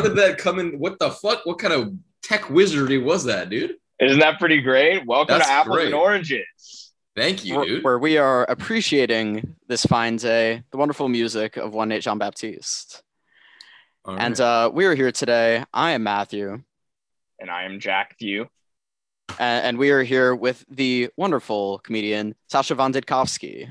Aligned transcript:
the 0.00 0.08
Well- 0.08 0.08
heck? 0.08 0.08
How, 0.08 0.08
how 0.08 0.08
did 0.08 0.16
that 0.16 0.38
come 0.38 0.58
in? 0.58 0.78
What 0.78 0.98
the 0.98 1.10
fuck? 1.10 1.44
What 1.46 1.58
kind 1.58 1.72
of 1.74 1.92
tech 2.22 2.48
wizardry 2.50 2.98
was 2.98 3.24
that, 3.24 3.50
dude? 3.50 3.76
Isn't 4.00 4.18
that 4.20 4.38
pretty 4.38 4.60
great? 4.60 5.06
Welcome 5.06 5.38
That's 5.38 5.48
to 5.48 5.52
Apples 5.52 5.76
great. 5.76 5.86
and 5.86 5.94
Oranges. 5.94 6.92
Thank 7.14 7.44
you, 7.44 7.56
where, 7.56 7.64
dude. 7.66 7.84
where 7.84 7.98
we 7.98 8.16
are 8.16 8.44
appreciating 8.48 9.54
this 9.68 9.84
fine 9.84 10.16
day, 10.16 10.62
the 10.70 10.76
wonderful 10.78 11.08
music 11.10 11.56
of 11.58 11.74
one 11.74 11.88
Nate 11.90 12.02
Jean 12.02 12.18
Baptiste. 12.18 13.02
All 14.04 14.18
And 14.18 14.40
uh, 14.40 14.70
we 14.72 14.86
are 14.86 14.94
here 14.94 15.12
today. 15.12 15.64
I 15.74 15.90
am 15.92 16.02
Matthew, 16.02 16.62
And 17.38 17.50
I 17.50 17.64
am 17.64 17.78
Jack 17.80 18.16
Few. 18.18 18.48
a- 19.38 19.42
and 19.42 19.76
we 19.78 19.90
are 19.90 20.02
here 20.02 20.34
with 20.34 20.64
the 20.70 21.10
wonderful 21.18 21.78
comedian 21.80 22.34
Sasha 22.48 22.74
Von 22.74 22.92
Didkovsky. 22.94 23.68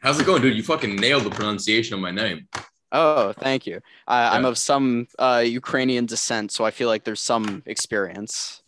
how's 0.00 0.18
it 0.20 0.24
going, 0.24 0.40
dude? 0.40 0.56
You 0.56 0.62
fucking 0.62 0.94
nailed 0.96 1.24
the 1.24 1.30
pronunciation 1.30 1.94
of 1.94 2.00
my 2.00 2.12
name. 2.12 2.48
Oh, 2.96 3.32
thank 3.32 3.66
you. 3.66 3.80
I, 4.06 4.36
I'm 4.36 4.44
of 4.44 4.56
some 4.56 5.08
uh, 5.18 5.42
Ukrainian 5.44 6.06
descent, 6.06 6.52
so 6.52 6.64
I 6.64 6.70
feel 6.70 6.86
like 6.88 7.02
there's 7.04 7.20
some 7.20 7.62
experience. 7.66 8.62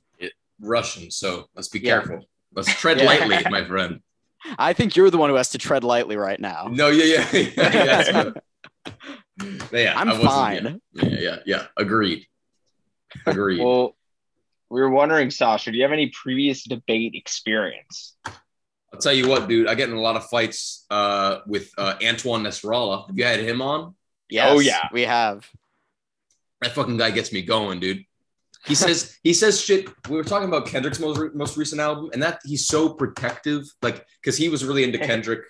Russian, 0.60 1.10
so 1.10 1.48
let's 1.54 1.68
be 1.68 1.78
Yeah. 1.78 2.00
careful. 2.00 2.26
Let's 2.54 2.68
tread 2.74 2.98
Yeah. 2.98 3.06
lightly, 3.06 3.38
my 3.50 3.64
friend. 3.72 4.00
I 4.58 4.72
think 4.72 4.96
you're 4.96 5.10
the 5.10 5.18
one 5.18 5.30
who 5.30 5.36
has 5.36 5.50
to 5.50 5.58
tread 5.58 5.84
lightly 5.84 6.16
right 6.16 6.40
now. 6.40 6.68
No, 6.70 6.88
yeah, 6.88 7.04
yeah, 7.04 7.26
yeah. 7.54 8.30
yeah, 8.84 9.52
yeah 9.72 9.92
I'm 9.96 10.08
I 10.10 10.18
fine. 10.18 10.80
Yeah, 10.92 11.04
yeah, 11.04 11.18
yeah, 11.20 11.36
yeah. 11.46 11.66
Agreed. 11.76 12.26
Agreed. 13.26 13.60
Well, 13.62 13.96
we 14.70 14.80
were 14.80 14.90
wondering, 14.90 15.30
Sasha, 15.30 15.70
do 15.70 15.76
you 15.76 15.82
have 15.84 15.92
any 15.92 16.08
previous 16.10 16.64
debate 16.64 17.14
experience? 17.14 18.16
I'll 18.92 19.00
tell 19.00 19.12
you 19.12 19.28
what, 19.28 19.48
dude. 19.48 19.68
I 19.68 19.74
get 19.74 19.88
in 19.90 19.94
a 19.96 20.00
lot 20.00 20.16
of 20.16 20.24
fights 20.26 20.86
uh, 20.90 21.40
with 21.46 21.70
uh, 21.78 21.94
Antoine 22.02 22.42
Nasrallah. 22.44 23.06
Have 23.08 23.18
you 23.18 23.24
had 23.24 23.40
him 23.40 23.60
on? 23.62 23.94
Yes, 24.30 24.48
Oh, 24.50 24.58
yeah. 24.60 24.88
we 24.92 25.02
have. 25.02 25.48
That 26.62 26.72
fucking 26.72 26.96
guy 26.96 27.10
gets 27.10 27.32
me 27.32 27.42
going, 27.42 27.80
dude. 27.80 28.04
He 28.64 28.74
says 28.74 29.16
he 29.22 29.32
says 29.34 29.60
shit. 29.60 29.88
We 30.08 30.16
were 30.16 30.24
talking 30.24 30.48
about 30.48 30.66
Kendrick's 30.66 30.98
most 31.00 31.18
re- 31.18 31.30
most 31.34 31.56
recent 31.56 31.80
album, 31.80 32.10
and 32.12 32.22
that 32.22 32.40
he's 32.44 32.66
so 32.66 32.88
protective, 32.88 33.64
like 33.82 34.04
because 34.20 34.36
he 34.36 34.48
was 34.48 34.64
really 34.64 34.84
into 34.84 34.98
Kendrick. 35.10 35.40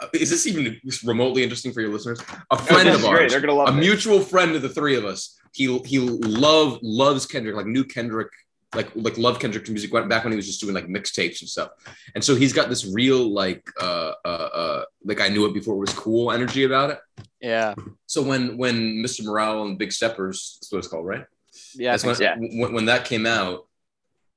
Uh, 0.00 0.06
is 0.12 0.30
this 0.30 0.46
even 0.46 0.80
remotely 1.04 1.42
interesting 1.42 1.72
for 1.72 1.80
your 1.80 1.90
listeners? 1.90 2.20
A 2.50 2.56
friend 2.58 2.88
this 2.88 2.98
of 2.98 3.04
ours, 3.04 3.30
They're 3.32 3.40
gonna 3.40 3.52
love 3.52 3.68
a 3.68 3.72
this. 3.72 3.80
mutual 3.80 4.20
friend 4.20 4.56
of 4.56 4.62
the 4.62 4.68
three 4.68 4.96
of 4.96 5.04
us. 5.04 5.38
He 5.52 5.76
he 5.80 5.98
love 5.98 6.78
loves 6.82 7.26
Kendrick, 7.26 7.54
like 7.54 7.66
new 7.66 7.84
Kendrick, 7.84 8.32
like 8.74 8.90
like 8.94 9.18
love 9.18 9.38
Kendrick's 9.38 9.68
music 9.70 9.92
went 9.92 10.08
back 10.08 10.24
when 10.24 10.32
he 10.32 10.36
was 10.36 10.46
just 10.46 10.60
doing 10.60 10.74
like 10.74 10.86
mixtapes 10.86 11.40
and 11.42 11.48
stuff. 11.48 11.70
And 12.14 12.24
so 12.24 12.34
he's 12.34 12.52
got 12.52 12.68
this 12.68 12.86
real 12.86 13.32
like 13.32 13.68
uh 13.80 14.12
uh 14.24 14.28
uh 14.28 14.84
like 15.04 15.20
I 15.20 15.28
knew 15.28 15.46
it 15.46 15.54
before 15.54 15.74
it 15.74 15.78
was 15.80 15.92
cool 15.92 16.32
energy 16.32 16.64
about 16.64 16.90
it. 16.90 16.98
Yeah. 17.44 17.74
So 18.06 18.22
when 18.22 18.56
when 18.56 19.02
Mr. 19.04 19.24
Morale 19.24 19.64
and 19.64 19.78
Big 19.78 19.92
Steppers, 19.92 20.56
that's 20.60 20.72
what 20.72 20.78
it's 20.78 20.88
called, 20.88 21.04
right? 21.04 21.26
Yeah. 21.74 21.96
When, 22.02 22.14
so. 22.14 22.34
when, 22.38 22.72
when 22.72 22.84
that 22.86 23.04
came 23.04 23.26
out, 23.26 23.66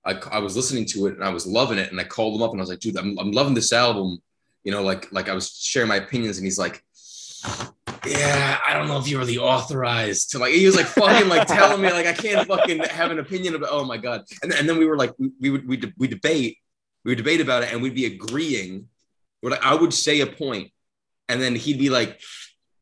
I, 0.05 0.19
I 0.29 0.39
was 0.39 0.57
listening 0.57 0.85
to 0.87 1.07
it 1.07 1.15
and 1.15 1.23
I 1.23 1.29
was 1.29 1.47
loving 1.47 1.77
it. 1.77 1.89
And 1.89 2.01
I 2.01 2.03
called 2.03 2.35
him 2.35 2.41
up 2.41 2.51
and 2.51 2.59
I 2.59 2.63
was 2.63 2.69
like, 2.69 2.79
dude, 2.79 2.97
I'm, 2.97 3.17
I'm 3.17 3.31
loving 3.31 3.53
this 3.53 3.71
album. 3.71 4.21
You 4.65 4.73
know, 4.73 4.83
like 4.83 5.09
like 5.13 5.29
I 5.29 5.33
was 5.33 5.55
sharing 5.57 5.87
my 5.87 5.95
opinions 5.95 6.37
and 6.37 6.45
he's 6.45 6.59
like, 6.59 6.83
yeah, 8.05 8.59
I 8.67 8.73
don't 8.73 8.89
know 8.89 8.97
if 8.97 9.07
you're 9.07 9.23
the 9.23 9.39
authorized 9.39 10.31
to 10.31 10.39
like. 10.39 10.53
He 10.53 10.65
was 10.65 10.75
like 10.75 10.87
fucking 10.87 11.29
like 11.29 11.47
telling 11.47 11.81
me 11.81 11.89
like 11.93 12.07
I 12.07 12.13
can't 12.13 12.45
fucking 12.45 12.79
have 12.79 13.11
an 13.11 13.19
opinion 13.19 13.55
about. 13.55 13.69
Oh 13.71 13.85
my 13.85 13.95
god! 13.95 14.25
And, 14.43 14.51
and 14.51 14.67
then 14.67 14.77
we 14.77 14.85
were 14.85 14.97
like 14.97 15.13
we, 15.17 15.31
we 15.39 15.49
would 15.49 15.65
we 15.65 15.93
we 15.97 16.07
debate 16.09 16.57
we 17.05 17.11
would 17.11 17.17
debate 17.17 17.39
about 17.39 17.63
it 17.63 17.71
and 17.71 17.81
we'd 17.81 17.95
be 17.95 18.05
agreeing. 18.05 18.89
Like, 19.41 19.63
I 19.63 19.75
would 19.75 19.93
say 19.93 20.19
a 20.19 20.27
point, 20.27 20.71
and 21.29 21.41
then 21.41 21.55
he'd 21.55 21.79
be 21.79 21.89
like, 21.89 22.19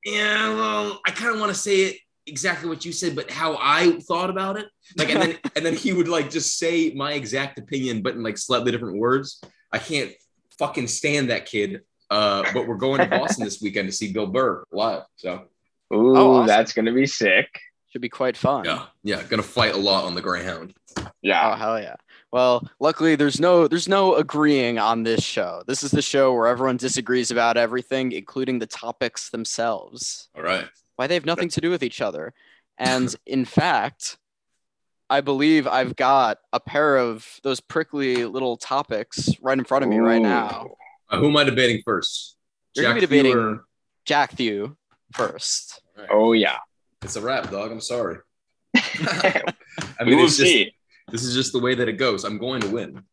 yeah, 0.05 0.49
well, 0.53 1.01
I 1.05 1.11
kind 1.11 1.33
of 1.33 1.39
want 1.41 1.51
to 1.53 1.59
say 1.59 1.77
it 1.81 1.97
exactly 2.27 2.69
what 2.69 2.85
you 2.85 2.91
said, 2.91 3.15
but 3.15 3.29
how 3.29 3.57
I 3.59 3.99
thought 4.07 4.29
about 4.29 4.57
it. 4.57 4.67
Like, 4.97 5.09
and 5.09 5.21
then 5.21 5.37
and 5.55 5.65
then 5.65 5.75
he 5.75 5.91
would 5.93 6.07
like 6.07 6.29
just 6.29 6.57
say 6.57 6.93
my 6.95 7.13
exact 7.13 7.59
opinion, 7.59 8.01
but 8.01 8.13
in 8.15 8.23
like 8.23 8.37
slightly 8.37 8.71
different 8.71 8.97
words. 8.99 9.41
I 9.71 9.79
can't 9.79 10.11
fucking 10.59 10.87
stand 10.87 11.29
that 11.31 11.45
kid. 11.47 11.81
Uh, 12.09 12.43
but 12.53 12.67
we're 12.67 12.77
going 12.77 13.01
to 13.01 13.07
Boston 13.07 13.43
this 13.43 13.61
weekend 13.63 13.87
to 13.87 13.91
see 13.91 14.13
Bill 14.13 14.27
Burr 14.27 14.63
live. 14.71 15.03
So 15.15 15.45
Ooh, 15.93 16.15
Oh, 16.15 16.31
awesome. 16.35 16.47
that's 16.47 16.71
gonna 16.73 16.93
be 16.93 17.07
sick. 17.07 17.47
Should 17.91 18.01
be 18.01 18.09
quite 18.09 18.37
fun. 18.37 18.63
yeah, 18.65 18.85
yeah, 19.03 19.23
gonna 19.23 19.41
fight 19.43 19.73
a 19.73 19.77
lot 19.77 20.05
on 20.05 20.13
the 20.15 20.21
Greyhound. 20.21 20.73
Yeah, 20.97 21.03
oh 21.03 21.49
Yeah. 21.49 21.57
hell 21.57 21.81
yeah. 21.81 21.95
Well, 22.35 22.69
luckily 22.81 23.15
there's 23.15 23.39
no 23.39 23.65
there's 23.65 23.87
no 23.87 24.15
agreeing 24.15 24.77
on 24.77 25.03
this 25.03 25.23
show. 25.23 25.63
This 25.67 25.83
is 25.83 25.91
the 25.91 26.01
show 26.01 26.33
where 26.33 26.47
everyone 26.47 26.75
disagrees 26.75 27.31
about 27.31 27.55
everything, 27.55 28.11
including 28.11 28.59
the 28.59 28.65
topics 28.65 29.29
themselves. 29.29 30.27
All 30.35 30.43
right. 30.43 30.65
Why 30.97 31.07
they 31.07 31.13
have 31.13 31.25
nothing 31.25 31.47
to 31.47 31.61
do 31.61 31.69
with 31.69 31.81
each 31.81 32.01
other. 32.01 32.33
And 32.77 33.15
in 33.25 33.45
fact, 33.45 34.17
I 35.09 35.21
believe 35.21 35.65
I've 35.65 35.95
got 35.95 36.39
a 36.51 36.59
pair 36.59 36.97
of 36.97 37.39
those 37.43 37.61
prickly 37.61 38.25
little 38.25 38.57
topics 38.57 39.29
right 39.41 39.57
in 39.57 39.63
front 39.63 39.85
of 39.85 39.89
me 39.89 39.99
right 39.99 40.21
now. 40.21 40.75
Uh, 41.09 41.19
who 41.19 41.29
am 41.29 41.37
I 41.37 41.45
debating 41.45 41.83
first? 41.85 42.35
You're 42.75 42.83
gonna 42.83 42.95
be 42.95 42.99
Jack 42.99 43.09
debating- 43.09 43.31
Fewer? 43.31 43.65
Jack 44.03 44.31
Thew 44.33 44.75
first. 45.13 45.81
All 45.95 46.01
right. 46.03 46.11
Oh 46.11 46.33
yeah. 46.33 46.57
It's 47.01 47.15
a 47.15 47.21
wrap, 47.21 47.49
dog. 47.49 47.71
I'm 47.71 47.79
sorry. 47.79 48.17
I 48.75 49.43
we 50.05 50.15
will 50.15 50.25
it's 50.25 50.35
just, 50.35 50.51
see. 50.51 50.74
This 51.09 51.23
is 51.23 51.33
just 51.33 51.53
the 51.53 51.59
way 51.59 51.75
that 51.75 51.87
it 51.89 51.93
goes. 51.93 52.23
I'm 52.23 52.37
going 52.37 52.61
to 52.61 52.67
win. 52.69 53.03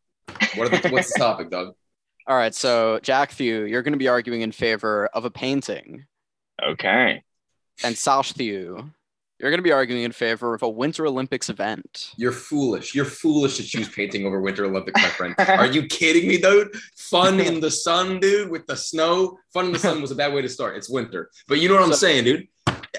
What 0.56 0.72
are 0.72 0.78
the, 0.78 0.88
what's 0.90 1.12
the 1.12 1.18
topic, 1.18 1.50
Doug? 1.50 1.74
All 2.26 2.36
right, 2.36 2.54
so 2.54 3.00
Jack 3.02 3.32
Thew, 3.32 3.64
you're 3.64 3.82
going 3.82 3.92
to 3.94 3.98
be 3.98 4.08
arguing 4.08 4.42
in 4.42 4.52
favor 4.52 5.06
of 5.12 5.24
a 5.24 5.30
painting, 5.30 6.06
Okay. 6.64 7.24
and 7.82 7.98
Sash 7.98 8.32
Thew, 8.32 8.90
you're 9.40 9.50
going 9.50 9.58
to 9.58 9.62
be 9.64 9.72
arguing 9.72 10.04
in 10.04 10.12
favor 10.12 10.54
of 10.54 10.62
a 10.62 10.68
Winter 10.68 11.04
Olympics 11.04 11.48
event. 11.50 12.12
You're 12.16 12.30
foolish. 12.30 12.94
You're 12.94 13.04
foolish 13.06 13.56
to 13.56 13.64
choose 13.64 13.88
painting 13.88 14.24
over 14.24 14.40
Winter 14.40 14.64
Olympics, 14.66 15.02
my 15.02 15.08
friend. 15.08 15.34
Are 15.48 15.66
you 15.66 15.86
kidding 15.88 16.28
me, 16.28 16.38
dude? 16.38 16.68
Fun 16.96 17.40
in 17.40 17.58
the 17.58 17.70
sun, 17.86 18.20
dude, 18.20 18.50
with 18.50 18.68
the 18.68 18.76
snow. 18.76 19.36
Fun 19.52 19.66
in 19.66 19.72
the 19.72 19.80
sun 19.80 20.00
was 20.00 20.12
a 20.12 20.14
bad 20.14 20.32
way 20.32 20.42
to 20.42 20.48
start. 20.48 20.76
It's 20.76 20.88
winter. 20.88 21.28
But 21.48 21.58
you 21.58 21.68
know 21.68 21.74
what 21.74 21.82
I'm 21.82 21.90
So- 21.90 21.96
saying, 22.06 22.22
dude? 22.24 22.46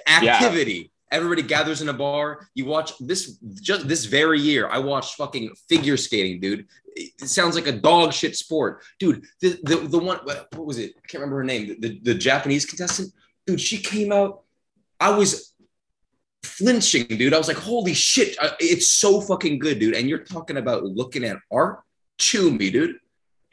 Activity. 0.05 0.91
Everybody 1.13 1.43
gathers 1.43 1.81
in 1.81 1.89
a 1.89 1.93
bar. 1.93 2.47
You 2.55 2.65
watch 2.65 2.97
this 2.99 3.37
just 3.61 3.87
this 3.87 4.05
very 4.05 4.39
year. 4.39 4.67
I 4.67 4.79
watched 4.79 5.15
fucking 5.15 5.53
figure 5.69 5.95
skating, 5.95 6.41
dude. 6.41 6.67
It 6.95 7.29
sounds 7.29 7.55
like 7.55 7.67
a 7.67 7.71
dog 7.71 8.13
shit 8.13 8.35
sport, 8.35 8.81
dude. 8.99 9.25
The 9.39 9.59
the, 9.63 9.75
the 9.75 9.99
one 9.99 10.19
what 10.25 10.65
was 10.65 10.77
it? 10.79 10.93
I 10.97 11.07
can't 11.07 11.21
remember 11.21 11.37
her 11.37 11.43
name. 11.43 11.67
The, 11.67 11.75
the, 11.79 11.99
the 12.03 12.13
Japanese 12.15 12.65
contestant, 12.65 13.13
dude. 13.45 13.61
She 13.61 13.77
came 13.77 14.11
out. 14.11 14.41
I 14.99 15.11
was 15.11 15.53
flinching, 16.43 17.05
dude. 17.05 17.33
I 17.33 17.37
was 17.37 17.47
like, 17.47 17.57
holy 17.57 17.93
shit, 17.93 18.35
uh, 18.39 18.51
it's 18.59 18.89
so 18.89 19.21
fucking 19.21 19.59
good, 19.59 19.79
dude. 19.79 19.95
And 19.95 20.09
you're 20.09 20.19
talking 20.19 20.57
about 20.57 20.83
looking 20.83 21.23
at 21.23 21.37
art. 21.51 21.81
Chew 22.17 22.51
me, 22.51 22.69
dude. 22.69 22.97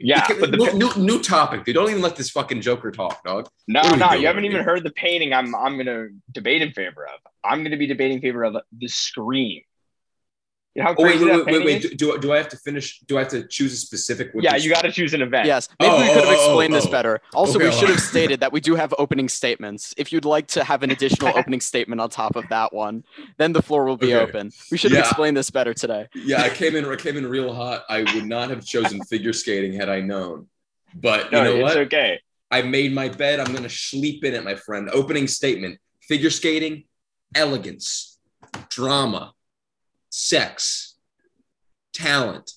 Yeah, 0.02 0.26
but 0.28 0.50
the 0.50 0.56
new, 0.56 0.72
new, 0.72 0.90
new 0.96 1.22
topic, 1.22 1.64
dude. 1.64 1.74
Don't 1.74 1.90
even 1.90 2.00
let 2.00 2.16
this 2.16 2.30
fucking 2.30 2.62
Joker 2.62 2.90
talk, 2.90 3.22
dog. 3.22 3.48
no, 3.68 3.80
what 3.80 3.88
are 3.88 3.92
we 3.92 3.98
no, 3.98 4.08
doing, 4.08 4.20
you 4.22 4.26
haven't 4.26 4.44
even 4.46 4.64
heard 4.64 4.82
the 4.82 4.90
painting. 4.92 5.34
I'm 5.34 5.54
I'm 5.54 5.76
gonna 5.76 6.08
debate 6.32 6.62
in 6.62 6.72
favor 6.72 7.06
of. 7.06 7.20
I'm 7.44 7.62
gonna 7.62 7.76
be 7.76 7.86
debating 7.86 8.16
in 8.16 8.22
favor 8.22 8.44
of 8.44 8.56
the 8.76 8.88
Scream. 8.88 9.62
You 10.74 10.82
know 10.82 10.88
how 10.90 10.94
Oh 10.98 11.02
wait, 11.04 11.18
wait, 11.20 11.26
that 11.26 11.26
wait, 11.26 11.36
wait, 11.38 11.46
painting 11.46 11.66
wait. 11.66 11.82
Do, 11.82 12.12
do, 12.12 12.18
do 12.18 12.32
I 12.32 12.36
have 12.36 12.48
to 12.50 12.56
finish? 12.56 13.00
Do 13.00 13.16
I 13.16 13.22
have 13.22 13.28
to 13.30 13.44
choose 13.48 13.72
a 13.72 13.76
specific? 13.76 14.32
which 14.32 14.44
Yeah, 14.44 14.54
you 14.54 14.70
got 14.70 14.82
to 14.82 14.92
choose 14.92 15.12
an 15.14 15.20
event. 15.22 15.46
Yes, 15.46 15.68
maybe 15.80 15.92
Oh, 15.92 15.98
we 16.00 16.06
could 16.06 16.24
have 16.24 16.26
oh, 16.26 16.28
oh, 16.28 16.32
explained 16.34 16.74
this 16.74 16.86
oh. 16.86 16.90
better. 16.92 17.20
Also, 17.34 17.56
Okay, 17.58 17.64
we 17.66 17.72
should 17.72 17.88
have 17.88 18.00
stated 18.12 18.38
that 18.40 18.52
we 18.52 18.60
do 18.60 18.76
have 18.76 18.94
opening 18.96 19.28
statements. 19.28 19.92
If 19.96 20.12
you'd 20.12 20.24
like 20.24 20.46
to 20.48 20.62
have 20.62 20.84
an 20.84 20.92
additional 20.92 21.32
opening 21.36 21.60
statement 21.60 22.00
on 22.00 22.08
top 22.08 22.36
of 22.36 22.48
that 22.50 22.72
one, 22.72 23.02
then 23.36 23.52
the 23.52 23.60
floor 23.62 23.84
will 23.84 23.96
be 23.96 24.14
Okay. 24.14 24.22
open. 24.22 24.52
We 24.70 24.76
should 24.76 24.92
have 24.92 25.00
explained 25.00 25.36
this 25.36 25.50
better 25.50 25.74
today. 25.74 26.06
Yeah, 26.14 26.42
I 26.42 26.50
came 26.50 26.76
in. 26.76 26.84
I 26.84 26.94
came 26.96 27.16
in 27.16 27.26
real 27.26 27.52
hot. 27.52 27.84
I 27.88 28.02
would 28.02 28.26
not 28.26 28.50
have 28.50 28.64
chosen 28.64 29.02
figure 29.10 29.32
skating 29.32 29.72
had 29.72 29.88
I 29.88 30.00
known. 30.00 30.46
But 30.94 31.26
you 31.32 31.38
No, 31.38 31.44
know 31.44 31.54
it's 31.56 31.62
what? 31.62 31.76
okay. 31.78 32.20
I 32.52 32.62
made 32.62 32.92
my 32.92 33.08
bed. 33.08 33.40
I'm 33.40 33.52
gonna 33.52 33.68
sleep 33.68 34.24
in 34.24 34.34
it, 34.34 34.44
my 34.44 34.54
friend. 34.54 34.88
Opening 34.92 35.26
statement: 35.26 35.78
figure 36.02 36.30
skating, 36.30 36.84
elegance, 37.34 38.18
drama, 38.68 39.32
sex, 40.10 40.96
talent, 41.94 42.52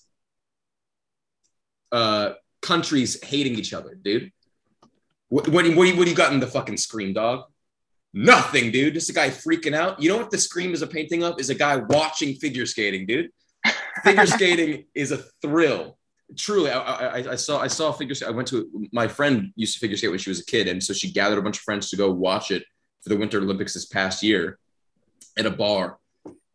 uh, 1.91 2.33
countries 2.61 3.23
hating 3.23 3.55
each 3.55 3.73
other, 3.73 3.95
dude. 3.95 4.31
What, 5.29 5.47
what, 5.47 5.65
what, 5.75 5.75
what 5.75 6.03
do 6.03 6.09
you 6.09 6.15
got 6.15 6.33
in 6.33 6.39
the 6.39 6.47
fucking 6.47 6.77
scream, 6.77 7.13
dog? 7.13 7.45
Nothing, 8.13 8.71
dude. 8.71 8.93
Just 8.93 9.09
a 9.09 9.13
guy 9.13 9.29
freaking 9.29 9.73
out. 9.73 10.01
You 10.01 10.09
know 10.09 10.17
what 10.17 10.29
the 10.29 10.37
scream 10.37 10.73
is 10.73 10.81
a 10.83 10.87
painting 10.87 11.23
of? 11.23 11.39
Is 11.39 11.49
a 11.49 11.55
guy 11.55 11.77
watching 11.77 12.35
figure 12.35 12.65
skating, 12.65 13.07
dude. 13.07 13.31
Figure 14.03 14.25
skating 14.27 14.85
is 14.93 15.11
a 15.11 15.17
thrill. 15.41 15.97
Truly, 16.37 16.69
I, 16.69 16.79
I, 16.79 17.31
I 17.31 17.35
saw 17.35 17.59
I 17.59 17.67
saw 17.67 17.91
figure 17.91 18.13
skate. 18.13 18.29
I 18.29 18.31
went 18.31 18.47
to 18.49 18.69
my 18.91 19.07
friend 19.07 19.51
used 19.55 19.73
to 19.73 19.79
figure 19.79 19.97
skate 19.97 20.11
when 20.11 20.19
she 20.19 20.29
was 20.29 20.41
a 20.41 20.45
kid, 20.45 20.67
and 20.67 20.81
so 20.83 20.93
she 20.93 21.11
gathered 21.11 21.39
a 21.39 21.41
bunch 21.41 21.57
of 21.57 21.63
friends 21.63 21.89
to 21.89 21.95
go 21.95 22.11
watch 22.11 22.51
it 22.51 22.63
for 23.01 23.09
the 23.09 23.17
Winter 23.17 23.39
Olympics 23.39 23.73
this 23.73 23.85
past 23.85 24.21
year 24.21 24.59
at 25.37 25.47
a 25.47 25.51
bar. 25.51 25.97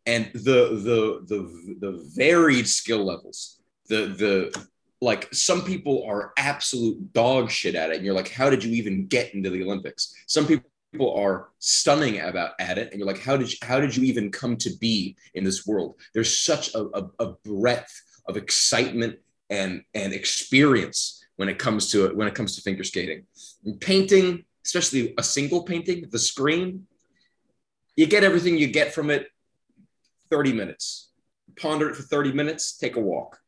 And 0.09 0.31
the 0.33 0.61
the 0.89 1.01
the 1.27 1.77
the 1.81 2.11
varied 2.17 2.67
skill 2.67 3.05
levels, 3.05 3.61
the 3.89 4.07
the 4.23 4.67
like 5.03 5.29
some 5.35 5.63
people 5.63 6.03
are 6.09 6.33
absolute 6.39 7.13
dog 7.13 7.51
shit 7.51 7.75
at 7.75 7.91
it, 7.91 7.97
and 7.97 8.07
you're 8.07 8.15
like, 8.15 8.31
how 8.31 8.49
did 8.49 8.65
you 8.65 8.73
even 8.73 9.07
get 9.07 9.35
into 9.35 9.51
the 9.51 9.63
Olympics? 9.63 10.15
Some 10.27 10.47
people 10.47 11.15
are 11.15 11.51
stunning 11.59 12.21
about 12.21 12.53
at 12.59 12.79
it 12.79 12.91
and 12.91 12.99
you're 12.99 13.07
like 13.07 13.21
how 13.21 13.37
did 13.37 13.53
you 13.53 13.59
how 13.63 13.79
did 13.79 13.95
you 13.95 14.05
even 14.05 14.31
come 14.31 14.57
to 14.57 14.71
be 14.81 15.15
in 15.35 15.45
this 15.45 15.67
world 15.67 15.95
there's 16.15 16.39
such 16.39 16.75
a, 16.75 16.81
a, 16.95 17.11
a 17.19 17.33
breadth 17.45 18.03
of 18.27 18.39
excitement 18.39 19.17
and 19.51 19.83
and 19.95 20.15
experience 20.15 21.23
when 21.37 21.49
it 21.49 21.59
comes 21.59 21.91
to 21.91 22.07
it 22.07 22.17
when 22.17 22.27
it 22.27 22.35
comes 22.35 22.57
to 22.57 22.63
figure 22.63 22.85
skating 22.85 23.25
and 23.67 23.79
painting 23.81 24.45
especially 24.65 25.15
a 25.19 25.23
single 25.23 25.63
painting 25.63 26.07
the 26.11 26.19
scream 26.19 26.87
you 27.97 28.07
get 28.07 28.25
everything 28.25 28.57
you 28.57 28.67
get 28.67 28.95
from 28.95 29.11
it 29.11 29.29
30 30.31 30.53
minutes 30.53 31.11
ponder 31.61 31.89
it 31.89 31.97
for 31.97 32.03
30 32.03 32.33
minutes 32.33 32.77
take 32.77 32.97
a 32.97 33.01
walk 33.01 33.39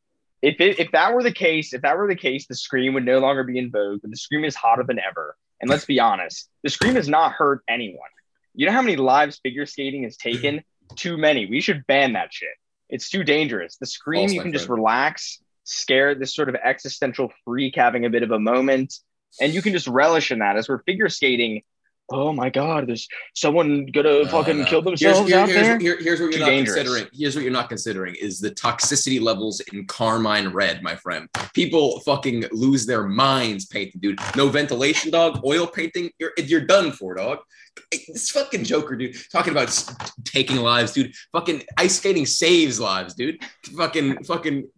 If 0.42 0.60
it, 0.60 0.78
if 0.78 0.90
that 0.92 1.12
were 1.14 1.22
the 1.22 1.32
case, 1.32 1.74
if 1.74 1.82
that 1.82 1.96
were 1.96 2.08
the 2.08 2.16
case, 2.16 2.46
the 2.46 2.54
scream 2.54 2.94
would 2.94 3.04
no 3.04 3.18
longer 3.18 3.44
be 3.44 3.58
in 3.58 3.70
vogue. 3.70 4.00
But 4.02 4.10
the 4.10 4.16
scream 4.16 4.44
is 4.44 4.56
hotter 4.56 4.82
than 4.82 4.98
ever. 4.98 5.36
And 5.60 5.68
let's 5.68 5.84
be 5.84 6.00
honest, 6.00 6.48
the 6.62 6.70
scream 6.70 6.94
has 6.94 7.08
not 7.08 7.32
hurt 7.32 7.62
anyone. 7.68 8.08
You 8.54 8.66
know 8.66 8.72
how 8.72 8.80
many 8.80 8.96
lives 8.96 9.38
figure 9.42 9.66
skating 9.66 10.04
has 10.04 10.16
taken? 10.16 10.62
too 10.96 11.16
many. 11.16 11.46
We 11.46 11.60
should 11.60 11.86
ban 11.86 12.14
that 12.14 12.32
shit. 12.32 12.48
It's 12.88 13.08
too 13.08 13.24
dangerous. 13.24 13.76
The 13.76 13.86
scream, 13.86 14.28
False, 14.28 14.32
you 14.32 14.42
can 14.42 14.52
just 14.52 14.66
friend. 14.66 14.78
relax, 14.78 15.40
scare 15.64 16.14
this 16.14 16.34
sort 16.34 16.48
of 16.48 16.56
existential 16.56 17.32
freak 17.44 17.76
having 17.76 18.04
a 18.04 18.10
bit 18.10 18.22
of 18.22 18.30
a 18.30 18.38
moment, 18.38 18.94
and 19.40 19.54
you 19.54 19.62
can 19.62 19.72
just 19.72 19.86
relish 19.86 20.30
in 20.30 20.40
that. 20.40 20.56
As 20.56 20.68
we're 20.68 20.82
figure 20.82 21.08
skating, 21.08 21.62
oh 22.12 22.32
my 22.32 22.50
god, 22.50 22.88
there's 22.88 23.08
someone 23.34 23.86
gonna 23.86 24.24
No, 24.24 24.26
fucking 24.26 24.58
no. 24.60 24.64
kill 24.64 24.82
Here's, 24.82 25.00
themselves 25.00 25.28
here- 25.30 25.38
out 25.38 25.48
here's, 25.48 25.66
there. 25.66 25.78
here- 25.78 25.98
here's 26.00 26.20
what 26.20 26.30
you're 26.30 26.40
not 26.40 26.46
dangerous. 26.46 26.76
considering. 26.76 27.08
Here's 27.12 27.34
what 27.34 27.42
you're 27.44 27.52
not 27.52 27.68
considering 27.68 28.14
is 28.16 28.40
the 28.40 28.50
toxicity 28.50 29.20
levels 29.20 29.60
in 29.72 29.86
Carmine 29.86 30.48
Red, 30.48 30.82
my 30.82 30.96
friend. 30.96 31.28
People 31.54 32.00
fucking 32.00 32.44
lose 32.52 32.86
their 32.86 33.04
minds 33.04 33.66
painting, 33.66 34.00
dude. 34.00 34.18
No 34.36 34.48
ventilation, 34.48 35.10
dog. 35.10 35.40
Oil 35.44 35.66
painting, 35.66 36.10
you're 36.18 36.32
you're 36.38 36.60
done 36.66 36.92
for, 36.92 37.14
dog. 37.14 37.38
This 37.92 38.30
fucking 38.30 38.64
Joker, 38.64 38.96
dude, 38.96 39.16
talking 39.32 39.52
about 39.52 39.70
taking 40.24 40.56
lives, 40.56 40.92
dude. 40.92 41.14
Fucking 41.32 41.62
ice 41.78 41.96
skating 41.96 42.26
saves 42.26 42.80
lives, 42.80 43.14
dude. 43.14 43.38
Fucking 43.76 44.24
fucking 44.24 44.68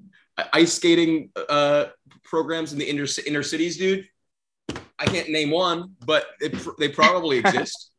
ice 0.53 0.73
skating 0.75 1.31
uh 1.49 1.87
programs 2.25 2.73
in 2.73 2.79
the 2.79 2.89
inner 2.89 3.07
inner 3.27 3.43
cities, 3.43 3.77
dude. 3.77 4.07
I 4.99 5.07
can't 5.07 5.31
name 5.31 5.51
one, 5.51 5.97
but 6.07 6.27
it, 6.41 6.55
they 6.79 6.89
probably 6.89 7.39
exist, 7.45 7.91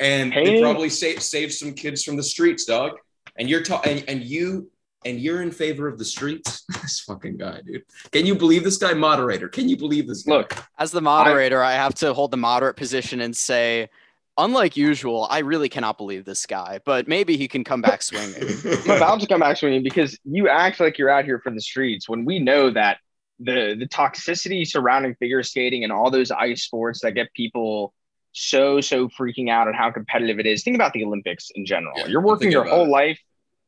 and 0.00 0.32
they 0.32 0.60
probably 0.60 0.90
save 0.90 1.22
save 1.22 1.52
some 1.52 1.72
kids 1.72 2.02
from 2.02 2.16
the 2.16 2.22
streets, 2.22 2.64
dog. 2.64 2.92
And 3.38 3.48
you're 3.48 3.62
ta- 3.62 3.82
and, 3.84 4.04
and 4.08 4.22
you 4.22 4.70
and 5.04 5.20
you're 5.20 5.42
in 5.42 5.50
favor 5.50 5.88
of 5.88 5.98
the 5.98 6.04
streets. 6.04 6.64
this 6.82 7.00
fucking 7.00 7.36
guy, 7.36 7.60
dude. 7.64 7.84
Can 8.12 8.26
you 8.26 8.34
believe 8.34 8.64
this 8.64 8.76
guy, 8.76 8.92
moderator? 8.92 9.48
Can 9.48 9.68
you 9.68 9.76
believe 9.76 10.06
this? 10.08 10.24
Guy? 10.24 10.36
Look, 10.36 10.56
As 10.78 10.90
the 10.90 11.00
moderator, 11.00 11.62
I 11.62 11.72
have 11.72 11.94
to 11.96 12.12
hold 12.12 12.32
the 12.32 12.36
moderate 12.36 12.76
position 12.76 13.20
and 13.20 13.34
say, 13.34 13.88
unlike 14.36 14.76
usual, 14.76 15.26
I 15.30 15.38
really 15.38 15.68
cannot 15.68 15.96
believe 15.96 16.24
this 16.24 16.44
guy, 16.44 16.80
but 16.84 17.08
maybe 17.08 17.36
he 17.36 17.48
can 17.48 17.64
come 17.64 17.80
back 17.80 18.02
swinging. 18.02 18.34
I'm 18.84 18.96
about 18.96 19.20
to 19.20 19.26
come 19.26 19.40
back 19.40 19.56
swinging 19.56 19.82
because 19.82 20.18
you 20.24 20.48
act 20.48 20.80
like 20.80 20.98
you're 20.98 21.10
out 21.10 21.24
here 21.24 21.38
for 21.38 21.50
the 21.50 21.60
streets 21.60 22.08
when 22.08 22.24
we 22.24 22.38
know 22.38 22.70
that 22.70 22.98
the 23.40 23.76
the 23.78 23.86
toxicity 23.86 24.66
surrounding 24.66 25.14
figure 25.16 25.42
skating 25.42 25.84
and 25.84 25.92
all 25.92 26.10
those 26.10 26.30
ice 26.30 26.62
sports 26.62 27.00
that 27.02 27.12
get 27.12 27.32
people 27.34 27.92
so 28.32 28.80
so 28.80 29.08
freaking 29.08 29.50
out 29.50 29.66
and 29.66 29.76
how 29.76 29.90
competitive 29.90 30.38
it 30.38 30.46
is. 30.46 30.62
Think 30.62 30.74
about 30.76 30.92
the 30.92 31.04
Olympics 31.04 31.50
in 31.54 31.64
general. 31.66 31.92
Yeah, 31.96 32.06
you're 32.06 32.22
working 32.22 32.50
your 32.50 32.64
whole 32.64 32.84
it. 32.86 32.90
life. 32.90 33.20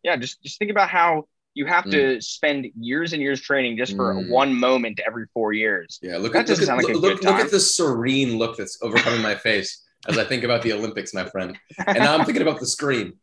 Yeah, 0.03 0.17
just 0.17 0.43
just 0.43 0.59
think 0.59 0.71
about 0.71 0.89
how 0.89 1.25
you 1.55 1.67
have 1.67 1.91
to 1.91 2.21
spend 2.21 2.69
years 2.79 3.13
and 3.13 3.21
years 3.21 3.41
training 3.41 3.77
just 3.77 3.97
for 3.97 4.15
Mm. 4.15 4.29
one 4.31 4.55
moment 4.55 5.01
every 5.05 5.27
four 5.35 5.53
years. 5.53 5.99
Yeah, 6.01 6.19
look 6.19 6.33
That 6.33 6.41
at 6.41 6.49
look, 6.51 6.59
doesn't 6.59 6.63
at, 6.63 6.67
sound 6.67 6.77
like 6.79 6.87
look, 6.95 6.97
a 6.97 7.01
good 7.17 7.25
look 7.25 7.33
time. 7.37 7.45
at 7.45 7.51
the 7.51 7.59
serene 7.59 8.39
look 8.39 8.57
that's 8.57 8.79
overcoming 8.81 9.23
my 9.23 9.35
face 9.35 9.85
as 10.09 10.17
I 10.19 10.25
think 10.25 10.45
about 10.45 10.63
the 10.63 10.73
Olympics, 10.73 11.13
my 11.13 11.25
friend. 11.25 11.59
And 11.87 11.99
now 11.99 12.15
I'm 12.17 12.25
thinking 12.25 12.43
about 12.43 12.61
the 12.61 12.67
scream. 12.67 13.15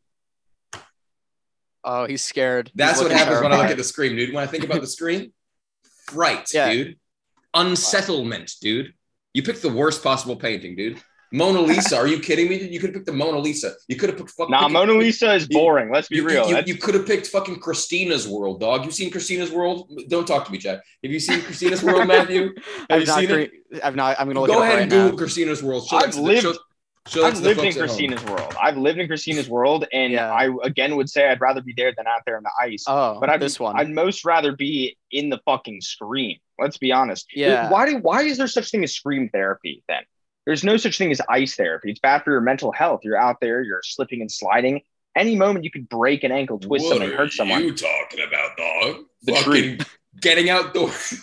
Oh, 1.88 2.06
he's 2.08 2.24
scared. 2.24 2.70
He's 2.70 2.78
That's 2.78 2.98
what 2.98 3.04
looking 3.06 3.18
happens 3.20 3.42
when 3.44 3.54
I 3.54 3.58
look 3.58 3.70
at 3.70 3.78
the 3.78 3.84
scream, 3.84 4.16
dude. 4.16 4.34
When 4.34 4.44
I 4.44 4.48
think 4.48 4.64
about 4.64 4.82
the 4.82 4.88
scream, 4.88 5.32
fright, 6.08 6.54
Yeah. 6.54 6.72
dude. 6.72 6.98
Unsettlement, 7.54 8.52
dude. 8.62 8.94
You 9.34 9.44
picked 9.44 9.62
the 9.62 9.70
worst 9.70 10.04
possible 10.04 10.36
painting, 10.36 10.76
dude. 10.76 11.02
Mona 11.32 11.60
Lisa. 11.60 11.98
Are 11.98 12.08
you 12.08 12.20
kidding 12.20 12.48
me? 12.48 12.56
You 12.70 12.80
could 12.80 12.90
have 12.90 12.94
picked 12.94 13.08
the 13.08 13.12
Mona 13.14 13.40
Lisa. 13.40 13.74
You 13.88 13.96
could 13.98 14.10
have 14.10 14.18
picked 14.18 14.30
fucking. 14.32 14.52
Nah, 14.52 14.70
Mona 14.70 14.94
Lisa 14.94 15.34
is 15.34 15.48
you- 15.50 15.58
boring. 15.58 15.92
Let's 15.92 16.08
be 16.08 16.18
You, 16.18 16.26
real. 16.28 16.48
you, 16.50 16.62
you 16.66 16.76
could 16.78 16.94
have 16.96 17.06
picked 17.06 17.28
fucking 17.28 17.60
Christina's 17.60 18.28
World, 18.28 18.60
dog. 18.62 18.86
You 18.86 18.92
seen 18.92 19.10
Christina's 19.12 19.52
World? 19.52 19.90
Don't 20.08 20.26
talk 20.28 20.46
to 20.46 20.52
me, 20.52 20.58
Jack. 20.58 20.80
Have 21.04 21.12
you 21.12 21.20
seen 21.20 21.42
Christina's 21.42 21.84
World, 21.84 22.08
Matthew? 22.16 22.54
Have 22.56 22.86
I've 22.90 23.02
you 23.02 23.08
not, 23.08 23.20
seen 23.20 23.30
it? 23.32 23.52
cre- 23.72 23.80
I've 23.84 23.96
not. 23.96 24.18
I'm 24.20 24.28
gonna 24.28 24.40
look 24.40 24.50
Go 24.50 24.56
it 24.56 24.58
up 24.58 24.64
ahead 24.64 24.74
right 24.76 24.82
and 24.84 24.92
Google 24.92 25.12
now. 25.12 25.18
Christina's 25.18 25.64
World. 25.64 25.88
Show 25.88 25.98
I've 25.98 26.16
lived- 26.16 26.42
show- 26.44 26.58
that 27.14 27.24
I've 27.24 27.40
lived 27.40 27.60
in. 27.62 27.74
Christina's 27.74 28.24
world. 28.26 28.56
I've 28.62 28.78
lived 28.78 29.00
in 29.00 29.08
Christina's 29.08 29.48
world, 29.50 29.86
and 29.94 30.12
Yeah. 30.14 30.32
I 30.32 30.50
again 30.64 30.96
would 30.96 31.10
say 31.10 31.30
I'd 31.30 31.40
rather 31.42 31.62
be 31.62 31.74
there 31.76 31.94
than 31.96 32.08
out 32.08 32.22
there 32.26 32.38
in 32.38 32.44
the 32.44 32.52
ice. 32.60 32.84
Oh, 32.88 33.20
but 33.20 33.30
I'd, 33.30 33.40
this 33.40 33.60
one. 33.60 33.80
I'd 33.80 33.90
most 33.90 34.26
rather 34.26 34.56
be 34.56 34.98
in 35.12 35.30
the 35.30 35.40
fucking 35.46 35.82
scream. 35.82 36.38
Let's 36.60 36.78
be 36.78 36.92
honest. 36.92 37.28
Yeah. 37.34 37.70
Why 37.70 37.86
do 37.90 37.98
why 37.98 38.24
is 38.24 38.38
there 38.38 38.48
such 38.48 38.72
thing 38.72 38.84
as 38.84 38.94
scream 38.94 39.30
therapy 39.30 39.84
then? 39.88 40.04
There's 40.46 40.64
no 40.64 40.78
such 40.78 40.98
thing 40.98 41.12
as 41.12 41.22
ice 41.30 41.56
therapy. 41.56 41.90
It's 41.92 42.00
bad 42.00 42.24
for 42.24 42.32
your 42.32 42.42
mental 42.42 42.72
health. 42.72 43.02
You're 43.04 43.18
out 43.18 43.38
there, 43.42 43.62
you're 43.64 43.82
slipping 43.84 44.22
and 44.22 44.32
sliding. 44.32 44.82
Any 45.16 45.36
moment 45.36 45.64
you 45.64 45.72
could 45.72 45.88
break 45.90 46.24
an 46.24 46.32
ankle, 46.32 46.60
twist 46.60 46.86
what 46.86 46.90
something, 46.98 47.12
are 47.14 47.18
hurt 47.18 47.32
someone. 47.34 47.64
you 47.64 47.74
talking 47.74 48.20
about, 48.28 48.58
dog? 48.58 49.06
The 49.24 49.34
Fucking 49.34 49.80
getting 50.22 50.50
outdoors. 50.50 51.20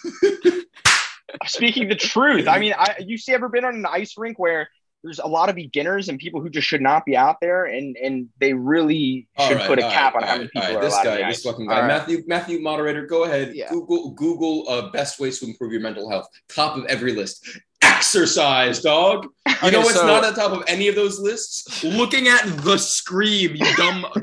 Speaking 1.46 1.88
the 1.88 1.94
truth. 1.94 2.46
I 2.48 2.58
mean, 2.60 2.74
I 2.76 2.96
you 3.00 3.16
see 3.18 3.32
ever 3.32 3.48
been 3.48 3.64
on 3.64 3.74
an 3.74 3.86
ice 3.86 4.14
rink 4.16 4.38
where 4.38 4.68
there's 5.02 5.18
a 5.18 5.26
lot 5.26 5.48
of 5.48 5.56
beginners 5.56 6.08
and 6.08 6.18
people 6.18 6.40
who 6.40 6.48
just 6.50 6.66
should 6.68 6.80
not 6.80 7.04
be 7.04 7.16
out 7.16 7.36
there, 7.40 7.64
and 7.64 7.96
and 7.96 8.28
they 8.38 8.52
really 8.52 9.26
All 9.36 9.48
should 9.48 9.56
right, 9.58 9.66
put 9.66 9.78
a 9.78 9.82
cap 9.82 10.14
right, 10.14 10.22
on 10.22 10.28
how 10.28 10.36
many 10.36 10.48
people 10.48 10.62
right. 10.62 10.76
are 10.76 10.80
This 10.82 10.92
allowed 10.94 11.04
guy, 11.04 11.14
in 11.16 11.20
the 11.22 11.26
this 11.28 11.42
fucking 11.42 11.66
guy, 11.66 11.74
All 11.74 11.80
right. 11.82 11.88
Matthew, 11.88 12.22
Matthew, 12.26 12.60
moderator, 12.60 13.06
go 13.06 13.24
ahead. 13.24 13.52
Yeah. 13.54 13.68
Google, 13.70 14.10
Google, 14.12 14.64
uh, 14.68 14.90
best 14.90 15.18
ways 15.20 15.38
to 15.40 15.46
improve 15.46 15.72
your 15.72 15.80
mental 15.80 16.08
health. 16.10 16.28
Top 16.48 16.76
of 16.76 16.84
every 16.86 17.14
list. 17.14 17.48
Exercise, 17.82 18.80
dog. 18.80 19.26
You 19.46 19.54
Okay, 19.62 19.70
know 19.70 19.80
what's 19.80 19.94
so- 19.94 20.06
not 20.06 20.24
on 20.24 20.34
top 20.34 20.52
of 20.52 20.64
any 20.66 20.88
of 20.88 20.94
those 20.94 21.20
lists? 21.20 21.84
Looking 21.84 22.26
at 22.28 22.44
the 22.64 22.76
scream, 22.78 23.54
you 23.54 23.76
dumb 23.76 24.06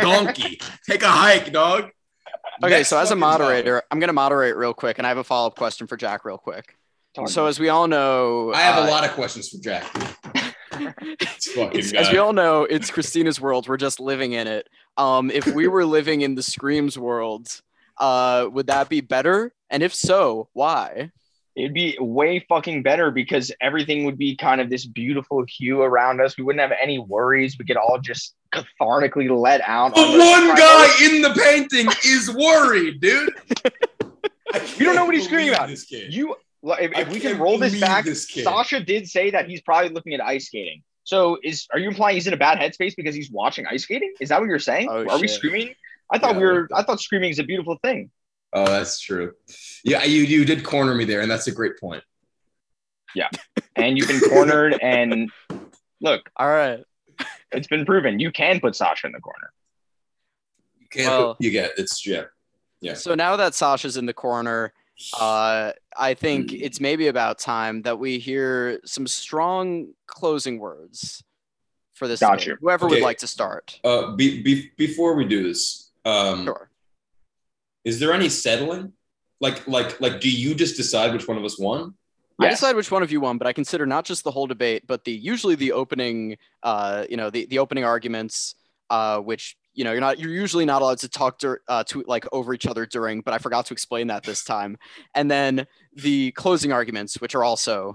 donkey. 0.00 0.60
Take 0.88 1.02
a 1.02 1.08
hike, 1.08 1.52
dog. 1.52 1.90
Okay, 2.62 2.70
Next 2.78 2.88
so 2.88 2.98
as 2.98 3.10
a 3.10 3.14
fucking 3.14 3.20
topic. 3.20 3.40
moderator, 3.40 3.82
I'm 3.90 4.00
gonna 4.00 4.12
moderate 4.12 4.56
real 4.56 4.74
quick, 4.74 4.98
and 4.98 5.06
I 5.06 5.10
have 5.10 5.18
a 5.18 5.24
follow 5.24 5.46
up 5.48 5.56
question 5.56 5.86
for 5.86 5.96
Jack, 5.96 6.24
real 6.24 6.38
quick. 6.38 6.76
Talk 7.14 7.28
So 7.28 7.46
as 7.46 7.58
we 7.58 7.68
all 7.68 7.88
know, 7.88 8.52
I 8.54 8.60
have 8.60 8.84
uh, 8.84 8.86
a 8.86 8.90
lot 8.90 9.04
of 9.04 9.12
questions 9.12 9.48
for 9.48 9.58
Jack. 9.58 9.92
Dude. 10.78 10.94
This 11.18 11.48
fucking 11.54 11.78
it's, 11.78 11.92
guy. 11.92 12.00
as 12.00 12.10
we 12.10 12.18
all 12.18 12.32
know, 12.32 12.64
it's 12.64 12.90
Christina's 12.90 13.40
world. 13.40 13.68
We're 13.68 13.76
just 13.76 14.00
living 14.00 14.32
in 14.32 14.46
it. 14.46 14.68
Um, 14.96 15.30
if 15.30 15.46
we 15.46 15.66
were 15.66 15.84
living 15.84 16.20
in 16.20 16.34
the 16.36 16.42
Screams 16.42 16.96
world, 16.96 17.60
uh, 17.98 18.48
would 18.52 18.68
that 18.68 18.88
be 18.88 19.00
better? 19.00 19.52
And 19.68 19.82
if 19.82 19.92
so, 19.92 20.48
why? 20.52 21.10
It'd 21.56 21.74
be 21.74 21.96
way 22.00 22.44
fucking 22.48 22.82
better 22.82 23.10
because 23.10 23.50
everything 23.60 24.04
would 24.04 24.16
be 24.16 24.36
kind 24.36 24.60
of 24.60 24.70
this 24.70 24.86
beautiful 24.86 25.44
hue 25.48 25.82
around 25.82 26.20
us. 26.20 26.38
We 26.38 26.44
wouldn't 26.44 26.60
have 26.60 26.76
any 26.80 26.98
worries. 26.98 27.56
We 27.58 27.64
could 27.64 27.76
all 27.76 27.98
just 27.98 28.34
cathartically 28.54 29.28
let 29.36 29.60
out. 29.66 29.94
the 29.94 30.00
on 30.00 30.18
one 30.18 30.56
guy 30.56 30.88
in 31.02 31.22
the 31.22 31.34
painting 31.34 31.88
is 32.04 32.32
worried, 32.32 33.00
dude. 33.00 33.30
You 34.76 34.84
don't 34.84 34.96
know 34.96 35.04
what 35.04 35.14
he's 35.14 35.26
screaming 35.26 35.50
about. 35.50 35.68
This 35.68 35.84
kid. 35.84 36.12
You, 36.12 36.34
if, 36.62 36.92
if 36.96 37.08
we 37.08 37.20
can 37.20 37.38
roll 37.38 37.58
this 37.58 37.78
back, 37.80 38.04
this. 38.04 38.28
Sasha 38.28 38.80
did 38.80 39.08
say 39.08 39.30
that 39.30 39.48
he's 39.48 39.60
probably 39.62 39.90
looking 39.90 40.14
at 40.14 40.20
ice 40.20 40.46
skating. 40.46 40.82
So 41.04 41.38
is 41.42 41.66
are 41.72 41.78
you 41.78 41.88
implying 41.88 42.16
he's 42.16 42.26
in 42.26 42.34
a 42.34 42.36
bad 42.36 42.58
headspace 42.58 42.94
because 42.96 43.14
he's 43.14 43.30
watching 43.30 43.66
ice 43.66 43.82
skating? 43.84 44.12
Is 44.20 44.28
that 44.28 44.40
what 44.40 44.46
you're 44.48 44.58
saying? 44.58 44.88
Oh, 44.90 45.08
are 45.08 45.18
we 45.18 45.26
screaming? 45.28 45.74
I 46.12 46.18
thought 46.18 46.34
Yeah, 46.34 46.40
we 46.40 46.44
were. 46.46 46.66
what 46.68 46.78
I 46.80 46.82
thought 46.82 47.00
screaming 47.00 47.30
is 47.30 47.38
a 47.38 47.44
beautiful 47.44 47.78
thing. 47.82 48.10
Oh, 48.52 48.64
that's 48.66 49.00
true. 49.00 49.32
Yeah, 49.84 50.04
you 50.04 50.22
you 50.22 50.44
did 50.44 50.64
corner 50.64 50.94
me 50.94 51.04
there, 51.04 51.20
and 51.20 51.30
that's 51.30 51.46
a 51.46 51.52
great 51.52 51.78
point. 51.80 52.02
Yeah, 53.14 53.28
and 53.76 53.96
you've 53.96 54.08
been 54.08 54.20
cornered. 54.20 54.78
And 54.82 55.30
look, 56.00 56.28
All 56.36 56.48
right. 56.48 56.80
it's 57.52 57.66
been 57.68 57.84
proven 57.86 58.20
you 58.20 58.30
can 58.30 58.60
put 58.60 58.76
Sasha 58.76 59.06
in 59.06 59.12
the 59.12 59.20
corner. 59.20 59.52
You 60.78 60.86
can't. 60.90 61.08
Well- 61.08 61.36
you 61.40 61.50
get 61.50 61.72
it's 61.78 62.06
yeah. 62.06 62.24
Yeah. 62.80 62.94
So 62.94 63.14
now 63.14 63.36
that 63.36 63.54
Sasha's 63.54 63.96
in 63.96 64.06
the 64.06 64.14
corner, 64.14 64.72
uh, 65.18 65.72
I 65.96 66.14
think 66.14 66.50
Hmm. 66.50 66.56
it's 66.60 66.80
maybe 66.80 67.08
about 67.08 67.38
time 67.38 67.82
that 67.82 67.98
we 67.98 68.18
hear 68.18 68.80
some 68.84 69.06
strong 69.06 69.94
closing 70.06 70.58
words 70.58 71.22
for 71.94 72.08
this. 72.08 72.20
Got 72.20 72.32
debate. 72.40 72.46
you. 72.46 72.56
Whoever 72.60 72.86
Okay. 72.86 72.96
would 72.96 73.02
like 73.02 73.18
to 73.18 73.26
start. 73.26 73.80
Uh, 73.84 74.12
be, 74.16 74.42
be, 74.42 74.70
before 74.76 75.14
we 75.14 75.24
do 75.26 75.42
this, 75.42 75.90
um, 76.04 76.44
Sure. 76.44 76.70
is 77.84 77.98
there 78.00 78.12
any 78.12 78.28
settling? 78.28 78.92
Like 79.40 79.66
like 79.66 80.00
like, 80.00 80.20
do 80.20 80.30
you 80.30 80.54
just 80.54 80.76
decide 80.76 81.12
which 81.14 81.26
one 81.26 81.38
of 81.38 81.44
us 81.44 81.58
won? 81.58 81.94
I 82.38 82.44
Yes. 82.44 82.60
decide 82.60 82.76
which 82.76 82.90
one 82.90 83.02
of 83.02 83.10
you 83.12 83.20
won, 83.20 83.36
but 83.38 83.46
I 83.46 83.52
consider 83.52 83.84
not 83.86 84.04
just 84.06 84.24
the 84.24 84.30
whole 84.30 84.46
debate, 84.46 84.86
but 84.86 85.04
the 85.04 85.12
usually 85.12 85.54
the 85.54 85.72
opening, 85.72 86.36
uh, 86.62 87.04
you 87.10 87.16
know, 87.16 87.28
the, 87.30 87.44
the 87.46 87.58
opening 87.58 87.84
arguments, 87.84 88.54
uh, 88.88 89.18
which 89.20 89.56
you 89.80 89.84
know 89.84 89.92
you're 89.92 90.00
not 90.08 90.18
you're 90.18 90.30
usually 90.44 90.66
not 90.66 90.82
allowed 90.82 90.98
to 90.98 91.08
talk 91.08 91.38
dur- 91.38 91.62
uh, 91.66 91.82
to 91.84 92.04
like 92.06 92.26
over 92.32 92.52
each 92.52 92.66
other 92.66 92.84
during, 92.84 93.22
but 93.22 93.32
I 93.32 93.38
forgot 93.38 93.64
to 93.66 93.72
explain 93.72 94.08
that 94.08 94.22
this 94.24 94.44
time. 94.44 94.76
And 95.14 95.30
then 95.30 95.66
the 95.94 96.32
closing 96.32 96.70
arguments, 96.70 97.18
which 97.22 97.34
are 97.34 97.42
also 97.44 97.94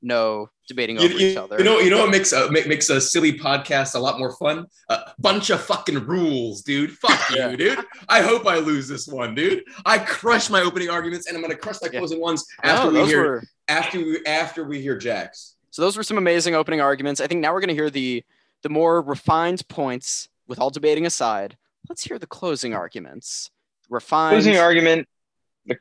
no 0.00 0.48
debating 0.68 0.96
You, 0.96 1.06
over 1.06 1.14
you- 1.18 1.26
each 1.30 1.36
other. 1.36 1.58
you 1.58 1.64
know, 1.64 1.80
you 1.80 1.90
know 1.90 1.98
what 1.98 2.10
makes 2.10 2.32
a 2.32 2.48
make, 2.52 2.68
makes 2.68 2.88
a 2.88 3.00
silly 3.00 3.32
podcast 3.36 3.96
a 3.96 3.98
lot 3.98 4.16
more 4.20 4.30
fun? 4.36 4.66
A 4.90 5.10
bunch 5.18 5.50
of 5.50 5.60
fucking 5.60 6.06
rules, 6.06 6.62
dude. 6.62 6.92
Fuck 6.98 7.18
Yeah. 7.34 7.50
you, 7.50 7.56
dude. 7.56 7.80
I 8.08 8.22
hope 8.22 8.46
I 8.46 8.58
lose 8.58 8.86
this 8.86 9.08
one, 9.08 9.34
dude. 9.34 9.64
I 9.84 9.98
crush 9.98 10.48
my 10.50 10.60
opening 10.60 10.88
arguments, 10.88 11.26
and 11.26 11.36
I'm 11.36 11.42
gonna 11.42 11.56
crush 11.56 11.78
my 11.82 11.88
Yeah. 11.92 11.98
closing 11.98 12.20
ones 12.20 12.44
No, 12.62 12.70
after 12.70 12.90
we 12.92 13.06
hear 13.06 13.22
were 13.24 13.42
after 13.66 13.98
we, 13.98 14.20
after 14.24 14.64
we 14.64 14.80
hear 14.80 14.96
Jack's. 14.96 15.56
so 15.72 15.82
those 15.82 15.96
were 15.96 16.04
some 16.04 16.16
amazing 16.18 16.54
opening 16.54 16.80
arguments. 16.80 17.20
I 17.20 17.26
think 17.26 17.40
now 17.40 17.52
we're 17.52 17.60
going 17.60 17.74
to 17.76 17.80
hear 17.82 17.90
the 17.90 18.22
the 18.62 18.68
more 18.68 19.02
refined 19.02 19.66
points 19.68 20.28
with 20.48 20.58
all 20.58 20.70
debating 20.70 21.06
aside. 21.06 21.56
Let's 21.88 22.02
hear 22.02 22.18
the 22.18 22.26
closing 22.26 22.74
arguments. 22.74 23.50
Refined. 23.88 24.34
closing 24.34 24.56
argument. 24.56 25.06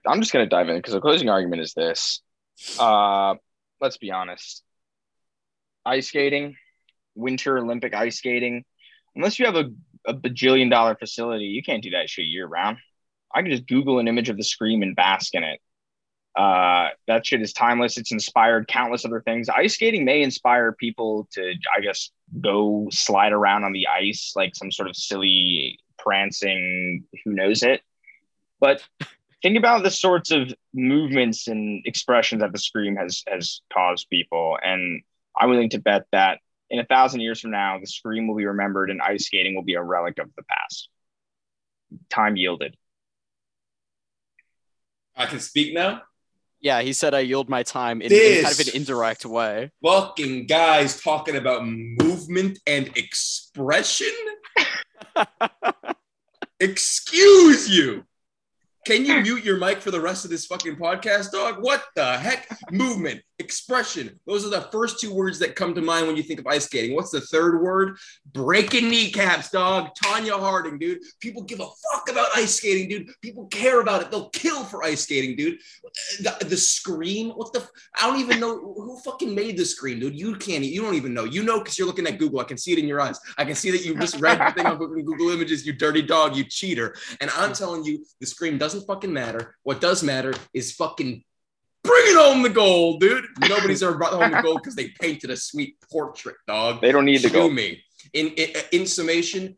I'm 0.06 0.22
just 0.22 0.34
gonna 0.34 0.46
dive 0.46 0.70
in 0.70 0.76
because 0.76 0.94
the 0.94 1.02
closing 1.02 1.30
argument 1.30 1.62
is 1.62 1.74
this. 1.74 2.22
Uh, 2.78 3.36
let's 3.82 3.98
be 3.98 4.12
honest. 4.12 4.64
Ice 5.86 6.10
skating, 6.10 6.56
Winter 7.16 7.58
Olympic 7.58 7.94
ice 7.94 8.18
skating. 8.18 8.66
Unless 9.16 9.40
you 9.40 9.46
have 9.46 9.56
a, 9.56 9.66
a 10.06 10.14
bajillion 10.14 10.70
dollar 10.70 10.96
facility, 10.96 11.46
you 11.46 11.64
can't 11.64 11.82
do 11.82 11.92
that 11.92 12.10
shit 12.10 12.26
year 12.26 12.46
round. 12.46 12.78
I 13.34 13.42
can 13.42 13.52
just 13.52 13.68
Google 13.68 14.00
an 14.00 14.08
image 14.08 14.30
of 14.30 14.38
the 14.38 14.44
scream 14.44 14.82
and 14.82 14.96
bask 14.96 15.34
in 15.34 15.44
it. 15.44 15.60
Uh, 16.38 16.90
that 17.08 17.26
shit 17.26 17.42
is 17.42 17.52
timeless. 17.52 17.98
It's 17.98 18.12
inspired 18.12 18.68
countless 18.68 19.04
other 19.06 19.22
things. 19.22 19.50
Ice 19.50 19.74
skating 19.74 20.06
may 20.06 20.22
inspire 20.22 20.72
people 20.72 21.28
to, 21.32 21.56
I 21.76 21.82
guess, 21.82 22.12
go 22.40 22.88
slide 22.92 23.34
around 23.34 23.64
on 23.64 23.74
the 23.74 23.88
ice 23.88 24.34
like 24.36 24.56
some 24.56 24.72
sort 24.72 24.88
of 24.88 24.96
silly 24.96 25.80
prancing, 25.98 27.06
who 27.26 27.34
knows 27.34 27.64
it. 27.64 27.82
But 28.60 28.84
think 29.42 29.58
about 29.58 29.82
the 29.82 29.90
sorts 29.90 30.30
of 30.30 30.54
movements 30.76 31.48
and 31.48 31.82
expressions 31.86 32.42
that 32.42 32.52
the 32.52 32.60
scream 32.60 32.96
has 32.98 33.24
has 33.28 33.62
caused 33.74 34.08
people, 34.12 34.60
and 34.64 35.02
I'm 35.36 35.50
willing 35.50 35.72
to 35.72 35.80
bet 35.80 36.06
that 36.12 36.40
in 36.70 36.80
a 36.80 36.86
thousand 36.86 37.22
years 37.22 37.40
from 37.40 37.52
now, 37.52 37.80
the 37.80 37.88
scream 37.88 38.28
will 38.28 38.36
be 38.36 38.46
remembered, 38.46 38.92
and 38.92 39.02
ice 39.02 39.26
skating 39.26 39.56
will 39.56 39.64
be 39.64 39.74
a 39.74 39.82
relic 39.82 40.20
of 40.20 40.30
the 40.36 40.44
past. 40.44 40.90
Time 42.10 42.36
yielded. 42.36 42.76
I 45.16 45.26
can 45.26 45.40
speak 45.40 45.74
now. 45.74 46.04
Yeah, 46.60 46.82
he 46.82 46.94
said 46.94 47.14
I 47.14 47.20
yield 47.20 47.50
my 47.50 47.64
time 47.64 48.02
in, 48.02 48.12
in 48.12 48.44
kind 48.44 48.54
of 48.54 48.68
an 48.68 48.76
indirect 48.76 49.26
way. 49.26 49.72
Fucking 49.84 50.48
guys 50.48 51.00
talking 51.02 51.36
about 51.36 51.66
movement 51.66 52.60
and 52.66 52.90
expression. 52.98 54.12
Excuse 56.60 57.70
you. 57.70 58.04
Can 58.86 59.06
you 59.06 59.22
mute 59.22 59.44
your 59.44 59.58
mic 59.58 59.82
for 59.82 59.92
the 59.92 60.00
rest 60.00 60.24
of 60.24 60.32
this 60.32 60.46
fucking 60.46 60.78
podcast, 60.78 61.32
dog? 61.32 61.58
What 61.60 61.84
the 61.96 62.18
heck? 62.18 62.48
Movement, 62.72 63.22
expression. 63.40 64.20
Those 64.26 64.46
are 64.46 64.50
the 64.50 64.68
first 64.72 65.00
two 65.00 65.14
words 65.14 65.40
that 65.40 65.56
come 65.56 65.76
to 65.76 65.82
mind 65.82 66.08
when 66.08 66.18
you 66.18 66.24
think 66.24 66.40
of 66.40 66.48
ice 66.48 66.66
skating. 66.66 66.96
What's 66.96 67.12
the 67.12 67.22
third 67.22 67.62
word? 67.62 67.98
Breaking 68.34 68.90
kneecaps, 68.90 69.52
dog. 69.52 69.90
Tonya 70.04 70.40
Harding, 70.40 70.80
dude. 70.80 71.00
People 71.20 71.44
give 71.44 71.60
a 71.60 71.66
fuck 71.66 72.10
about 72.10 72.28
ice 72.36 72.56
skating, 72.56 72.90
dude. 72.90 73.10
People 73.22 73.46
care 73.48 73.82
about 73.82 74.02
it. 74.02 74.12
They'll 74.12 74.30
kill 74.30 74.64
for 74.64 74.84
ice 74.84 75.04
skating, 75.04 75.36
dude. 75.36 75.60
The, 76.20 76.46
the 76.46 76.58
scream. 76.58 77.32
What 77.32 77.54
the? 77.54 77.68
I 78.02 78.08
don't 78.08 78.20
even 78.20 78.40
know 78.40 78.58
who 78.58 79.00
fucking 79.00 79.34
made 79.34 79.58
the 79.58 79.66
scream, 79.66 80.00
dude. 80.00 80.18
You 80.18 80.36
can't. 80.36 80.64
You 80.64 80.82
don't 80.82 80.96
even 80.96 81.14
know. 81.14 81.26
You 81.26 81.44
know 81.44 81.60
because 81.60 81.78
you're 81.78 81.88
looking 81.88 82.08
at 82.08 82.18
Google. 82.18 82.40
I 82.40 82.46
can 82.46 82.58
see 82.58 82.74
it 82.74 82.80
in 82.80 82.88
your 82.88 83.02
eyes. 83.02 83.20
I 83.38 83.46
can 83.46 83.56
see 83.56 83.72
that 83.72 83.86
you 83.86 83.96
just 83.96 84.20
read 84.20 84.40
the 84.40 84.52
thing 84.54 84.66
on 84.66 84.78
Google 84.78 85.30
Images. 85.30 85.66
You 85.66 85.74
dirty 85.74 86.02
dog. 86.02 86.36
You 86.36 86.44
cheater. 86.44 86.96
And 87.22 87.30
I'm 87.32 87.54
telling 87.54 87.84
you, 87.84 88.04
the 88.20 88.26
scream 88.26 88.58
doesn't 88.58 88.88
fucking 88.88 89.14
matter. 89.14 89.56
What 89.64 89.82
does 89.82 90.02
matter 90.04 90.34
is 90.54 90.74
fucking 90.74 91.24
bringing 91.88 92.16
home 92.16 92.42
the 92.44 92.50
gold, 92.50 93.00
dude. 93.00 93.26
Nobody's 93.50 93.82
ever 93.82 93.98
brought 93.98 94.14
home 94.14 94.32
the 94.32 94.42
gold 94.42 94.62
because 94.62 94.76
they 94.76 94.90
painted 95.02 95.30
a 95.32 95.38
sweet 95.38 95.76
portrait, 95.92 96.36
dog. 96.48 96.82
They 96.82 96.92
don't 96.92 97.06
need 97.06 97.22
to 97.22 97.30
chew 97.30 97.34
go. 97.34 97.50
me. 97.50 97.82
In, 98.14 98.28
in 98.30 98.50
in 98.72 98.86
summation, 98.86 99.56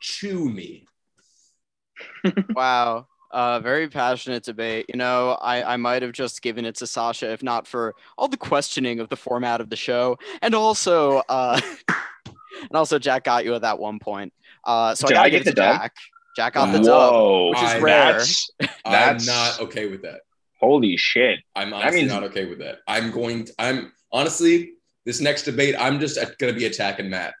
chew 0.00 0.48
me. 0.48 0.86
Wow. 2.54 3.06
Uh, 3.30 3.58
very 3.58 3.88
passionate 3.88 4.44
debate. 4.44 4.86
You 4.88 4.96
know, 4.96 5.30
I, 5.42 5.74
I 5.74 5.76
might 5.76 6.02
have 6.02 6.12
just 6.12 6.40
given 6.40 6.64
it 6.64 6.76
to 6.76 6.86
Sasha 6.86 7.32
if 7.32 7.42
not 7.42 7.66
for 7.66 7.94
all 8.16 8.28
the 8.28 8.36
questioning 8.36 9.00
of 9.00 9.08
the 9.08 9.16
format 9.16 9.60
of 9.60 9.70
the 9.70 9.76
show, 9.76 10.16
and 10.40 10.54
also, 10.54 11.18
uh, 11.28 11.60
and 12.28 12.70
also 12.72 12.96
Jack 13.00 13.24
got 13.24 13.44
you 13.44 13.54
at 13.56 13.62
that 13.62 13.80
one 13.80 13.98
point. 13.98 14.32
Uh, 14.64 14.94
so 14.94 15.08
Did 15.08 15.16
I 15.16 15.18
gotta 15.18 15.26
I 15.26 15.30
get 15.30 15.38
give 15.38 15.40
it 15.40 15.44
to 15.46 15.50
the 15.50 15.60
dub? 15.62 15.80
Jack. 15.80 15.92
Jack 16.36 16.54
got 16.54 16.66
the 16.72 16.78
Wow. 16.78 16.84
dub. 16.84 17.12
Whoa, 17.12 17.48
which 17.50 17.58
is 17.62 17.70
I- 17.70 17.78
rare. 17.80 18.12
That's 18.12 18.50
I'm 18.60 18.68
That's- 18.92 19.26
not 19.26 19.60
okay 19.66 19.86
with 19.88 20.02
that. 20.02 20.20
Holy 20.64 20.96
shit. 20.96 21.40
I'm 21.54 21.72
honestly 21.72 22.00
means- 22.00 22.12
not 22.12 22.24
okay 22.24 22.44
with 22.46 22.58
that. 22.58 22.78
I'm 22.88 23.10
going. 23.10 23.44
To, 23.46 23.52
I'm 23.58 23.92
honestly 24.12 24.72
this 25.04 25.20
next 25.20 25.42
debate. 25.44 25.74
I'm 25.78 26.00
just 26.00 26.16
going 26.38 26.52
to 26.52 26.58
be 26.58 26.66
attacking 26.66 27.10
Matt. 27.10 27.34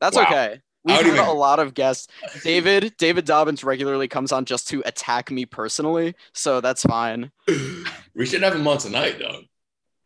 That's 0.00 0.16
Wow. 0.16 0.24
okay. 0.24 0.60
We've 0.84 0.96
had 0.96 1.06
even- 1.06 1.18
a 1.18 1.32
lot 1.32 1.58
of 1.58 1.74
guests. 1.74 2.08
David 2.42 2.94
David 2.98 3.24
Dobbins 3.24 3.64
regularly 3.64 4.08
comes 4.08 4.32
on 4.32 4.44
just 4.44 4.68
to 4.68 4.82
attack 4.86 5.30
me 5.30 5.44
personally, 5.44 6.14
so 6.32 6.60
that's 6.60 6.82
fine. 6.84 7.30
we 8.14 8.26
should 8.26 8.42
have 8.42 8.54
him 8.54 8.66
on 8.68 8.78
tonight, 8.78 9.16
though. 9.18 9.40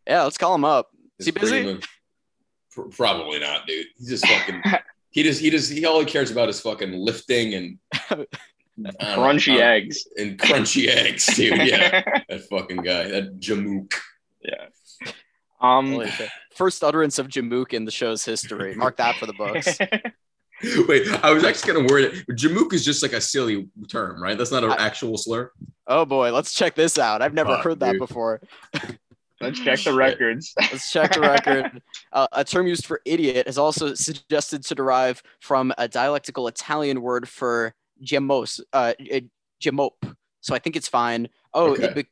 Yeah, 0.07 0.23
let's 0.25 0.39
call 0.39 0.55
him 0.55 0.65
up. 0.65 0.89
Is 1.19 1.27
he 1.27 1.33
busy? 1.33 1.63
him 1.63 1.81
Probably 2.93 3.39
not, 3.39 3.67
dude. 3.67 3.87
He's 3.99 4.09
just 4.09 4.27
fucking. 4.27 4.63
he 5.11 5.23
just 5.23 5.41
he 5.41 5.51
just 5.51 5.71
he 5.71 5.85
all 5.85 6.01
he 6.01 6.07
cares 6.07 6.31
about 6.31 6.49
is 6.49 6.59
fucking 6.61 6.93
lifting 6.93 7.55
and 7.55 7.79
I 8.79 8.91
don't 8.91 9.01
know, 9.01 9.23
Crunchy 9.23 9.57
uh, 9.59 9.65
eggs. 9.65 10.05
and 10.17 10.39
crunchy 10.39 10.89
eggs, 10.89 11.27
dude. 11.35 11.59
Yeah, 11.59 12.03
that 12.29 12.41
fucking 12.51 12.79
guy, 12.79 13.05
that 13.09 13.39
Jamook. 13.41 13.93
yeah. 14.43 14.67
Um 15.61 16.03
First 16.55 16.83
utterance 16.85 17.19
of 17.19 17.29
Jamook 17.29 17.73
in 17.73 17.85
the 17.85 17.91
show's 17.91 18.25
history. 18.25 18.75
Mark 18.75 18.97
that 18.99 19.17
for 19.17 19.27
the 19.27 19.33
books. 19.33 19.79
Wait, 20.89 21.09
I 21.25 21.33
was 21.33 21.45
actually 21.45 21.73
gonna 21.75 21.87
word 21.93 22.05
it. 22.05 22.27
Jamook 22.37 22.73
is 22.73 22.85
just 22.85 23.03
like 23.03 23.13
a 23.13 23.21
silly 23.21 23.69
term, 23.89 24.23
right? 24.23 24.37
That's 24.39 24.53
not 24.53 24.65
an 24.65 24.71
I- 24.73 24.77
actual 24.77 25.17
slur. 25.19 25.51
Oh 25.87 26.05
boy, 26.05 26.33
let's 26.33 26.53
check 26.53 26.75
this 26.75 26.99
out. 26.99 27.21
I've 27.23 27.35
never 27.35 27.57
Fuck, 27.57 27.65
heard 27.65 27.81
that 27.81 27.93
dude. 27.93 28.01
before. 28.01 28.41
Let's 29.41 29.59
check 29.59 29.81
the 29.81 29.93
records. 29.93 30.55
Let's 30.61 30.93
check 30.93 31.15
the 31.15 31.21
record. 31.21 31.83
Uh, 32.13 32.29
a 32.31 32.45
term 32.45 32.69
used 32.69 32.87
for 32.87 33.01
idiot 33.05 33.49
is 33.49 33.59
also 33.59 33.93
suggested 33.95 34.63
to 34.67 34.75
derive 34.77 35.21
from 35.41 35.73
a 35.79 35.89
dialectical 35.89 36.47
Italian 36.47 37.03
word 37.03 37.29
for 37.29 37.75
gemos, 38.03 38.61
uh, 38.73 38.93
uh, 39.13 39.21
gemope. 39.63 40.15
So 40.41 40.55
I 40.55 40.59
think 40.59 40.77
it's 40.77 40.89
fine. 40.89 41.29
Oh, 41.55 41.73
Okay. 41.73 41.85
it, 41.85 41.95
be- 41.95 42.07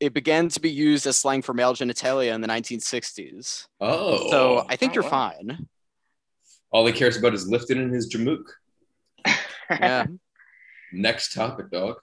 it 0.00 0.14
began 0.14 0.48
to 0.50 0.60
be 0.60 0.70
used 0.70 1.06
as 1.06 1.18
slang 1.18 1.42
for 1.42 1.52
male 1.54 1.74
genitalia 1.74 2.34
in 2.34 2.40
the 2.40 2.48
1960s. 2.48 3.66
Oh, 3.80 4.30
So 4.30 4.66
I 4.68 4.76
think 4.76 4.92
Oh, 4.92 4.94
you're 4.94 5.02
wow. 5.04 5.32
fine. 5.36 5.66
all 6.70 6.86
he 6.86 6.92
cares 6.92 7.16
about 7.16 7.34
is 7.34 7.48
lifting 7.48 7.78
in 7.78 7.90
his 7.90 8.08
Jamook. 8.12 8.44
Yeah, 9.70 10.06
Next 10.92 11.32
topic, 11.34 11.70
dog. 11.70 11.96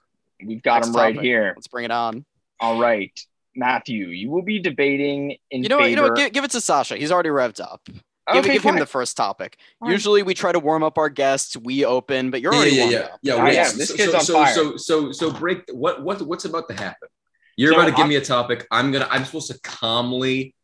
We've 0.44 0.62
got 0.62 0.76
Next 0.76 0.88
him 0.88 0.94
right 0.96 1.14
topic. 1.14 1.24
here. 1.24 1.52
let's 1.56 1.68
bring 1.68 1.84
it 1.86 1.90
on. 1.90 2.24
All 2.60 2.78
right. 2.80 3.12
Matthew, 3.56 4.08
you 4.08 4.30
will 4.30 4.42
be 4.42 4.58
debating 4.58 5.36
in 5.50 5.62
You 5.62 5.68
know 5.68 5.78
what? 5.78 5.90
You 5.90 5.96
know 5.96 6.02
what? 6.04 6.16
Give, 6.16 6.32
give 6.32 6.44
it 6.44 6.50
to 6.52 6.60
Sasha. 6.60 6.96
He's 6.96 7.12
already 7.12 7.28
revved 7.30 7.60
up. 7.60 7.88
Give, 8.32 8.36
okay, 8.44 8.52
give 8.54 8.62
him 8.62 8.70
fine. 8.72 8.78
the 8.80 8.86
first 8.86 9.16
topic. 9.16 9.58
Fine. 9.80 9.90
Usually 9.90 10.22
we 10.22 10.32
try 10.34 10.50
to 10.52 10.58
warm 10.58 10.82
up 10.82 10.96
our 10.96 11.10
guests. 11.10 11.56
We 11.56 11.84
open, 11.84 12.30
but 12.30 12.40
you're 12.40 12.52
Yeah, 12.54 12.58
already 12.58 12.74
yeah, 12.76 12.80
warmed 12.82 12.92
yeah, 12.92 13.00
up. 13.00 13.18
yeah. 13.22 13.34
I 13.36 13.44
wait, 13.44 13.58
am. 13.58 13.76
This 13.78 13.88
so, 13.88 13.96
kid's 13.96 14.12
so, 14.12 14.18
on 14.18 14.24
so, 14.24 14.32
fire. 14.34 14.54
so, 14.54 14.76
so, 14.76 15.12
so, 15.12 15.30
break. 15.30 15.64
What, 15.72 16.02
what, 16.02 16.22
what's 16.22 16.44
about 16.46 16.66
to 16.68 16.74
happen? 16.74 17.08
You're 17.56 17.72
So 17.72 17.76
about 17.78 17.84
to 17.86 17.90
give 17.92 17.98
I'm- 18.00 18.08
me 18.08 18.16
a 18.16 18.20
topic. 18.24 18.66
I'm 18.70 18.92
gonna. 18.92 19.08
I'm 19.10 19.24
supposed 19.24 19.50
to 19.52 19.60
calmly 19.60 20.54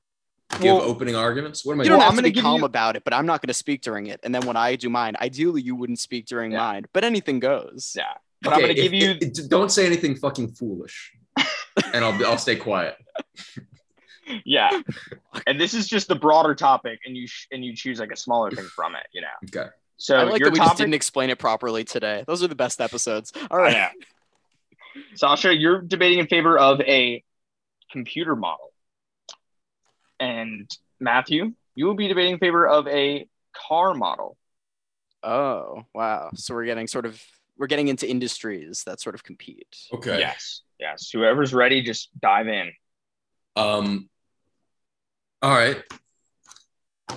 give 0.52 0.62
Well, 0.62 0.80
opening 0.82 1.14
arguments. 1.14 1.64
What 1.64 1.74
am 1.74 1.80
I 1.80 1.84
You 1.84 1.88
doing? 1.90 1.98
don't 1.98 2.04
have 2.04 2.10
I'm 2.12 2.16
gonna 2.16 2.32
be 2.32 2.40
calm 2.40 2.60
you- 2.60 2.66
about 2.66 2.96
it, 2.96 3.04
but 3.04 3.12
I'm 3.14 3.26
not 3.26 3.40
going 3.42 3.48
to 3.48 3.54
speak 3.54 3.82
during 3.82 4.06
it. 4.06 4.20
And 4.24 4.34
then 4.34 4.46
when 4.46 4.56
I 4.56 4.74
do 4.76 4.88
mine, 4.88 5.14
ideally 5.20 5.60
you 5.62 5.76
wouldn't 5.76 5.98
speak 6.00 6.26
during 6.26 6.52
Yeah. 6.52 6.58
mine. 6.58 6.86
But 6.92 7.04
anything 7.04 7.38
goes. 7.40 7.92
Yeah. 7.96 8.04
But 8.42 8.54
I'm 8.54 8.60
going 8.60 8.74
to 8.74 8.82
give 8.82 8.92
you. 8.94 9.10
if- 9.10 9.38
if- 9.38 9.48
don't 9.50 9.70
say 9.70 9.84
anything 9.86 10.16
fucking 10.16 10.52
foolish, 10.52 11.12
and 11.92 12.02
I'll 12.04 12.26
I'll 12.26 12.38
stay 12.38 12.56
quiet. 12.56 12.96
Yeah. 14.44 14.70
And 15.46 15.60
this 15.60 15.74
is 15.74 15.88
just 15.88 16.08
the 16.08 16.16
broader 16.16 16.54
topic, 16.54 17.00
and 17.06 17.16
you 17.16 17.26
sh- 17.26 17.46
and 17.52 17.64
you 17.64 17.74
choose 17.74 18.00
like 18.00 18.10
a 18.12 18.16
smaller 18.16 18.50
thing 18.50 18.64
from 18.76 18.94
it. 18.94 19.06
You 19.12 19.22
know. 19.22 19.60
Okay. 19.60 19.70
So 19.96 20.16
I 20.16 20.24
like 20.24 20.40
your 20.40 20.50
that 20.50 20.54
we 20.54 20.58
just 20.58 20.76
didn't 20.76 20.94
explain 20.94 21.30
it 21.30 21.38
properly 21.38 21.84
today. 21.84 22.24
Those 22.26 22.42
are 22.42 22.48
the 22.48 22.54
best 22.54 22.80
episodes. 22.80 23.32
All 23.50 23.58
I 23.58 23.62
right. 23.62 23.72
know. 23.72 25.02
Sasha, 25.14 25.54
you're 25.54 25.80
debating 25.80 26.18
in 26.18 26.26
favor 26.26 26.58
of 26.58 26.80
a 26.80 27.22
computer 27.92 28.34
model. 28.36 28.72
And 30.18 30.70
Matthew, 30.98 31.52
you 31.74 31.86
will 31.86 31.94
be 31.94 32.08
debating 32.08 32.32
in 32.32 32.38
favor 32.38 32.66
of 32.66 32.86
a 32.88 33.26
car 33.54 33.94
model. 33.94 34.36
Oh, 35.22 35.84
wow. 35.94 36.30
So 36.34 36.54
we're 36.54 36.64
getting 36.66 36.86
sort 36.86 37.06
of 37.06 37.22
we're 37.56 37.66
getting 37.66 37.88
into 37.88 38.08
industries 38.08 38.84
that 38.84 39.00
sort 39.00 39.14
of 39.14 39.22
compete. 39.22 39.76
Okay. 39.92 40.18
Yes. 40.18 40.62
Yes. 40.78 41.10
Whoever's 41.12 41.54
ready, 41.54 41.82
just 41.82 42.10
dive 42.20 42.48
in. 42.48 42.72
Um. 43.56 44.09
All 45.42 45.50
right. 45.50 45.82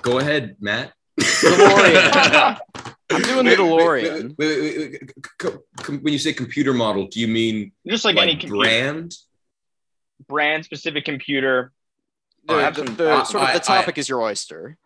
Go 0.02 0.20
ahead, 0.20 0.56
Matt. 0.60 0.94
DeLorean. 1.20 2.60
I'm 3.12 3.22
doing 3.22 3.46
the 3.46 3.52
Wait, 3.52 3.60
wait, 3.60 3.60
DeLorean. 3.60 4.36
wait, 4.38 4.48
wait, 4.48 4.62
wait, 4.62 4.78
wait, 4.78 4.92
wait. 5.02 5.12
Co- 5.38 5.64
com- 5.78 6.00
When 6.00 6.14
you 6.14 6.20
say 6.20 6.34
computer 6.34 6.74
model, 6.74 7.08
do 7.08 7.20
you 7.20 7.28
mean 7.28 7.72
just 7.86 8.06
like, 8.06 8.16
like, 8.16 8.24
any 8.24 8.32
computer, 8.38 8.56
brand? 8.56 9.16
brand 10.28 10.66
specific 10.66 11.06
computer. 11.06 11.72
The, 12.48 12.54
All 12.54 12.60
right, 12.60 12.74
the- 12.74 12.84
the- 12.84 13.12
I- 13.14 13.24
sort 13.24 13.44
of 13.44 13.50
I- 13.50 13.54
the 13.54 13.60
topic 13.60 13.98
is 13.98 14.10
your 14.10 14.22
oyster. 14.22 14.78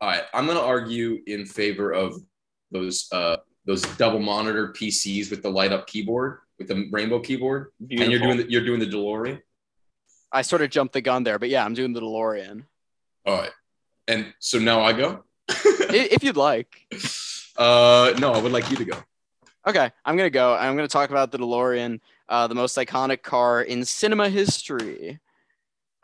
All 0.00 0.08
right, 0.08 0.22
I'm 0.32 0.46
gonna 0.46 0.60
argue 0.60 1.22
in 1.26 1.44
favor 1.46 1.92
of 1.92 2.14
those 2.70 3.08
uh 3.12 3.38
those 3.64 3.82
double 3.96 4.20
monitor 4.20 4.72
PCs 4.72 5.30
with 5.30 5.42
the 5.42 5.50
light 5.50 5.72
up 5.72 5.86
keyboard 5.86 6.38
with 6.58 6.68
the 6.68 6.88
rainbow 6.92 7.18
keyboard, 7.20 7.72
and 7.80 7.90
you're 8.10 8.20
doing 8.20 8.36
the, 8.38 8.50
you're 8.50 8.64
doing 8.64 8.78
the 8.80 8.86
DeLorean. 8.86 9.40
I 10.32 10.42
sort 10.42 10.62
of 10.62 10.70
jumped 10.70 10.94
the 10.94 11.00
gun 11.00 11.24
there, 11.24 11.38
but 11.38 11.48
yeah, 11.48 11.64
I'm 11.64 11.74
doing 11.74 11.92
the 11.92 12.00
DeLorean. 12.00 12.64
All 13.26 13.36
right, 13.36 13.50
and 14.06 14.32
so 14.38 14.58
now 14.58 14.82
I 14.82 14.92
go. 14.92 15.24
If 15.48 16.22
you'd 16.22 16.36
like. 16.36 16.86
uh, 17.56 18.14
no, 18.18 18.32
I 18.32 18.38
would 18.38 18.52
like 18.52 18.70
you 18.70 18.76
to 18.76 18.84
go. 18.84 18.96
Okay, 19.66 19.90
I'm 20.04 20.16
gonna 20.16 20.30
go. 20.30 20.54
I'm 20.54 20.76
gonna 20.76 20.86
talk 20.86 21.10
about 21.10 21.32
the 21.32 21.38
DeLorean, 21.38 21.98
uh, 22.28 22.46
the 22.46 22.54
most 22.54 22.76
iconic 22.76 23.22
car 23.22 23.62
in 23.62 23.84
cinema 23.84 24.28
history. 24.28 25.18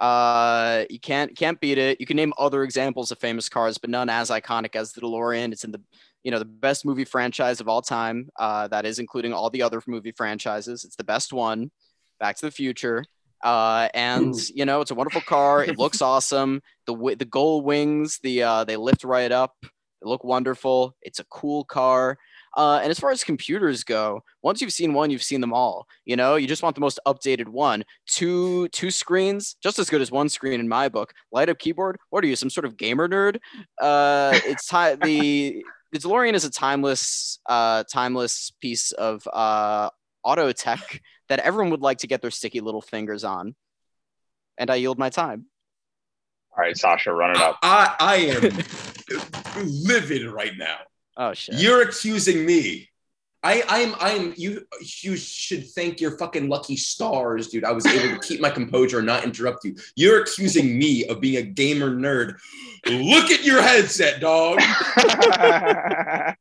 Uh, 0.00 0.84
you 0.90 0.98
can't 0.98 1.36
can't 1.36 1.60
beat 1.60 1.78
it. 1.78 2.00
You 2.00 2.06
can 2.06 2.16
name 2.16 2.32
other 2.38 2.64
examples 2.64 3.12
of 3.12 3.18
famous 3.18 3.48
cars, 3.48 3.78
but 3.78 3.88
none 3.88 4.08
as 4.08 4.30
iconic 4.30 4.74
as 4.74 4.92
the 4.92 5.00
DeLorean. 5.00 5.52
It's 5.52 5.62
in 5.62 5.70
the 5.70 5.80
you 6.24 6.32
know 6.32 6.40
the 6.40 6.44
best 6.44 6.84
movie 6.84 7.04
franchise 7.04 7.60
of 7.60 7.68
all 7.68 7.82
time. 7.82 8.30
Uh, 8.36 8.66
that 8.68 8.84
is 8.84 8.98
including 8.98 9.32
all 9.32 9.48
the 9.48 9.62
other 9.62 9.80
movie 9.86 10.10
franchises. 10.10 10.84
It's 10.84 10.96
the 10.96 11.04
best 11.04 11.32
one. 11.32 11.70
Back 12.18 12.36
to 12.38 12.46
the 12.46 12.50
Future. 12.50 13.04
Uh, 13.42 13.88
and 13.94 14.34
you 14.54 14.64
know 14.64 14.80
it's 14.80 14.90
a 14.90 14.94
wonderful 14.94 15.20
car. 15.22 15.64
It 15.64 15.78
looks 15.78 16.00
awesome. 16.02 16.62
The 16.86 17.16
the 17.18 17.24
gold 17.24 17.64
wings, 17.64 18.18
the 18.22 18.42
uh, 18.42 18.64
they 18.64 18.76
lift 18.76 19.04
right 19.04 19.32
up. 19.32 19.54
They 19.62 20.08
look 20.08 20.24
wonderful. 20.24 20.94
It's 21.02 21.18
a 21.18 21.24
cool 21.24 21.64
car. 21.64 22.18
Uh, 22.54 22.80
and 22.82 22.90
as 22.90 23.00
far 23.00 23.10
as 23.10 23.24
computers 23.24 23.82
go, 23.82 24.22
once 24.42 24.60
you've 24.60 24.72
seen 24.72 24.92
one, 24.92 25.10
you've 25.10 25.22
seen 25.22 25.40
them 25.40 25.54
all. 25.54 25.86
You 26.04 26.16
know, 26.16 26.36
you 26.36 26.46
just 26.46 26.62
want 26.62 26.74
the 26.74 26.80
most 26.80 27.00
updated 27.06 27.48
one. 27.48 27.84
Two 28.06 28.68
two 28.68 28.90
screens, 28.90 29.56
just 29.62 29.78
as 29.78 29.88
good 29.88 30.02
as 30.02 30.10
one 30.10 30.28
screen 30.28 30.60
in 30.60 30.68
my 30.68 30.88
book. 30.88 31.14
Light 31.32 31.48
up 31.48 31.58
keyboard. 31.58 31.98
What 32.10 32.22
are 32.24 32.26
you, 32.26 32.36
some 32.36 32.50
sort 32.50 32.66
of 32.66 32.76
gamer 32.76 33.08
nerd? 33.08 33.38
Uh, 33.80 34.38
it's 34.44 34.68
ti- 34.68 34.96
the 35.02 35.64
the 35.92 35.98
DeLorean 35.98 36.34
is 36.34 36.44
a 36.44 36.50
timeless 36.50 37.38
uh, 37.46 37.84
timeless 37.90 38.52
piece 38.60 38.92
of 38.92 39.26
uh, 39.32 39.88
auto 40.24 40.52
tech 40.52 41.00
that 41.28 41.40
everyone 41.40 41.70
would 41.70 41.80
like 41.80 41.98
to 41.98 42.06
get 42.06 42.22
their 42.22 42.30
sticky 42.30 42.60
little 42.60 42.80
fingers 42.80 43.24
on. 43.24 43.54
And 44.58 44.70
I 44.70 44.76
yield 44.76 44.98
my 44.98 45.10
time. 45.10 45.46
All 46.56 46.62
right, 46.62 46.76
Sasha, 46.76 47.12
run 47.12 47.30
it 47.30 47.38
up. 47.38 47.58
I 47.62 47.94
I 47.98 48.16
am 48.16 49.64
livid 49.86 50.26
right 50.30 50.52
now. 50.56 50.78
Oh 51.16 51.32
shit. 51.32 51.54
You're 51.56 51.82
accusing 51.82 52.44
me. 52.44 52.90
I 53.42 53.64
I'm 53.68 53.94
I'm 53.98 54.34
you 54.36 54.64
you 55.00 55.16
should 55.16 55.68
thank 55.70 56.00
your 56.00 56.16
fucking 56.16 56.48
lucky 56.48 56.76
stars, 56.76 57.48
dude. 57.48 57.64
I 57.64 57.72
was 57.72 57.86
able 57.86 58.14
to 58.14 58.26
keep 58.26 58.40
my 58.40 58.50
composure 58.50 58.98
and 58.98 59.06
not 59.06 59.24
interrupt 59.24 59.64
you. 59.64 59.74
You're 59.96 60.22
accusing 60.22 60.78
me 60.78 61.06
of 61.06 61.20
being 61.20 61.38
a 61.38 61.42
gamer 61.42 61.90
nerd. 61.90 62.38
Look 62.86 63.30
at 63.30 63.44
your 63.44 63.60
headset, 63.60 64.20
dog. 64.20 64.60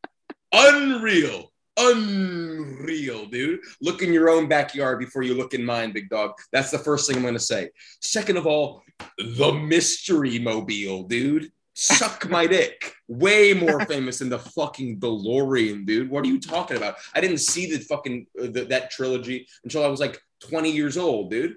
Unreal. 0.54 1.51
Unreal, 1.82 3.26
dude. 3.26 3.62
Look 3.82 4.04
in 4.04 4.14
your 4.14 4.30
own 4.30 4.48
backyard 4.48 5.00
before 5.00 5.24
you 5.24 5.34
look 5.34 5.54
in 5.54 5.66
mine, 5.66 5.92
big 5.92 6.10
dog. 6.10 6.34
That's 6.52 6.70
the 6.70 6.78
first 6.78 7.08
thing 7.08 7.16
I'm 7.18 7.24
going 7.24 7.34
to 7.34 7.40
say. 7.40 7.72
Second 8.02 8.38
of 8.38 8.46
all, 8.46 8.84
the 9.18 9.52
mystery 9.52 10.38
mobile, 10.38 11.04
dude. 11.04 11.52
Suck 11.74 12.30
my 12.30 12.46
dick. 12.46 12.94
Way 13.08 13.54
more 13.54 13.86
famous 13.86 14.20
than 14.20 14.30
the 14.30 14.40
fucking 14.40 15.00
DeLorean, 15.00 15.86
dude. 15.86 16.10
What 16.10 16.26
are 16.26 16.28
you 16.28 16.40
talking 16.40 16.78
about? 16.78 16.96
I 17.16 17.22
didn't 17.22 17.40
see 17.40 17.72
the 17.72 17.80
fucking 17.84 18.28
uh, 18.40 18.48
the, 18.48 18.66
that 18.66 18.92
trilogy 18.92 19.48
until 19.64 19.84
I 19.84 19.88
was 19.88 20.00
like 20.00 20.22
20 20.42 20.72
years 20.72 20.98
old, 20.98 21.32
dude. 21.32 21.56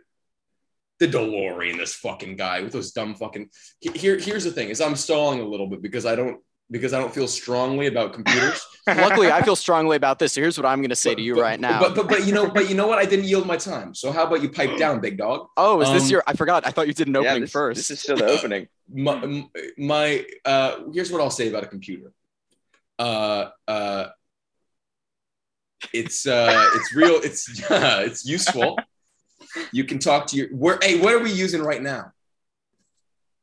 The 1.01 1.09
DeLorean, 1.09 1.77
this 1.77 1.95
fucking 1.95 2.37
guy 2.37 2.63
with 2.63 2.73
those 2.73 2.93
dumb 2.93 3.17
fucking. 3.17 3.51
Here, 3.81 4.19
here's 4.19 4.45
the 4.45 4.53
thing: 4.53 4.69
is 4.69 4.81
I'm 4.81 4.97
stalling 4.97 5.41
a 5.41 5.47
little 5.47 5.67
bit 5.67 5.83
because 5.83 6.07
I 6.07 6.15
don't 6.15 6.41
because 6.71 6.93
I 6.93 6.99
don't 6.99 7.15
feel 7.15 7.29
strongly 7.29 7.87
about 7.87 8.13
computers. 8.13 8.65
Luckily, 8.87 9.31
I 9.31 9.43
feel 9.43 9.57
strongly 9.57 9.97
about 9.97 10.19
this. 10.19 10.33
So 10.33 10.41
here's 10.41 10.59
what 10.59 10.67
I'm 10.67 10.81
going 10.81 10.91
to 10.91 10.97
say 10.97 11.11
But- 11.11 11.17
to 11.17 11.23
you 11.23 11.35
but- 11.35 11.41
right 11.43 11.61
now. 11.61 11.81
But, 11.81 11.95
but 11.95 12.09
but 12.09 12.27
you 12.27 12.33
know 12.33 12.49
but 12.49 12.69
you 12.69 12.75
know 12.75 12.87
what? 12.87 12.99
I 12.99 13.05
didn't 13.05 13.27
yield 13.27 13.47
my 13.47 13.57
time. 13.57 13.95
So 13.95 14.13
how 14.13 14.27
about 14.27 14.43
you 14.43 14.49
pipe 14.49 14.79
down, 14.79 15.01
big 15.01 15.19
dog? 15.19 15.49
oh, 15.57 15.81
is 15.81 15.91
this 15.91 16.05
um, 16.05 16.11
your? 16.11 16.23
I 16.27 16.35
forgot. 16.35 16.67
I 16.67 16.71
thought 16.71 16.87
you 16.87 16.95
did 16.95 17.09
an 17.09 17.15
yeah, 17.15 17.21
opening 17.21 17.41
this, 17.43 17.53
first. 17.53 17.77
this 17.79 17.91
is 17.91 18.01
still 18.01 18.17
the 18.17 18.27
opening. 18.27 18.69
My, 18.93 19.47
my 19.79 20.27
uh, 20.45 20.81
here's 20.93 21.11
what 21.11 21.23
I'll 21.23 21.31
say 21.31 21.49
about 21.49 21.65
a 21.65 21.67
computer. 21.67 22.13
Uh, 22.99 23.49
uh, 23.67 24.09
it's 25.93 26.27
uh, 26.27 26.71
it's 26.75 26.95
real. 26.95 27.19
It's 27.23 27.63
it's 27.71 28.27
useful. 28.27 28.79
You 29.73 29.85
can 29.85 29.99
talk 29.99 30.27
to 30.29 30.37
your. 30.37 30.49
Where? 30.49 30.79
Hey, 30.83 31.01
what 31.01 31.15
are 31.15 31.19
we 31.21 31.33
using 31.33 31.63
right 31.63 31.81
now? 31.83 32.13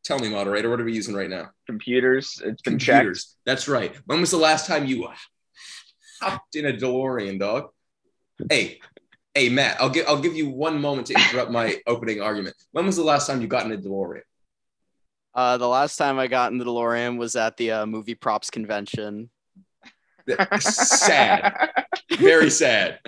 Tell 0.04 0.18
me, 0.20 0.30
moderator. 0.30 0.70
What 0.70 0.82
are 0.82 0.84
we 0.84 0.94
using 0.94 1.14
right 1.16 1.30
now? 1.30 1.50
Computers, 1.68 2.42
it's 2.44 2.62
been 2.64 2.80
checked. 2.80 2.98
Computers. 3.00 3.38
That's 3.46 3.68
right. 3.68 3.96
When 4.06 4.20
was 4.20 4.32
the 4.32 4.38
last 4.38 4.66
time 4.68 4.86
you 4.86 5.08
hopped 6.22 6.56
in 6.56 6.66
a 6.66 6.74
DeLorean, 6.74 7.40
dog? 7.40 7.70
Hey, 8.50 8.80
hey, 9.36 9.50
Matt. 9.50 9.80
I'll 9.80 9.90
give 9.90 10.08
I'll 10.08 10.20
give 10.22 10.36
you 10.36 10.50
one 10.50 10.82
moment 10.82 11.08
to 11.08 11.14
interrupt 11.14 11.52
my 11.52 11.78
opening 11.88 12.22
argument. 12.22 12.56
When 12.72 12.86
was 12.86 12.96
the 12.96 13.04
last 13.04 13.28
time 13.28 13.42
you 13.42 13.48
got 13.48 13.66
in 13.66 13.72
a 13.72 13.78
DeLorean? 13.78 14.22
Uh, 15.36 15.58
the 15.58 15.68
last 15.68 15.98
time 15.98 16.18
I 16.20 16.28
got 16.28 16.52
in 16.52 16.58
the 16.58 16.66
DeLorean 16.66 17.18
was 17.18 17.36
at 17.36 17.56
the 17.58 17.72
uh, 17.72 17.86
movie 17.86 18.16
props 18.16 18.50
convention. 18.50 19.30
Sad. 20.60 21.70
Very 22.18 22.50
sad. 22.50 23.00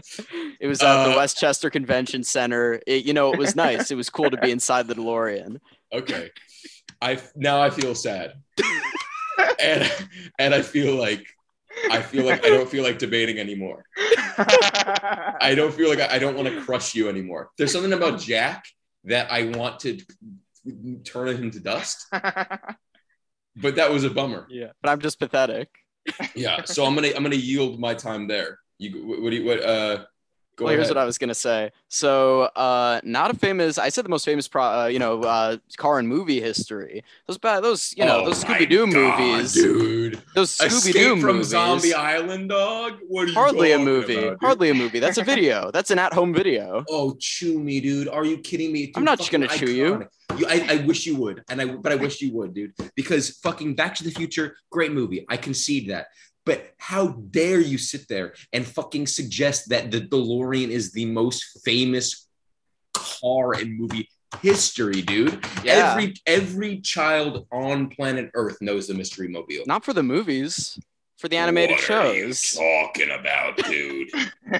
It 0.59 0.67
was 0.67 0.81
at 0.81 1.05
the 1.05 1.13
Uh, 1.13 1.17
Westchester 1.17 1.69
Convention 1.69 2.23
Center. 2.23 2.81
It, 2.87 3.05
you 3.05 3.13
know, 3.13 3.33
it 3.33 3.39
was 3.39 3.55
nice. 3.55 3.91
It 3.91 3.95
was 3.95 4.09
cool 4.09 4.29
to 4.29 4.37
be 4.37 4.51
inside 4.57 4.87
the 4.87 4.95
DeLorean. 4.95 5.59
Okay. 5.91 6.31
I 7.01 7.19
now 7.35 7.61
I 7.61 7.69
feel 7.69 7.95
sad. 7.95 8.33
and 9.59 9.91
and 10.39 10.53
I 10.53 10.61
feel 10.61 10.95
like 10.95 11.25
I 11.91 12.01
feel 12.01 12.25
like 12.25 12.45
I 12.45 12.49
don't 12.49 12.69
feel 12.69 12.83
like 12.83 12.97
debating 12.99 13.39
anymore. 13.39 13.83
I 13.97 15.53
don't 15.55 15.73
feel 15.73 15.89
like 15.89 15.99
I, 15.99 16.15
I 16.15 16.19
don't 16.19 16.35
want 16.35 16.47
to 16.47 16.61
crush 16.61 16.95
you 16.95 17.09
anymore. 17.09 17.49
There's 17.57 17.71
something 17.71 17.93
about 17.93 18.19
Jack 18.19 18.65
that 19.05 19.31
I 19.31 19.47
want 19.47 19.79
to 19.81 19.99
turn 21.03 21.35
him 21.35 21.51
to 21.51 21.59
dust, 21.59 22.07
but 22.11 23.75
that 23.75 23.91
was 23.91 24.03
a 24.03 24.09
bummer. 24.09 24.47
Yeah, 24.49 24.71
but 24.81 24.89
I'm 24.89 24.99
just 24.99 25.19
pathetic. 25.19 25.69
Yeah, 26.35 26.63
so 26.65 26.85
I'm 26.85 26.95
gonna 26.95 27.09
I'm 27.15 27.23
gonna 27.23 27.35
yield 27.35 27.79
my 27.79 27.93
time 27.93 28.27
there. 28.27 28.59
You 28.77 29.05
what, 29.07 29.21
what 29.21 29.29
do 29.31 29.37
you 29.37 29.45
what 29.45 29.63
uh 29.63 30.05
go 30.55 30.65
well, 30.65 30.73
here's 30.73 30.87
what 30.87 30.97
I 30.97 31.05
was 31.05 31.17
gonna 31.17 31.33
say. 31.33 31.71
So, 31.87 32.43
uh, 32.55 33.01
not 33.03 33.31
a 33.31 33.33
famous. 33.33 33.77
I 33.77 33.89
said 33.89 34.05
the 34.05 34.09
most 34.09 34.25
famous, 34.25 34.47
pro, 34.47 34.63
uh, 34.63 34.85
you 34.87 34.99
know, 34.99 35.21
uh, 35.21 35.57
car 35.77 35.99
and 35.99 36.07
movie 36.07 36.41
history. 36.41 37.03
Those 37.27 37.37
bad, 37.37 37.63
those 37.63 37.93
you 37.97 38.05
know, 38.05 38.21
Oh 38.21 38.25
those 38.25 38.43
Scooby 38.43 38.69
Doo 38.69 38.87
movies. 38.87 39.53
dude. 39.53 40.21
Those 40.35 40.55
Scooby 40.57 40.93
Doo 40.93 41.19
from 41.21 41.37
movies. 41.37 41.47
Zombie 41.47 41.93
Island, 41.93 42.49
dog. 42.49 42.99
What 43.07 43.23
are 43.23 43.27
you 43.27 43.33
Hardly 43.33 43.71
a 43.71 43.79
movie. 43.79 44.15
about. 44.15 44.37
Hardly 44.41 44.69
a 44.69 44.73
movie. 44.73 44.99
That's 44.99 45.17
a 45.17 45.23
video. 45.23 45.71
That's 45.71 45.91
an 45.91 45.99
at-home 45.99 46.33
video. 46.33 46.83
Oh, 46.89 47.15
chew 47.19 47.59
me, 47.59 47.79
dude. 47.79 48.07
Are 48.07 48.25
you 48.25 48.37
kidding 48.37 48.71
me? 48.71 48.87
Dude, 48.87 48.97
I'm 48.97 49.03
not 49.03 49.17
just 49.19 49.31
gonna 49.31 49.47
chew 49.47 49.71
you. 49.71 50.07
You, 50.37 50.47
I, 50.47 50.65
I 50.69 50.75
wish 50.85 51.05
you 51.05 51.15
would, 51.17 51.43
and 51.49 51.61
I, 51.61 51.65
but 51.65 51.91
I 51.91 51.95
wish 51.95 52.21
you 52.21 52.33
would, 52.33 52.53
dude. 52.55 52.73
Because 52.95 53.37
fucking 53.43 53.75
Back 53.75 53.93
to 53.95 54.03
the 54.03 54.09
Future, 54.09 54.55
great 54.71 54.91
movie. 54.91 55.25
I 55.29 55.37
concede 55.37 55.89
that. 55.89 56.07
But 56.45 56.73
how 56.77 57.07
dare 57.07 57.59
you 57.61 57.77
sit 57.77 58.07
there 58.09 58.33
and 58.51 58.65
fucking 58.65 59.07
suggest 59.07 59.69
that 59.69 59.91
the 59.91 60.01
DeLorean 60.01 60.69
is 60.69 60.91
the 60.91 61.05
most 61.05 61.61
famous 61.63 62.27
car 62.93 63.53
in 63.59 63.77
movie 63.77 64.09
history, 64.41 65.01
dude? 65.01 65.43
Yeah. 65.63 65.91
Every 65.93 66.13
every 66.25 66.81
child 66.81 67.47
on 67.51 67.87
planet 67.89 68.29
Earth 68.33 68.57
knows 68.61 68.87
the 68.87 68.93
Mystery 68.93 69.27
Mobile. 69.29 69.63
Not 69.65 69.85
for 69.85 69.93
the 69.93 70.03
movies, 70.03 70.77
for 71.17 71.29
the 71.29 71.37
animated 71.37 71.77
What 71.77 71.89
are 71.91 72.13
you 72.13 72.33
shows. 72.33 72.53
talking 72.55 73.11
about, 73.11 73.55
dude? 73.57 74.09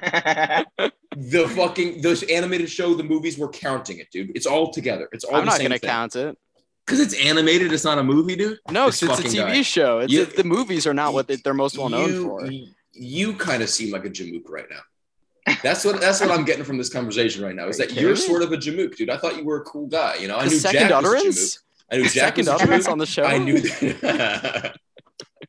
the 1.18 1.48
fucking 1.56 2.02
those 2.02 2.24
animated 2.24 2.70
show, 2.70 2.94
the 2.94 3.04
movies, 3.04 3.38
we're 3.38 3.50
counting 3.50 3.98
it, 4.00 4.10
dude. 4.12 4.32
It's 4.36 4.46
all 4.46 4.72
together. 4.72 5.10
It's 5.12 5.26
all 5.26 5.36
I'm 5.36 5.42
the 5.42 5.46
not 5.48 5.58
same 5.58 5.66
gonna 5.66 5.80
thing. 5.80 5.90
count 5.90 6.16
it. 6.16 6.38
Because 6.86 7.00
it's 7.00 7.14
animated. 7.14 7.72
It's 7.74 7.84
not 7.84 7.98
a 7.98 8.04
movie, 8.04 8.36
dude. 8.36 8.60
No, 8.72 8.86
'cause 8.86 9.02
it's 9.04 9.20
a 9.20 9.24
TV 9.24 9.36
guy. 9.38 9.62
show. 9.62 10.00
It's 10.00 10.12
You- 10.14 10.26
the 10.26 10.44
movies 10.44 10.86
are 10.88 10.94
not 10.94 11.14
what 11.14 11.28
they- 11.28 11.38
they're 11.38 11.54
most 11.54 11.78
well 11.78 11.90
known 11.90 12.10
you, 12.14 12.24
for. 12.24 12.50
You, 12.94 13.34
kind 13.36 13.64
of 13.64 13.70
seem 13.70 13.92
like 13.92 14.06
a 14.06 14.10
Jamook 14.10 14.50
right 14.50 14.66
now. 14.70 15.56
That's 15.64 15.84
what 15.84 16.00
that's 16.00 16.22
what 16.22 16.32
I'm 16.32 16.46
getting 16.46 16.64
from 16.64 16.78
this 16.78 16.90
conversation 16.90 17.44
right 17.44 17.56
now. 17.56 17.68
Is 17.68 17.80
Are 17.80 17.86
that 17.88 17.96
you're 18.00 18.16
sort 18.16 18.44
of 18.44 18.52
a 18.54 18.58
Jamook, 18.58 18.96
dude. 18.96 19.10
I 19.10 19.18
thought 19.18 19.36
you 19.38 19.44
were 19.44 19.58
a 19.58 19.64
cool 19.66 19.88
guy. 19.88 20.16
You 20.16 20.28
know, 20.28 20.38
I 20.38 20.46
The 20.46 20.52
knew 20.52 20.58
second 20.58 20.80
Jack 20.90 20.92
was 21.04 21.06
a 21.14 21.18
utterance. 21.18 21.56
Jamook. 21.58 21.60
I 21.92 21.96
knew 21.98 22.04
Jack 22.04 22.14
second 22.14 22.48
utterance 22.50 22.88
on 22.88 22.98
the 22.98 23.06
show. 23.06 23.24
I 23.24 23.38
knew 23.40 23.60
that. 23.60 24.78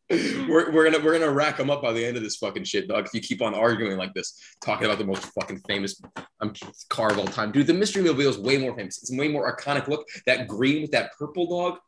we're, 0.11 0.71
we're 0.71 0.91
gonna 0.91 1.03
we're 1.03 1.19
gonna 1.19 1.33
rack 1.33 1.57
them 1.57 1.71
up 1.71 1.81
by 1.83 1.93
the 1.93 2.05
end 2.05 2.17
of 2.17 2.23
this 2.23 2.37
fucking 2.37 2.65
shit, 2.65 2.89
dog. 2.89 3.07
If 3.07 3.15
you 3.15 3.21
keep 3.21 3.41
on 3.41 3.55
arguing 3.55 3.97
like 3.97 4.13
this, 4.13 4.39
talking 4.63 4.85
about 4.87 4.99
the 4.99 5.05
most 5.07 5.25
fucking 5.41 5.61
famous 5.67 6.01
um, 6.41 6.53
car 6.91 7.11
of 7.11 7.19
all 7.19 7.27
time, 7.27 7.53
dude. 7.53 7.67
The 7.67 7.73
Mystery 7.75 8.03
Mobile 8.03 8.29
is 8.29 8.39
way 8.39 8.59
more 8.59 8.77
famous. 8.77 8.99
It's 8.99 9.11
way 9.17 9.29
more 9.29 9.57
iconic. 9.57 9.89
Look, 9.89 10.07
that 10.27 10.47
green 10.47 10.83
with 10.83 10.91
that 10.91 11.13
purple 11.19 11.47
dog, 11.49 11.79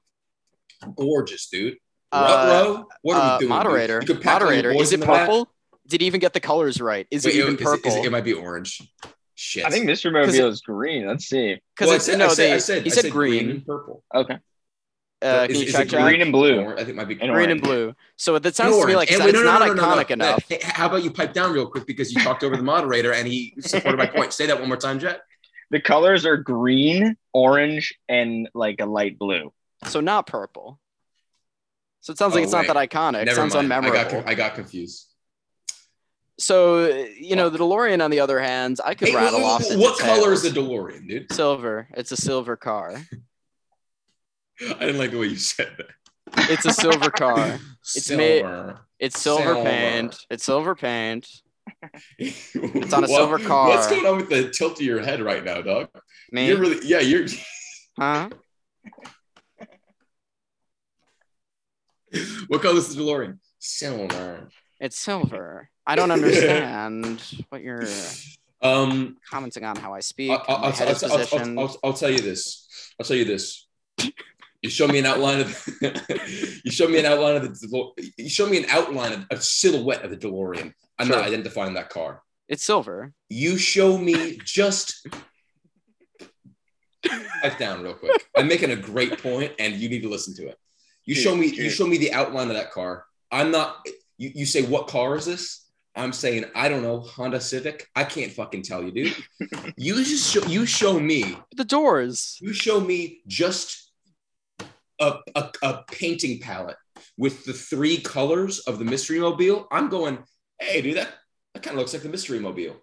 gorgeous, 0.96 1.48
dude. 1.48 1.76
Uh, 2.12 2.62
Ruh-roh? 2.64 2.88
what 3.02 3.16
are 3.16 3.20
Uh, 3.20 3.34
we 3.36 3.40
doing? 3.40 3.48
moderator, 3.50 4.00
You 4.00 4.06
could 4.06 4.22
pack 4.22 4.40
all 4.42 4.48
your 4.48 4.56
moderator. 4.56 4.82
Is 4.82 4.92
it 4.92 4.94
in 4.94 5.00
the 5.00 5.06
back. 5.06 5.26
purple? 5.26 5.48
Did 5.88 6.00
he 6.00 6.06
even 6.06 6.20
get 6.20 6.32
the 6.32 6.40
colors 6.40 6.80
right? 6.80 7.06
Is 7.10 7.24
Wait, 7.24 7.34
it 7.34 7.38
even 7.38 7.56
is 7.56 7.60
purple? 7.62 7.90
is 7.90 7.96
it, 7.96 8.06
it 8.06 8.10
might 8.12 8.24
be 8.24 8.32
orange. 8.32 8.80
Shit. 9.34 9.66
I 9.66 9.70
think 9.70 9.84
Mystery 9.84 10.12
Mobile 10.12 10.48
is 10.48 10.62
green. 10.62 11.06
Let's 11.06 11.26
see. 11.26 11.58
Because 11.76 11.88
Well, 11.88 11.96
it's 11.96 12.08
no, 12.08 12.24
I 12.24 12.28
said, 12.28 12.36
they, 12.36 12.52
I 12.54 12.58
said, 12.58 12.82
he 12.84 12.90
I 12.90 12.94
said 12.94 13.02
said 13.02 13.12
green. 13.12 13.50
and 13.50 13.66
purple. 13.66 14.02
Okay. 14.14 14.38
Uh, 15.22 15.46
Is- 15.48 15.52
can 15.56 15.56
you 15.62 15.66
is 15.68 15.72
check 15.72 15.86
it 15.86 15.88
Jack? 15.90 16.02
green 16.04 16.20
and 16.20 16.30
blue? 16.30 16.60
Or- 16.60 16.74
I 16.74 16.78
think 16.78 16.90
it 16.90 16.96
might 16.96 17.08
be 17.08 17.14
And 17.14 17.20
Green 17.32 17.32
orange. 17.48 17.52
and 17.52 17.62
blue. 17.62 17.94
So 18.16 18.34
that 18.34 18.44
And 18.46 18.54
sounds 18.54 18.78
to 18.78 18.86
me 18.86 18.96
like 18.96 19.10
And 19.10 19.16
it's 19.22 19.24
wait, 19.24 19.34
no, 19.34 19.42
not 19.42 19.60
no, 19.60 19.66
no, 19.68 19.74
no, 19.74 19.82
no, 19.82 19.88
iconic 20.02 20.08
no. 20.10 20.12
enough. 20.26 20.44
Hey, 20.48 20.58
how 20.62 20.86
about 20.86 21.02
you 21.04 21.10
pipe 21.10 21.32
down 21.32 21.52
real 21.52 21.66
quick 21.66 21.86
because 21.86 22.12
you 22.12 22.20
talked 22.22 22.44
over 22.44 22.56
the 22.56 22.62
moderator 22.62 23.12
and 23.14 23.26
he 23.26 23.54
supported 23.60 23.96
my 23.96 24.06
point. 24.06 24.32
Say 24.34 24.46
that 24.46 24.58
one 24.58 24.68
more 24.68 24.76
time, 24.76 24.98
Jet. 24.98 25.20
The 25.70 25.80
colors 25.80 26.24
are 26.26 26.36
green, 26.36 27.16
orange, 27.32 27.98
and 28.08 28.48
like 28.54 28.80
a 28.80 28.86
light 28.86 29.18
blue. 29.18 29.52
So 29.86 30.00
not 30.00 30.28
purple. 30.28 30.78
So 32.02 32.12
it 32.12 32.18
sounds 32.18 32.34
like 32.34 32.42
Oh, 32.42 32.44
it's 32.44 32.52
not 32.52 32.68
that 32.68 32.76
iconic. 32.76 33.22
It 33.22 33.24
Never 33.24 33.34
sounds 33.34 33.54
mind. 33.54 33.72
I 33.72 33.80
unmemorable. 33.80 34.10
got, 34.12 34.28
I 34.28 34.34
got 34.34 34.54
confused. 34.54 35.06
so 36.38 36.86
you 37.18 37.34
know 37.34 37.48
the 37.48 37.58
DeLorean, 37.58 38.00
on 38.04 38.12
the 38.12 38.20
other 38.20 38.38
hand, 38.38 38.78
I 38.84 38.94
could 38.94 39.08
Hey, 39.08 39.16
rattle 39.16 39.40
wh- 39.40 39.42
wh- 39.42 39.46
off. 39.46 39.68
the 39.68 39.78
what 39.78 39.98
color 39.98 40.32
is 40.32 40.42
the 40.42 40.50
details. 40.50 40.68
DeLorean, 40.68 41.08
dude? 41.08 41.32
silver? 41.32 41.88
It's 41.94 42.12
a 42.12 42.16
silver 42.16 42.56
car. 42.56 42.94
I 44.60 44.80
didn't 44.80 44.98
like 44.98 45.10
the 45.10 45.18
way 45.18 45.26
you 45.26 45.36
said 45.36 45.76
that. 45.78 45.86
It's 46.50 46.64
a 46.64 46.72
silver 46.72 47.10
car. 47.10 47.58
It's 47.94 48.10
made- 48.10 48.40
Silver. 48.40 48.80
It's 48.98 49.20
silver, 49.20 49.42
Silver. 49.54 49.62
paint. 49.70 50.16
It's 50.30 50.44
silver 50.44 50.74
paint. 50.74 51.28
it's 52.18 52.92
on 52.92 53.04
a 53.04 53.08
silver 53.08 53.38
car. 53.38 53.68
What's 53.68 53.86
going 53.88 54.06
on 54.06 54.16
with 54.16 54.28
the 54.28 54.50
tilt 54.50 54.80
of 54.80 54.84
your 54.86 55.00
head 55.02 55.20
right 55.20 55.44
now, 55.44 55.60
dog? 55.62 55.88
Me? 56.32 56.48
You're 56.48 56.58
really, 56.58 56.84
yeah, 56.86 57.00
you're. 57.00 57.26
huh? 57.98 58.28
what 62.48 62.62
color 62.62 62.78
is 62.78 62.94
the 62.94 63.00
DeLorean? 63.02 63.38
Silver. 63.58 64.48
It's 64.80 64.98
silver. 64.98 65.68
I 65.86 65.94
don't 65.96 66.10
understand 66.10 67.22
what 67.50 67.62
you're 67.62 67.84
Um, 68.62 69.16
commenting 69.30 69.64
on. 69.64 69.76
How 69.76 69.94
I 69.94 70.00
speak. 70.00 70.30
I'll, 70.32 70.44
I'll, 70.48 70.58
my 70.58 70.66
I'll, 70.68 70.72
head 70.72 70.88
is 70.90 71.02
I'll, 71.04 71.12
I'll, 71.12 71.18
positioned. 71.18 71.60
I'll, 71.60 71.76
I'll 71.84 71.92
tell 71.92 72.10
you 72.10 72.18
this. 72.20 72.66
I'll 72.98 73.06
tell 73.06 73.16
you 73.16 73.24
this. 73.24 73.66
You 74.66 74.70
show 74.70 74.88
me 74.88 74.98
an 74.98 75.06
outline 75.06 75.40
of. 75.42 75.68
you 76.64 76.72
show 76.72 76.88
me 76.88 76.98
an 76.98 77.06
outline 77.06 77.36
of 77.36 77.42
the. 77.44 78.10
You 78.18 78.28
show 78.28 78.48
me 78.48 78.56
an 78.58 78.64
outline 78.68 79.12
of 79.12 79.24
a 79.30 79.40
silhouette 79.40 80.02
of 80.02 80.10
the 80.10 80.16
DeLorean. 80.16 80.72
I'm 80.98 81.06
Sure. 81.06 81.14
not 81.16 81.24
identifying 81.24 81.74
that 81.74 81.88
car. 81.88 82.20
It's 82.48 82.64
silver. 82.64 83.12
You 83.28 83.58
show 83.58 83.96
me 83.96 84.38
just. 84.44 85.06
Pipe 87.42 87.58
down 87.58 87.84
real 87.84 87.94
quick. 87.94 88.26
I'm 88.36 88.48
making 88.48 88.72
a 88.72 88.76
great 88.76 89.22
point, 89.22 89.52
and 89.60 89.74
you 89.74 89.88
need 89.88 90.02
to 90.02 90.08
listen 90.08 90.34
to 90.34 90.48
it. 90.48 90.58
You 91.04 91.14
show 91.14 91.36
me. 91.36 91.46
You 91.46 91.70
show 91.70 91.86
me 91.86 91.96
the 91.98 92.12
outline 92.12 92.48
of 92.48 92.54
that 92.54 92.72
car. 92.72 93.04
I'm 93.30 93.52
not. 93.52 93.86
You, 94.18 94.32
you 94.34 94.46
say 94.46 94.62
what 94.64 94.88
car 94.88 95.14
is 95.16 95.26
this? 95.26 95.64
I'm 95.94 96.12
saying 96.12 96.46
I 96.56 96.68
don't 96.68 96.82
know 96.82 96.98
Honda 97.00 97.40
Civic. 97.40 97.86
I 97.94 98.02
can't 98.02 98.32
fucking 98.32 98.62
tell 98.62 98.82
you, 98.82 98.90
dude. 98.90 99.14
you 99.76 99.94
just 100.02 100.32
show, 100.34 100.44
you 100.46 100.66
show 100.66 100.98
me 100.98 101.38
The 101.54 101.64
doors. 101.64 102.36
you 102.40 102.52
show 102.52 102.80
me 102.80 103.20
just 103.28 103.85
a, 105.00 105.18
a, 105.34 105.50
a 105.62 105.84
painting 105.90 106.40
palette 106.40 106.76
with 107.16 107.44
the 107.44 107.52
three 107.52 107.98
colors 107.98 108.60
of 108.60 108.78
the 108.78 108.84
mystery 108.84 109.18
mobile. 109.18 109.66
I'm 109.70 109.88
going, 109.88 110.18
hey, 110.60 110.82
dude, 110.82 110.96
that, 110.96 111.08
that 111.54 111.62
kind 111.62 111.74
of 111.74 111.78
looks 111.78 111.92
like 111.92 112.02
the 112.02 112.08
mystery 112.08 112.38
mobile. 112.38 112.76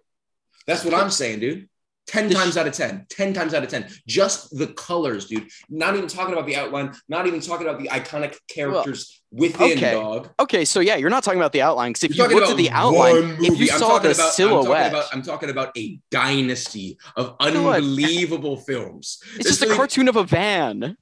That's 0.66 0.84
what 0.84 0.94
I'm 0.94 1.10
saying, 1.10 1.40
dude. 1.40 1.68
10 2.06 2.30
times 2.30 2.56
out 2.56 2.66
of 2.66 2.74
10, 2.74 3.06
10 3.08 3.32
times 3.32 3.54
out 3.54 3.62
of 3.62 3.70
10. 3.70 3.88
Just 4.06 4.56
the 4.56 4.66
colors, 4.68 5.26
dude. 5.26 5.48
Not 5.70 5.96
even 5.96 6.08
talking 6.08 6.34
about 6.34 6.46
the 6.46 6.56
outline, 6.56 6.92
not 7.08 7.26
even 7.26 7.40
talking 7.40 7.66
about 7.66 7.80
the 7.80 7.88
iconic 7.88 8.36
characters 8.48 9.22
within, 9.30 9.78
okay. 9.78 9.92
dog. 9.92 10.30
Okay, 10.38 10.64
so 10.64 10.80
yeah, 10.80 10.96
you're 10.96 11.10
not 11.10 11.24
talking 11.24 11.40
about 11.40 11.52
the 11.52 11.62
outline 11.62 11.92
because 11.92 12.04
if 12.04 12.16
You're 12.16 12.30
you 12.30 12.36
looked 12.36 12.50
at 12.50 12.56
the 12.56 12.70
outline, 12.70 13.36
if 13.40 13.58
you 13.58 13.68
I'm 13.72 13.78
saw 13.78 13.88
talking 13.88 14.10
the 14.10 14.14
about- 14.16 14.32
silhouette, 14.34 14.60
I'm 14.66 14.90
talking, 14.90 14.90
about, 14.92 15.14
I'm 15.14 15.22
talking 15.22 15.50
about 15.50 15.78
a 15.78 15.98
dynasty 16.10 16.98
of 17.16 17.36
unbelievable 17.40 18.58
films. 18.58 19.22
it's 19.36 19.48
just 19.48 19.62
a 19.62 19.74
cartoon 19.74 20.08
of 20.08 20.16
a 20.16 20.24
van. 20.24 20.96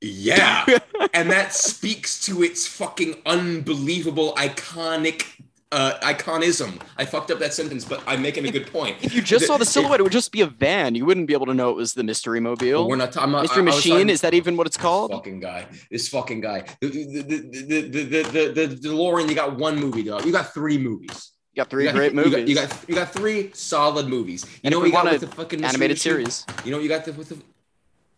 Yeah. 0.00 0.66
and 1.14 1.30
that 1.30 1.54
speaks 1.54 2.20
to 2.26 2.42
its 2.42 2.66
fucking 2.66 3.16
unbelievable 3.26 4.34
iconic 4.36 5.24
uh 5.72 5.98
iconism. 6.02 6.80
I 6.98 7.04
fucked 7.04 7.30
up 7.30 7.38
that 7.40 7.54
sentence, 7.54 7.84
but 7.84 8.02
I'm 8.06 8.20
making 8.22 8.46
a 8.46 8.50
good 8.52 8.66
point. 8.70 8.98
If 9.02 9.14
you 9.14 9.22
just 9.22 9.46
saw 9.46 9.56
the 9.56 9.64
silhouette, 9.64 9.98
it 9.98 10.02
would 10.04 10.12
just 10.12 10.30
be 10.30 10.42
a 10.42 10.46
van. 10.46 10.94
You 10.94 11.04
wouldn't 11.06 11.26
be 11.26 11.32
able 11.32 11.46
to 11.46 11.54
know 11.54 11.70
it 11.70 11.76
was 11.76 11.94
the 11.94 12.04
mystery 12.04 12.38
mobile. 12.38 12.86
we're 12.86 12.96
not 12.96 13.12
talking 13.12 13.30
about 13.30 13.42
Mystery 13.42 13.62
I- 13.62 13.62
I 13.62 13.74
Machine, 13.74 13.92
talking- 13.94 14.08
is 14.10 14.20
that 14.20 14.34
even 14.34 14.56
what 14.56 14.66
it's 14.68 14.76
called? 14.76 15.10
Fucking 15.10 15.40
guy. 15.40 15.66
This 15.90 16.08
fucking 16.08 16.42
guy. 16.42 16.64
The, 16.80 16.88
the, 16.88 17.04
the, 17.22 17.22
the, 17.22 17.80
the, 17.82 18.22
the, 18.22 18.22
the, 18.52 18.66
the 18.66 18.88
DeLorean, 18.88 19.28
you 19.28 19.34
got 19.34 19.56
one 19.56 19.76
movie, 19.80 20.04
dog. 20.04 20.24
You 20.24 20.32
got 20.32 20.52
three 20.54 20.78
movies. 20.78 21.32
You 21.54 21.62
got 21.62 21.70
three 21.70 21.84
You 21.84 21.88
got- 21.88 21.96
great 21.96 22.12
you 22.12 22.22
got- 22.22 22.30
movies. 22.30 22.48
You 22.48 22.54
got, 22.54 22.88
you 22.88 22.94
got 22.94 23.12
three 23.12 23.50
solid 23.54 24.06
movies. 24.06 24.44
You 24.44 24.50
And 24.64 24.72
know 24.72 24.78
what 24.78 24.84
we 24.84 24.88
you 24.90 24.92
got 24.94 25.10
with 25.10 25.20
the 25.22 25.26
fucking 25.28 25.64
animated 25.64 25.98
series. 25.98 26.44
You 26.64 26.70
know 26.70 26.76
what 26.76 26.82
you 26.84 26.88
got 26.88 27.04
the, 27.04 27.12
with 27.14 27.30
the 27.30 27.38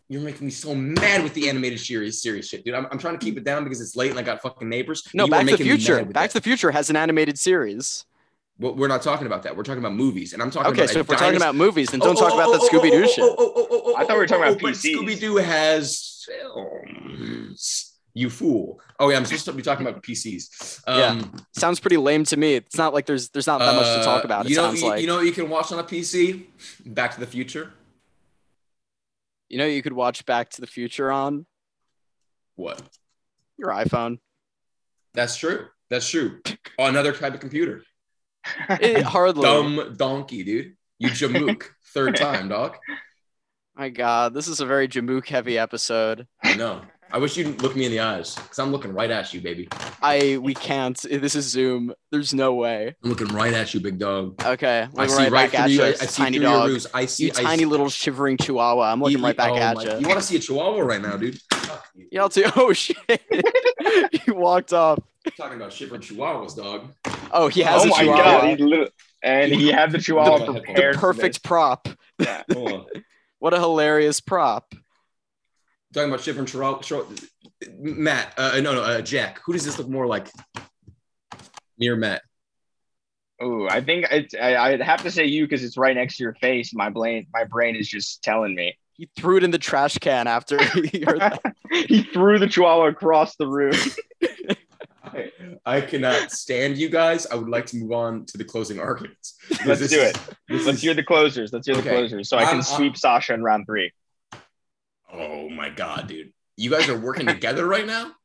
you're 0.09 0.23
making 0.23 0.47
me 0.47 0.51
so 0.53 0.75
mad 0.75 1.23
with 1.23 1.35
the 1.35 1.49
animated 1.49 1.81
series 1.81 2.23
series 2.23 2.49
shit, 2.49 2.65
dude. 2.65 2.75
I'm, 2.75 2.87
I'm 2.91 2.99
trying 2.99 3.19
to 3.19 3.25
keep 3.25 3.37
it 3.37 3.45
down 3.45 3.65
because 3.65 3.81
it's 3.81 3.97
late 3.97 4.11
and 4.11 4.19
I 4.19 4.23
got 4.23 4.41
fucking 4.41 4.69
neighbors. 4.69 5.07
No, 5.15 5.27
Back 5.27 5.47
to 5.47 5.57
the 5.57 5.65
Future. 5.65 6.05
Back 6.05 6.31
to 6.31 6.35
the 6.35 6.41
Future 6.41 6.71
has 6.71 6.91
an 6.91 6.97
animated 6.97 7.39
series. 7.39 8.05
Well, 8.59 8.75
we're 8.75 8.89
not 8.89 9.03
talking 9.03 9.27
about 9.27 9.43
that. 9.43 9.57
We're 9.57 9.65
talking 9.65 9.81
about 9.83 9.95
movies, 9.95 10.33
and 10.33 10.41
I'm 10.41 10.51
talking 10.51 10.73
Okay, 10.73 10.83
about. 10.83 10.93
so 10.93 11.01
if 11.01 11.09
we're 11.09 11.17
talking 11.17 11.37
about 11.37 11.55
movies, 11.55 11.91
then 11.91 12.01
Oh, 12.03 12.07
don't 12.07 12.17
talk 12.17 12.33
oh, 12.33 12.39
about 12.39 12.53
that 12.53 12.61
oh, 12.63 12.69
Scooby 12.69 12.91
Doo 12.91 13.07
shit. 13.07 13.23
oh, 13.23 13.35
oh, 13.37 13.53
oh, 13.55 13.67
oh, 13.71 13.83
oh, 13.87 13.97
I 13.97 14.05
thought 14.05 14.15
we 14.15 14.21
were 14.21 14.27
talking 14.27 14.45
about 14.45 14.63
but 14.63 14.75
PCs. 14.75 14.95
Scooby 14.95 15.21
Doo 15.21 15.37
has 15.37 16.25
films. 16.27 17.93
You 18.15 18.31
fool! 18.31 18.81
Oh 18.99 19.11
yeah, 19.11 19.19
I'm 19.19 19.27
supposed 19.27 19.45
to 19.45 19.53
be 19.53 19.61
talking 19.61 19.87
about 19.87 20.03
PCs. 20.03 20.83
Um, 20.87 21.35
Sounds 21.53 21.81
pretty 21.81 21.99
lame 21.99 22.25
to 22.25 22.37
me. 22.39 22.55
It's 22.55 22.79
not 22.79 22.95
like 22.95 23.05
there's 23.05 23.29
there's 23.29 23.47
not 23.47 23.59
that 23.59 23.75
much 23.75 23.99
to 23.99 24.03
talk 24.03 24.25
uh, 24.25 24.25
about. 24.25 24.47
It 24.47 24.51
you 24.53 24.57
know, 24.57 24.63
sounds 24.63 24.81
you, 24.81 24.89
like 24.89 25.01
you 25.03 25.07
know, 25.07 25.17
what 25.17 25.27
you 25.27 25.33
can 25.33 25.51
watch 25.51 25.71
on 25.71 25.79
a 25.79 25.85
PC. 25.85 26.47
Back 26.87 27.13
to 27.13 27.21
the 27.21 27.27
Future. 27.27 27.75
You 29.49 29.59
know 29.59 29.67
you 29.67 29.83
could 29.83 29.93
watch 29.93 30.25
Back 30.27 30.51
to 30.51 30.61
the 30.61 30.67
Future 30.67 31.11
on 31.11 31.47
What? 32.57 32.81
your 33.59 33.71
iPhone. 33.71 34.19
That's 35.15 35.37
true. 35.37 35.67
That's 35.89 36.09
true. 36.09 36.41
Oh, 36.79 36.87
another 36.87 37.13
type 37.13 37.35
of 37.35 37.41
computer. 37.41 37.83
It, 38.69 39.03
hardly. 39.05 39.43
Dumb 39.43 39.95
donkey, 39.97 40.45
dude. 40.45 40.77
You 40.99 41.09
jamook. 41.11 41.65
Third 41.95 42.17
time, 42.25 42.49
dog. 42.49 42.77
My 43.77 43.89
God, 43.91 44.35
this 44.35 44.49
is 44.49 44.61
a 44.61 44.67
very 44.67 44.89
Jamook 44.89 45.27
heavy 45.29 45.59
episode. 45.59 46.27
I 46.43 46.55
know. 46.55 46.83
I 47.13 47.19
wish 47.19 47.37
you'd 47.37 47.63
look 47.63 47.77
me 47.77 47.87
in 47.87 47.93
the 47.93 48.01
eyes 48.01 48.35
because 48.35 48.59
I'm 48.59 48.73
looking 48.73 48.93
right 48.93 49.11
at 49.11 49.33
you, 49.33 49.41
baby. 49.41 49.69
I 50.03 50.39
we 50.43 50.55
can't. 50.55 51.01
This 51.01 51.35
is 51.35 51.47
Zoom. 51.49 51.95
There's 52.11 52.35
no 52.35 52.55
way. 52.55 52.95
I'm 53.03 53.11
looking 53.11 53.29
right 53.29 53.55
at 53.55 53.73
you, 53.73 53.81
big 53.81 53.99
dog. 53.99 54.43
Okay, 54.45 54.81
I 54.83 54.87
looking 54.93 55.09
see 55.11 55.23
right, 55.23 55.33
right 55.33 55.53
back 55.53 55.61
at 55.61 55.65
through 55.67 55.73
you, 55.75 55.79
you. 55.79 55.85
I, 55.85 55.89
I 55.89 55.93
see 55.95 56.23
tiny 56.23 56.39
through 56.39 56.47
your 56.49 56.59
dog. 56.59 56.69
ruse. 56.69 56.87
I 56.93 57.07
see. 57.07 57.25
You 57.27 57.31
I 57.37 57.43
tiny 57.43 57.59
see, 57.61 57.65
little 57.67 57.89
shivering 57.89 58.37
chihuahua. 58.37 58.93
I'm 58.93 59.01
looking 59.01 59.19
you- 59.19 59.25
right 59.25 59.37
back 59.37 59.53
oh 59.53 59.57
at 59.57 59.77
my- 59.77 59.83
you. 59.85 59.99
You 60.01 60.09
want 60.09 60.21
to 60.21 60.27
see 60.27 60.37
a 60.37 60.41
chihuahua 60.41 60.81
right 60.81 61.01
now, 61.01 61.17
dude? 61.17 61.41
Fuck 61.53 61.87
you. 61.95 62.09
Yeah, 62.11 62.23
I'll 62.23 62.29
tell. 62.29 62.53
Oh 62.57 62.73
shit! 62.73 62.97
he 64.25 64.31
walked 64.33 64.73
off. 64.73 64.99
Talking 65.37 65.57
about 65.57 65.73
shivering 65.73 66.01
chihuahuas, 66.03 66.57
dog. 66.57 66.93
Oh, 67.33 67.49
he 67.49 67.61
has 67.63 67.83
oh 67.83 67.87
a 67.87 67.89
my 67.89 67.99
chihuahua. 68.01 68.41
god! 68.41 68.59
He 68.59 68.65
lit- 68.65 68.93
and 69.23 69.53
he 69.53 69.69
had 69.69 69.93
the 69.93 69.99
chihuahua 70.03 70.39
The- 70.39 70.53
the 70.53 70.61
prepared. 70.61 70.95
the 70.97 70.99
perfect 70.99 71.43
prop. 71.45 71.89
Yeah. 72.19 72.43
What 73.39 73.55
a 73.55 73.59
hilarious 73.61 74.21
prop. 74.21 74.75
Talking 75.97 76.11
about 76.11 76.21
shivering 76.23 76.45
chihuahua. 76.45 76.81
chihuahua- 76.83 77.15
Matt, 77.79 78.35
uh, 78.37 78.61
no, 78.61 78.75
no, 78.75 78.83
uh, 78.83 79.01
Jack. 79.01 79.41
Who 79.47 79.55
does 79.55 79.65
this 79.65 79.79
look 79.79 79.89
more 79.89 80.07
like? 80.07 80.29
Near 81.79 81.97
Matt. 81.97 82.21
Oh, 83.41 83.67
I 83.67 83.81
think 83.81 84.05
it's, 84.11 84.35
I, 84.35 84.57
I'd 84.57 84.83
have 84.83 85.03
to 85.05 85.11
say 85.11 85.25
you 85.25 85.45
because 85.47 85.65
it's 85.65 85.79
right 85.79 85.97
next 85.97 86.19
to 86.19 86.23
your 86.23 86.35
face. 86.35 86.75
My 86.75 86.91
brain, 86.91 87.29
my 87.33 87.45
brain 87.45 87.77
is 87.77 87.89
just 87.89 88.23
telling 88.23 88.55
me. 88.55 88.77
He 88.93 89.09
threw 89.17 89.39
it 89.39 89.43
in 89.45 89.51
the 89.51 89.59
trash 89.59 89.97
can 89.97 90.27
after 90.27 90.63
he 90.63 91.01
heard 91.07 91.21
that. 91.21 91.41
he 91.89 92.03
threw 92.03 92.39
the 92.39 92.47
chihuahua 92.47 92.89
across 92.89 93.37
the 93.37 93.47
room. 93.47 93.73
I, 95.03 95.31
I 95.65 95.81
cannot 95.81 96.31
stand 96.31 96.77
you 96.77 96.91
guys. 96.91 97.27
I 97.27 97.37
would 97.37 97.49
like 97.49 97.65
to 97.67 97.79
move 97.79 97.93
on 97.93 98.27
to 98.27 98.37
the 98.37 98.45
closing 98.45 98.79
arguments. 98.79 99.37
Let's 99.65 99.81
this 99.81 99.91
do 99.93 100.01
is- 100.01 100.11
it. 100.15 100.21
Let's 100.51 100.67
is- 100.67 100.83
hear 100.83 100.93
the 100.93 101.05
closers. 101.05 101.55
Let's 101.55 101.67
hear 101.67 101.77
Okay. 101.77 101.85
the 101.89 101.95
closers, 101.97 102.29
so 102.29 102.37
I 102.37 102.45
can 102.45 102.55
I'm- 102.57 102.63
sweep 102.63 102.99
Sasha 102.99 103.33
in 103.33 103.43
round 103.43 103.65
three. 103.67 103.93
Oh 105.13 105.49
my 105.49 105.71
god, 105.71 106.09
dude! 106.09 106.33
You 106.57 106.71
guys 106.71 106.89
are 106.89 106.99
working 106.99 107.27
together 107.27 107.67
right 107.67 107.87
now. 107.87 108.13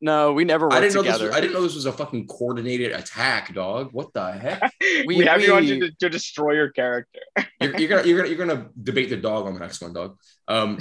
No, 0.00 0.32
we 0.32 0.44
never 0.44 0.72
I 0.72 0.80
didn't 0.80 0.94
know 0.94 1.02
together. 1.02 1.24
this. 1.24 1.28
Was, 1.30 1.36
I 1.36 1.40
didn't 1.40 1.54
know 1.54 1.62
this 1.62 1.74
was 1.74 1.86
a 1.86 1.92
fucking 1.92 2.28
coordinated 2.28 2.92
attack, 2.92 3.52
dog. 3.52 3.88
What 3.90 4.12
the 4.12 4.30
heck? 4.30 4.72
We, 5.08 5.16
We- 5.16 5.24
have 5.24 5.42
you 5.42 5.52
on 5.54 5.64
to, 5.64 5.90
to 5.90 6.08
destroy 6.08 6.52
your 6.52 6.70
character. 6.70 7.18
You're, 7.60 7.76
you're 7.76 7.88
gonna 7.88 8.06
you're 8.06 8.16
gonna 8.18 8.28
you're 8.28 8.46
gonna 8.46 8.68
debate 8.80 9.10
the 9.10 9.16
dog 9.16 9.46
on 9.46 9.54
the 9.54 9.58
next 9.58 9.82
one, 9.82 9.92
dog. 9.92 10.16
Um, 10.46 10.78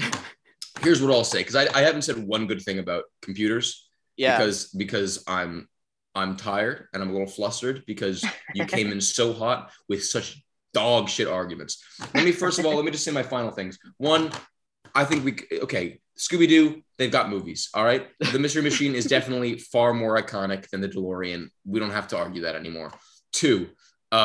here's 0.81 1.01
what 1.01 1.11
I'll 1.11 1.23
say 1.23 1.39
because 1.39 1.55
I, 1.55 1.67
I 1.73 1.81
haven't 1.81 2.03
said 2.03 2.17
one 2.19 2.45
good 2.45 2.61
thing 2.61 2.77
about 2.77 3.05
computers 3.23 3.89
yeah. 4.15 4.37
because 4.37 4.65
because 4.65 5.23
I'm 5.27 5.67
I'm 6.13 6.35
tired 6.35 6.87
and 6.93 7.01
I'm 7.01 7.09
a 7.09 7.13
little 7.13 7.27
flustered 7.27 7.83
because 7.87 8.23
you 8.53 8.65
came 8.65 8.91
in 8.91 9.01
so 9.01 9.33
hot 9.33 9.71
with 9.89 10.03
such 10.05 10.43
dog 10.73 11.09
shit 11.09 11.27
arguments. 11.27 11.83
Let 12.13 12.23
me 12.25 12.31
first 12.31 12.59
of 12.59 12.65
all 12.67 12.75
let 12.75 12.85
me 12.85 12.91
just 12.91 13.03
say 13.03 13.11
my 13.11 13.23
final 13.23 13.49
things. 13.51 13.79
One, 13.97 14.31
I 14.95 15.05
think 15.05 15.25
we 15.25 15.59
okay. 15.63 15.99
Scooby 16.17 16.47
Doo, 16.47 16.81
they've 16.97 17.11
got 17.11 17.29
movies. 17.29 17.69
All 17.75 17.85
right, 17.85 18.07
the 18.31 18.39
Mystery 18.39 18.63
Machine 18.63 18.95
is 18.95 19.05
definitely 19.05 19.57
far 19.71 19.93
more 19.93 20.19
iconic 20.19 20.67
than 20.69 20.81
the 20.81 20.89
DeLorean. 20.89 21.49
We 21.63 21.79
don't 21.79 21.91
have 21.91 22.07
to 22.07 22.17
argue 22.17 22.41
that 22.41 22.55
anymore. 22.55 22.91
Two, 23.31 23.69
uh, 24.11 24.15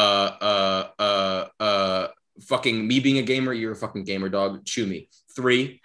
uh, 0.40 0.88
uh, 0.98 1.46
uh, 1.60 2.08
fucking 2.40 2.86
me 2.86 2.98
being 3.00 3.18
a 3.18 3.22
gamer, 3.22 3.52
you're 3.52 3.72
a 3.72 3.76
fucking 3.76 4.04
gamer 4.04 4.30
dog. 4.30 4.64
Chew 4.64 4.86
me. 4.86 5.10
Three, 5.36 5.82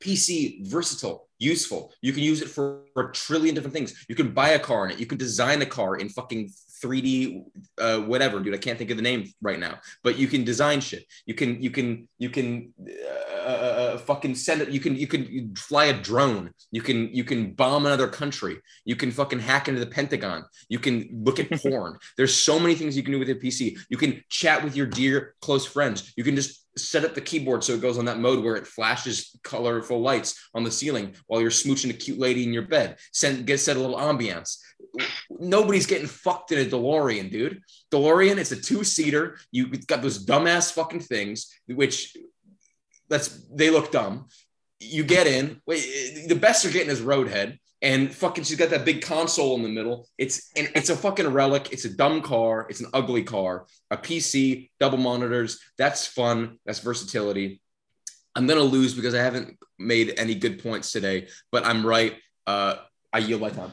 PC 0.00 0.66
versatile, 0.66 1.28
useful. 1.38 1.92
You 2.02 2.12
can 2.12 2.22
use 2.22 2.42
it 2.42 2.48
for 2.48 2.82
a 2.96 3.04
trillion 3.12 3.54
different 3.54 3.74
things. 3.74 4.04
You 4.08 4.14
can 4.14 4.32
buy 4.32 4.50
a 4.50 4.58
car 4.58 4.84
in 4.86 4.92
it. 4.92 5.00
You 5.00 5.06
can 5.06 5.18
design 5.18 5.62
a 5.62 5.66
car 5.66 5.96
in 5.96 6.08
fucking 6.08 6.50
3D, 6.82 7.44
uh, 7.78 8.00
whatever, 8.00 8.40
dude. 8.40 8.54
I 8.54 8.58
can't 8.58 8.78
think 8.78 8.90
of 8.90 8.96
the 8.96 9.02
name 9.02 9.32
right 9.40 9.58
now, 9.58 9.78
but 10.02 10.18
you 10.18 10.26
can 10.26 10.44
design 10.44 10.80
shit. 10.80 11.04
You 11.26 11.34
can, 11.34 11.62
you 11.62 11.70
can, 11.70 12.08
you 12.18 12.30
can, 12.30 12.72
uh, 13.42 13.48
uh, 13.48 13.98
fucking 13.98 14.34
send 14.34 14.62
it. 14.62 14.70
You 14.70 14.80
can, 14.80 14.96
you 14.96 15.06
can 15.06 15.54
fly 15.56 15.86
a 15.86 15.92
drone. 15.92 16.52
You 16.70 16.82
can, 16.82 17.14
you 17.14 17.24
can 17.24 17.52
bomb 17.52 17.86
another 17.86 18.08
country. 18.08 18.58
You 18.84 18.96
can 18.96 19.10
fucking 19.10 19.40
hack 19.40 19.68
into 19.68 19.80
the 19.80 19.86
Pentagon. 19.86 20.44
You 20.68 20.78
can 20.78 21.08
look 21.24 21.38
at 21.38 21.50
porn. 21.62 21.98
There's 22.16 22.34
so 22.34 22.58
many 22.58 22.74
things 22.74 22.96
you 22.96 23.02
can 23.02 23.12
do 23.12 23.18
with 23.18 23.28
your 23.28 23.38
PC. 23.38 23.78
You 23.88 23.96
can 23.96 24.22
chat 24.28 24.62
with 24.62 24.76
your 24.76 24.86
dear 24.86 25.34
close 25.40 25.66
friends. 25.66 26.12
You 26.16 26.24
can 26.24 26.36
just 26.36 26.62
set 26.76 27.04
up 27.04 27.14
the 27.14 27.20
keyboard 27.20 27.62
so 27.62 27.74
it 27.74 27.82
goes 27.82 27.98
on 27.98 28.06
that 28.06 28.18
mode 28.18 28.42
where 28.42 28.56
it 28.56 28.66
flashes 28.66 29.38
colorful 29.42 30.00
lights 30.00 30.48
on 30.54 30.64
the 30.64 30.70
ceiling 30.70 31.14
while 31.26 31.40
you're 31.40 31.50
smooching 31.50 31.90
a 31.90 31.94
cute 31.94 32.18
lady 32.18 32.44
in 32.44 32.52
your 32.52 32.62
bed. 32.62 32.96
Send 33.12 33.46
get 33.46 33.60
set 33.60 33.76
a 33.76 33.80
little 33.80 33.96
ambiance. 33.96 34.58
Nobody's 35.30 35.86
getting 35.86 36.06
fucked 36.06 36.52
in 36.52 36.66
a 36.66 36.70
DeLorean, 36.70 37.30
dude. 37.30 37.62
DeLorean, 37.90 38.38
it's 38.38 38.52
a 38.52 38.60
two-seater. 38.60 39.38
You 39.50 39.68
got 39.68 40.02
those 40.02 40.24
dumbass 40.24 40.72
fucking 40.72 41.00
things, 41.00 41.50
which 41.66 42.16
that's 43.08 43.46
they 43.50 43.70
look 43.70 43.90
dumb. 43.90 44.28
You 44.80 45.04
get 45.04 45.26
in. 45.26 45.60
Wait, 45.66 46.28
the 46.28 46.34
best 46.34 46.64
you're 46.64 46.72
getting 46.72 46.90
is 46.90 47.00
Roadhead 47.00 47.58
and 47.82 48.14
fucking 48.14 48.44
she's 48.44 48.56
got 48.56 48.70
that 48.70 48.84
big 48.84 49.02
console 49.02 49.56
in 49.56 49.62
the 49.62 49.68
middle. 49.68 50.08
It's 50.16 50.50
and 50.56 50.70
it's 50.74 50.88
a 50.88 50.96
fucking 50.96 51.28
relic. 51.28 51.72
It's 51.72 51.84
a 51.84 51.94
dumb 51.94 52.22
car. 52.22 52.66
It's 52.70 52.80
an 52.80 52.86
ugly 52.94 53.24
car. 53.24 53.66
A 53.90 53.96
PC, 53.96 54.70
double 54.78 54.98
monitors. 54.98 55.58
That's 55.76 56.06
fun. 56.06 56.58
That's 56.64 56.78
versatility. 56.78 57.60
I'm 58.36 58.46
gonna 58.46 58.60
lose 58.60 58.94
because 58.94 59.14
I 59.14 59.22
haven't 59.22 59.58
made 59.78 60.14
any 60.16 60.36
good 60.36 60.62
points 60.62 60.92
today, 60.92 61.28
but 61.50 61.66
I'm 61.66 61.84
right. 61.84 62.16
Uh, 62.46 62.76
I 63.12 63.18
yield 63.18 63.40
my 63.40 63.50
time. 63.50 63.72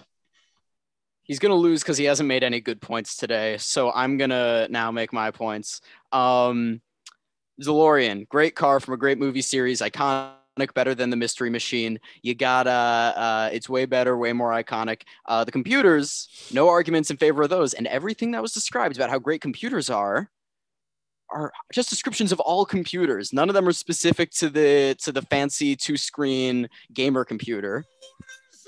He's 1.29 1.37
gonna 1.37 1.53
lose 1.53 1.83
because 1.83 1.99
he 1.99 2.05
hasn't 2.05 2.27
made 2.27 2.43
any 2.43 2.59
good 2.59 2.81
points 2.81 3.15
today. 3.15 3.55
So 3.59 3.91
I'm 3.91 4.17
gonna 4.17 4.67
now 4.71 4.89
make 4.89 5.13
my 5.13 5.29
points. 5.29 5.79
Um, 6.11 6.81
DeLorean, 7.61 8.27
great 8.29 8.55
car 8.55 8.79
from 8.79 8.95
a 8.95 8.97
great 8.97 9.19
movie 9.19 9.43
series, 9.43 9.79
iconic 9.79 10.73
better 10.73 10.95
than 10.95 11.09
the 11.09 11.15
mystery 11.15 11.49
machine 11.49 11.97
you 12.21 12.35
gotta 12.35 12.69
uh 12.69 13.49
it's 13.53 13.69
way 13.69 13.85
better 13.85 14.17
way 14.17 14.33
more 14.33 14.51
iconic 14.51 15.03
uh 15.27 15.41
the 15.41 15.51
computers 15.53 16.27
no 16.51 16.67
arguments 16.67 17.09
in 17.09 17.15
favor 17.15 17.43
of 17.43 17.49
those 17.49 17.73
and 17.73 17.87
everything 17.87 18.31
that 18.31 18.41
was 18.41 18.51
described 18.51 18.97
about 18.97 19.09
how 19.09 19.17
great 19.17 19.39
computers 19.39 19.89
are 19.89 20.29
are 21.29 21.53
just 21.71 21.89
descriptions 21.89 22.33
of 22.33 22.41
all 22.41 22.65
computers 22.65 23.31
none 23.31 23.47
of 23.47 23.55
them 23.55 23.69
are 23.69 23.71
specific 23.71 24.31
to 24.31 24.49
the 24.49 24.97
to 24.99 25.13
the 25.13 25.21
fancy 25.21 25.77
two 25.77 25.95
screen 25.95 26.67
gamer 26.93 27.23
computer 27.23 27.85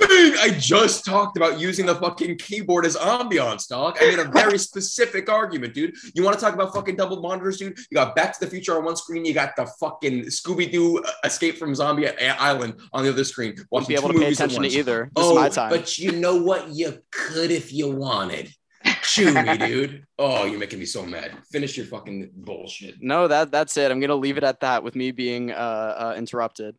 I 0.04 0.56
just 0.58 1.06
talked 1.06 1.38
about 1.38 1.60
using 1.60 1.86
the 1.86 1.96
fucking 1.96 2.38
keyboard 2.38 2.86
as 2.86 2.96
ambiance, 2.96 3.68
dog. 3.68 3.98
I 4.02 4.10
made 4.10 4.20
a 4.20 4.26
very 4.26 4.58
specific 4.58 5.30
argument, 5.30 5.74
dude. 5.74 5.96
You 6.16 6.24
want 6.24 6.38
to 6.38 6.44
talk 6.44 6.54
about 6.54 6.74
fucking 6.74 6.96
double 6.96 7.22
monitors, 7.22 7.58
dude? 7.58 7.78
You 7.90 7.96
got 7.96 8.16
Back 8.16 8.34
to 8.34 8.46
the 8.46 8.50
Future 8.50 8.78
on 8.78 8.86
one 8.86 8.96
screen. 8.96 9.26
You 9.26 9.34
got 9.34 9.56
the 9.56 9.66
fucking 9.80 10.26
Scooby 10.26 10.72
Doo 10.72 11.04
Escape 11.24 11.58
from 11.58 11.76
Zombie 11.76 12.08
Island 12.08 12.80
on 12.94 13.04
the 13.04 13.10
other 13.10 13.24
screen. 13.24 13.56
Won't 13.70 13.88
be 13.88 13.96
able 13.96 14.10
to 14.10 14.20
pay 14.20 14.32
attention 14.32 14.64
to 14.64 14.70
either. 14.70 15.12
This 15.16 15.26
oh, 15.26 15.32
is 15.32 15.36
my 15.36 15.50
time. 15.50 15.70
But 15.70 15.98
you 15.98 16.12
know 16.14 16.42
what? 16.42 16.70
You 16.70 17.02
could 17.12 17.52
if 17.52 17.72
you 17.72 17.90
wanted. 17.92 18.54
Chew 19.04 19.34
me, 19.34 19.58
dude. 19.58 20.06
Oh, 20.24 20.46
you're 20.46 20.60
making 20.60 20.78
me 20.78 20.86
so 20.86 21.04
mad. 21.04 21.32
Finish 21.52 21.76
your 21.76 21.88
fucking 21.88 22.30
bullshit. 22.36 23.02
No, 23.02 23.28
that 23.28 23.50
that's 23.50 23.76
it. 23.76 23.90
I'm 23.90 24.00
gonna 24.00 24.14
leave 24.14 24.38
it 24.38 24.44
at 24.44 24.60
that 24.60 24.84
with 24.84 24.96
me 24.96 25.12
being 25.12 25.52
uh, 25.52 25.56
uh 25.56 26.14
interrupted 26.16 26.76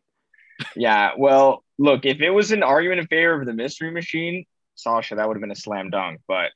yeah, 0.75 1.11
well, 1.17 1.62
look, 1.77 2.05
if 2.05 2.21
it 2.21 2.29
was 2.29 2.51
an 2.51 2.63
argument 2.63 2.99
in 3.01 3.07
favor 3.07 3.39
of 3.39 3.45
the 3.45 3.53
mystery 3.53 3.91
machine, 3.91 4.45
Sasha, 4.75 5.15
that 5.15 5.27
would 5.27 5.35
have 5.35 5.41
been 5.41 5.51
a 5.51 5.55
slam 5.55 5.89
dunk. 5.89 6.21
But 6.27 6.51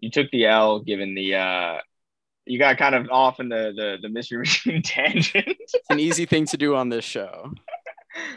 you 0.00 0.10
took 0.10 0.30
the 0.30 0.46
L, 0.46 0.80
given 0.80 1.14
the 1.14 1.36
uh, 1.36 1.78
you 2.44 2.58
got 2.58 2.78
kind 2.78 2.94
of 2.94 3.08
off 3.10 3.40
in 3.40 3.48
the 3.48 3.72
the, 3.74 3.98
the 4.02 4.08
mystery 4.08 4.38
machine 4.40 4.82
tangent. 4.82 5.44
it's 5.46 5.74
an 5.90 6.00
easy 6.00 6.26
thing 6.26 6.46
to 6.46 6.56
do 6.56 6.76
on 6.76 6.88
this 6.88 7.04
show. 7.04 7.52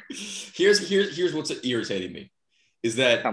Here's 0.10 0.88
here's 0.88 1.18
here's 1.18 1.34
what's 1.34 1.52
irritating 1.66 2.14
me, 2.14 2.32
is 2.82 2.96
that 2.96 3.26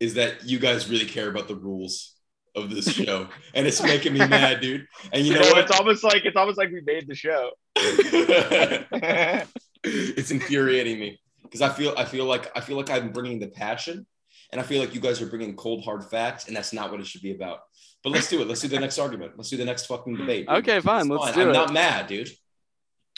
is 0.00 0.14
that 0.14 0.42
you 0.46 0.58
guys 0.58 0.88
really 0.88 1.04
care 1.04 1.28
about 1.28 1.46
the 1.46 1.54
rules 1.54 2.14
of 2.56 2.70
this 2.70 2.90
show, 2.90 3.28
and 3.52 3.66
it's 3.66 3.82
making 3.82 4.14
me 4.14 4.20
mad, 4.20 4.62
dude. 4.62 4.86
And 5.12 5.26
you 5.26 5.34
know, 5.34 5.40
what? 5.40 5.58
it's 5.58 5.70
almost 5.78 6.02
like 6.02 6.24
it's 6.24 6.38
almost 6.38 6.56
like 6.56 6.70
we 6.70 6.80
made 6.80 7.06
the 7.06 7.14
show. 7.14 7.50
it's 9.84 10.30
infuriating 10.30 10.98
me 10.98 11.20
because 11.44 11.62
I 11.62 11.68
feel 11.68 11.94
I 11.96 12.04
feel 12.04 12.24
like 12.24 12.50
I 12.56 12.60
feel 12.60 12.76
like 12.76 12.90
I'm 12.90 13.12
bringing 13.12 13.38
the 13.38 13.48
passion, 13.48 14.06
and 14.50 14.60
I 14.60 14.64
feel 14.64 14.80
like 14.80 14.94
you 14.94 15.00
guys 15.00 15.22
are 15.22 15.26
bringing 15.26 15.54
cold 15.54 15.84
hard 15.84 16.04
facts, 16.04 16.48
and 16.48 16.56
that's 16.56 16.72
not 16.72 16.90
what 16.90 17.00
it 17.00 17.06
should 17.06 17.22
be 17.22 17.32
about. 17.32 17.60
But 18.02 18.10
let's 18.10 18.28
do 18.28 18.42
it. 18.42 18.48
Let's 18.48 18.60
do 18.60 18.68
the 18.68 18.80
next 18.80 18.98
argument. 18.98 19.32
Let's 19.36 19.50
do 19.50 19.56
the 19.56 19.64
next 19.64 19.86
fucking 19.86 20.16
debate. 20.16 20.46
Dude. 20.48 20.56
Okay, 20.58 20.80
fine. 20.80 21.02
It's 21.02 21.10
let's 21.10 21.24
fine. 21.26 21.34
do 21.34 21.42
I'm 21.42 21.48
it. 21.50 21.52
not 21.52 21.72
mad, 21.72 22.06
dude. 22.06 22.30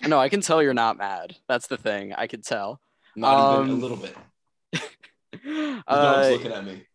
No, 0.06 0.18
I 0.18 0.28
can 0.28 0.40
tell 0.40 0.62
you're 0.62 0.74
not 0.74 0.98
mad. 0.98 1.36
That's 1.48 1.66
the 1.68 1.76
thing. 1.76 2.12
I 2.12 2.26
could 2.26 2.44
tell. 2.44 2.80
Not 3.16 3.58
um, 3.58 3.66
even 3.66 3.78
a 3.78 3.80
little 3.80 3.96
bit. 3.96 4.14
the 5.32 5.82
dog's 5.88 6.26
uh, 6.26 6.30
looking 6.30 6.52
at 6.52 6.64
me. 6.64 6.86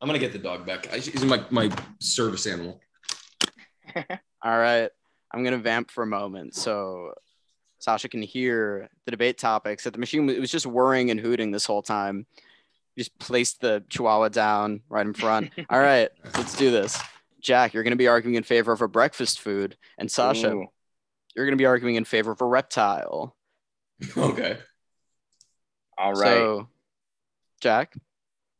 I'm 0.00 0.06
gonna 0.06 0.18
get 0.18 0.32
the 0.32 0.38
dog 0.38 0.66
back. 0.66 0.86
He's 0.92 1.24
my 1.24 1.44
my 1.50 1.70
service 2.00 2.46
animal. 2.46 2.80
All 3.96 4.58
right. 4.58 4.90
I'm 5.32 5.44
gonna 5.44 5.58
vamp 5.58 5.90
for 5.90 6.02
a 6.02 6.06
moment. 6.06 6.54
So 6.54 7.14
Sasha 7.80 8.08
can 8.08 8.22
hear 8.22 8.88
the 9.06 9.10
debate 9.10 9.38
topics. 9.38 9.84
That 9.84 9.94
the 9.94 9.98
machine 9.98 10.28
it 10.28 10.38
was 10.38 10.50
just 10.50 10.66
whirring 10.66 11.10
and 11.10 11.18
hooting 11.18 11.50
this 11.50 11.66
whole 11.66 11.82
time. 11.82 12.26
Just 12.96 13.18
placed 13.18 13.62
the 13.62 13.82
chihuahua 13.88 14.28
down 14.28 14.82
right 14.88 15.06
in 15.06 15.14
front. 15.14 15.50
All 15.70 15.80
right, 15.80 16.10
let's 16.36 16.56
do 16.56 16.70
this. 16.70 17.00
Jack, 17.40 17.72
you're 17.72 17.82
going 17.82 17.92
to 17.92 17.96
be 17.96 18.08
arguing 18.08 18.36
in 18.36 18.42
favor 18.42 18.70
of 18.70 18.82
a 18.82 18.88
breakfast 18.88 19.40
food, 19.40 19.76
and 19.96 20.10
Sasha, 20.10 20.52
Ooh. 20.52 20.66
you're 21.34 21.46
going 21.46 21.56
to 21.56 21.60
be 21.60 21.66
arguing 21.66 21.96
in 21.96 22.04
favor 22.04 22.30
of 22.30 22.40
a 22.40 22.46
reptile. 22.46 23.36
Okay. 24.16 24.56
All 25.98 26.14
right. 26.14 26.38
So, 26.38 26.68
Jack. 27.60 27.94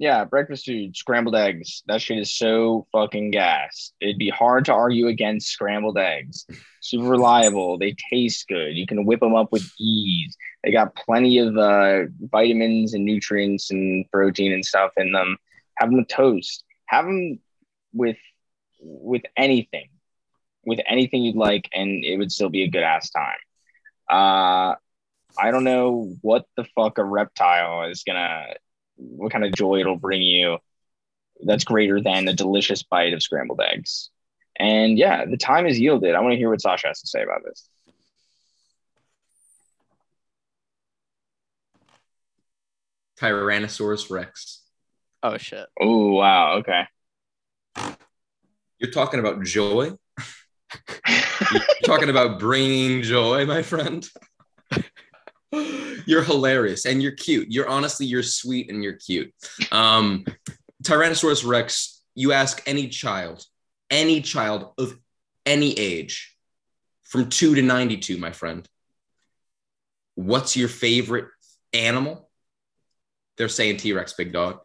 Yeah, 0.01 0.25
breakfast 0.25 0.65
food, 0.65 0.97
scrambled 0.97 1.35
eggs. 1.35 1.83
That 1.87 2.01
shit 2.01 2.19
is 2.19 2.35
so 2.35 2.87
fucking 2.91 3.33
gas. 3.33 3.93
It'd 4.01 4.17
be 4.17 4.31
hard 4.31 4.65
to 4.65 4.73
argue 4.73 5.09
against 5.09 5.49
scrambled 5.51 5.99
eggs. 5.99 6.47
Super 6.81 7.05
reliable. 7.05 7.77
They 7.77 7.95
taste 8.11 8.49
good. 8.49 8.79
You 8.79 8.87
can 8.87 9.05
whip 9.05 9.21
them 9.21 9.35
up 9.35 9.53
with 9.53 9.71
ease. 9.79 10.39
They 10.65 10.73
got 10.73 10.95
plenty 10.95 11.37
of 11.37 11.55
uh, 11.55 12.05
vitamins 12.19 12.95
and 12.95 13.05
nutrients 13.05 13.71
and 13.71 14.11
protein 14.11 14.55
and 14.55 14.65
stuff 14.65 14.93
in 14.97 15.13
them. 15.13 15.37
Have 15.77 15.91
them 15.91 15.99
with 15.99 16.09
toast. 16.09 16.65
Have 16.87 17.05
them 17.05 17.39
with 17.93 18.17
with 18.81 19.25
anything, 19.37 19.91
with 20.65 20.81
anything 20.89 21.25
you'd 21.25 21.37
like, 21.37 21.69
and 21.75 22.07
it 22.07 22.17
would 22.17 22.33
still 22.33 22.49
be 22.49 22.63
a 22.63 22.71
good 22.71 22.83
ass 22.83 23.11
time. 23.11 23.37
Uh, 24.09 24.77
I 25.39 25.51
don't 25.51 25.65
know 25.65 26.17
what 26.23 26.47
the 26.57 26.65
fuck 26.75 26.97
a 26.97 27.05
reptile 27.05 27.91
is 27.91 28.03
gonna 28.03 28.55
what 29.01 29.33
kind 29.33 29.45
of 29.45 29.53
joy 29.53 29.81
it'll 29.81 29.97
bring 29.97 30.23
you 30.23 30.59
that's 31.45 31.65
greater 31.65 32.01
than 32.01 32.29
a 32.29 32.35
delicious 32.35 32.83
bite 32.83 33.15
of 33.15 33.23
scrambled 33.23 33.61
eggs. 33.61 34.11
And 34.59 34.99
yeah, 34.99 35.25
the 35.25 35.37
time 35.37 35.67
is 35.67 35.79
yielded. 35.79 36.15
I 36.15 36.21
want 36.21 36.33
to 36.33 36.37
hear 36.39 36.51
what 36.51 36.61
Sasha 36.61 36.89
has 36.89 37.01
to 37.01 37.07
say 37.07 37.23
about 37.23 37.43
this. 37.45 37.69
Tyrannosaurus 43.19 44.11
Rex. 44.11 44.63
Oh 45.23 45.37
shit. 45.37 45.67
Oh 45.79 46.13
wow. 46.13 46.59
Okay. 46.59 46.85
You're 48.79 48.91
talking 48.91 49.21
about 49.21 49.43
joy. 49.45 49.93
You're 51.09 51.63
talking 51.85 52.09
about 52.09 52.39
bringing 52.39 53.03
joy, 53.03 53.45
my 53.45 53.63
friend. 53.63 54.09
You're 55.53 56.23
hilarious 56.23 56.87
and 56.87 57.03
you're 57.03 57.13
cute. 57.13 57.51
You're 57.51 57.69
honestly, 57.69 58.07
you're 58.07 58.23
sweet 58.23 58.71
and 58.71 58.83
you're 58.83 58.95
cute. 58.95 59.33
Um, 59.73 60.25
Tyrannosaurus 60.83 61.47
Rex, 61.47 62.03
you 62.15 62.33
ask 62.33 62.63
any 62.67 62.89
child, 62.89 63.45
any 63.91 64.21
child 64.21 64.73
of 64.79 64.97
any 65.47 65.73
age, 65.79 66.37
from 67.03 67.29
two 67.29 67.55
to 67.57 67.63
92, 67.63 68.19
my 68.19 68.31
friend, 68.31 68.69
what's 70.15 70.57
your 70.57 70.69
favorite 70.69 71.27
animal? 71.73 72.29
They're 73.37 73.49
saying 73.49 73.79
T 73.79 73.93
Rex, 73.93 74.13
big 74.13 74.33
dog. 74.33 74.61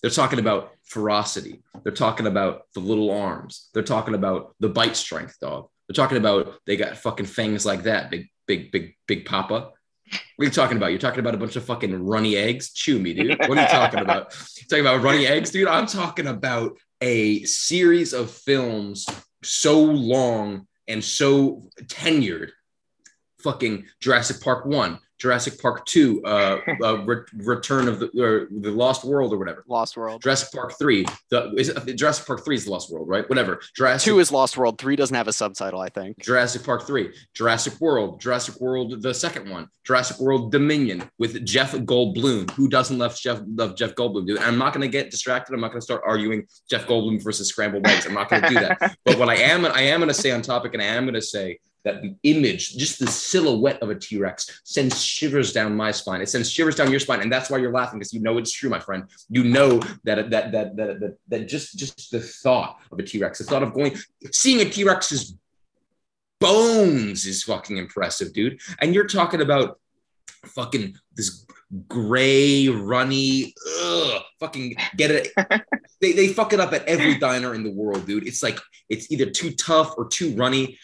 They're 0.00 0.10
talking 0.10 0.38
about 0.38 0.70
ferocity. 0.84 1.62
They're 1.82 1.92
talking 1.92 2.26
about 2.26 2.62
the 2.74 2.80
little 2.80 3.10
arms. 3.10 3.68
They're 3.74 3.82
talking 3.82 4.14
about 4.14 4.54
the 4.60 4.68
bite 4.68 4.96
strength, 4.96 5.38
dog. 5.40 5.68
They're 5.86 5.94
talking 5.94 6.18
about 6.18 6.54
they 6.66 6.76
got 6.76 6.96
fucking 6.96 7.26
fangs 7.26 7.66
like 7.66 7.82
that, 7.82 8.10
big, 8.10 8.28
big, 8.46 8.70
big, 8.70 8.94
big 9.06 9.26
papa. 9.26 9.72
What 10.10 10.44
are 10.44 10.44
you 10.44 10.50
talking 10.50 10.76
about? 10.76 10.88
You're 10.88 10.98
talking 10.98 11.20
about 11.20 11.34
a 11.34 11.38
bunch 11.38 11.56
of 11.56 11.64
fucking 11.64 11.94
runny 12.02 12.36
eggs? 12.36 12.72
Chew 12.72 12.98
me, 12.98 13.14
dude. 13.14 13.38
What 13.38 13.58
are 13.58 13.62
you 13.62 13.68
talking 13.68 14.00
about? 14.00 14.30
talking 14.68 14.84
about 14.84 15.02
runny 15.02 15.26
eggs, 15.26 15.50
dude? 15.50 15.68
I'm 15.68 15.86
talking 15.86 16.26
about 16.26 16.78
a 17.00 17.44
series 17.44 18.12
of 18.12 18.30
films 18.30 19.06
so 19.42 19.80
long 19.82 20.66
and 20.88 21.02
so 21.02 21.68
tenured. 21.84 22.50
Fucking 23.42 23.84
Jurassic 24.00 24.40
Park 24.40 24.66
1, 24.66 24.98
Jurassic 25.20 25.60
Park 25.60 25.84
2, 25.84 26.24
uh, 26.24 26.58
uh 26.82 27.04
Re- 27.04 27.24
Return 27.34 27.86
of 27.88 28.00
the 28.00 28.06
or 28.20 28.48
the 28.50 28.70
Lost 28.70 29.04
World 29.04 29.32
or 29.32 29.38
whatever. 29.38 29.64
Lost 29.68 29.96
World. 29.96 30.22
Jurassic 30.22 30.48
Park 30.52 30.76
3. 30.78 31.04
The 31.28 31.52
is 31.56 31.72
Jurassic 31.94 32.26
Park 32.26 32.44
3 32.44 32.56
is 32.56 32.64
the 32.64 32.70
Lost 32.70 32.90
World, 32.90 33.06
right? 33.08 33.28
Whatever. 33.28 33.60
Jurassic 33.76 34.06
Two 34.06 34.18
is 34.18 34.32
Lost 34.32 34.56
World. 34.56 34.78
Three 34.78 34.96
doesn't 34.96 35.14
have 35.14 35.28
a 35.28 35.32
subtitle, 35.32 35.80
I 35.80 35.90
think. 35.90 36.18
Jurassic 36.20 36.64
Park 36.64 36.86
3, 36.86 37.12
Jurassic 37.34 37.78
World, 37.80 38.20
Jurassic 38.20 38.58
World, 38.60 39.02
the 39.02 39.12
second 39.12 39.48
one, 39.50 39.68
Jurassic 39.84 40.18
World 40.18 40.50
Dominion 40.50 41.08
with 41.18 41.44
Jeff 41.44 41.72
Goldblum. 41.72 42.50
Who 42.52 42.68
doesn't 42.68 42.98
love 42.98 43.16
Jeff, 43.16 43.42
love 43.46 43.76
Jeff 43.76 43.94
Goldblum, 43.94 44.26
dude? 44.26 44.38
I'm 44.38 44.58
not 44.58 44.72
going 44.72 44.82
to 44.82 44.88
get 44.88 45.10
distracted. 45.10 45.52
I'm 45.54 45.60
not 45.60 45.68
going 45.68 45.80
to 45.80 45.84
start 45.84 46.02
arguing 46.06 46.46
Jeff 46.68 46.86
Goldblum 46.86 47.22
versus 47.22 47.48
scrambled 47.48 47.86
eggs. 47.86 48.06
I'm 48.06 48.14
not 48.14 48.30
going 48.30 48.42
to 48.42 48.48
do 48.48 48.54
that. 48.54 48.96
but 49.04 49.18
what 49.18 49.28
I 49.28 49.34
am, 49.34 49.66
I 49.66 49.82
am 49.82 50.00
going 50.00 50.08
to 50.08 50.14
say 50.14 50.30
on 50.30 50.40
topic, 50.40 50.72
and 50.72 50.82
I 50.82 50.86
am 50.86 51.04
going 51.04 51.14
to 51.14 51.22
say 51.22 51.58
that 51.84 52.02
the 52.02 52.14
image, 52.22 52.76
just 52.76 52.98
the 52.98 53.06
silhouette 53.06 53.82
of 53.82 53.90
a 53.90 53.94
T 53.94 54.18
Rex, 54.18 54.60
sends 54.64 55.02
shivers 55.02 55.52
down 55.52 55.76
my 55.76 55.90
spine. 55.90 56.20
It 56.20 56.28
sends 56.28 56.50
shivers 56.50 56.76
down 56.76 56.90
your 56.90 57.00
spine, 57.00 57.20
and 57.20 57.32
that's 57.32 57.50
why 57.50 57.58
you're 57.58 57.72
laughing 57.72 57.98
because 57.98 58.12
you 58.12 58.20
know 58.20 58.38
it's 58.38 58.52
true, 58.52 58.70
my 58.70 58.80
friend. 58.80 59.04
You 59.28 59.44
know 59.44 59.80
that 60.04 60.30
that 60.30 60.52
that 60.52 60.76
that 60.76 60.76
that, 60.76 61.16
that 61.28 61.48
just 61.48 61.78
just 61.78 62.10
the 62.10 62.20
thought 62.20 62.78
of 62.92 62.98
a 62.98 63.02
T 63.02 63.18
Rex, 63.18 63.38
the 63.38 63.44
thought 63.44 63.62
of 63.62 63.72
going, 63.72 63.96
seeing 64.32 64.60
a 64.60 64.70
T 64.70 64.84
Rex's 64.84 65.34
bones 66.40 67.26
is 67.26 67.42
fucking 67.44 67.76
impressive, 67.76 68.32
dude. 68.32 68.60
And 68.80 68.94
you're 68.94 69.06
talking 69.06 69.42
about 69.42 69.78
fucking 70.46 70.96
this 71.14 71.46
gray, 71.86 72.68
runny, 72.68 73.54
ugh, 73.82 74.22
fucking 74.40 74.74
get 74.96 75.10
it. 75.10 75.28
they, 76.00 76.12
they 76.12 76.28
fuck 76.28 76.52
it 76.52 76.60
up 76.60 76.72
at 76.72 76.84
every 76.86 77.18
diner 77.18 77.54
in 77.54 77.62
the 77.62 77.70
world, 77.70 78.06
dude. 78.06 78.26
It's 78.26 78.42
like 78.42 78.58
it's 78.88 79.10
either 79.12 79.30
too 79.30 79.52
tough 79.52 79.94
or 79.96 80.08
too 80.08 80.34
runny. 80.34 80.78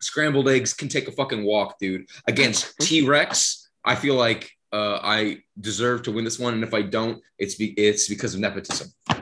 Scrambled 0.00 0.48
eggs 0.48 0.72
can 0.72 0.88
take 0.88 1.08
a 1.08 1.12
fucking 1.12 1.44
walk, 1.44 1.78
dude. 1.78 2.08
Against 2.26 2.78
T 2.80 3.06
Rex, 3.06 3.68
I 3.84 3.94
feel 3.94 4.14
like 4.14 4.50
uh, 4.72 5.00
I 5.02 5.42
deserve 5.60 6.02
to 6.04 6.12
win 6.12 6.24
this 6.24 6.38
one, 6.38 6.54
and 6.54 6.62
if 6.62 6.74
I 6.74 6.82
don't, 6.82 7.22
it's 7.38 7.56
be- 7.56 7.72
it's 7.72 8.08
because 8.08 8.34
of 8.34 8.40
nepotism. 8.40 8.88
Uh, 9.08 9.16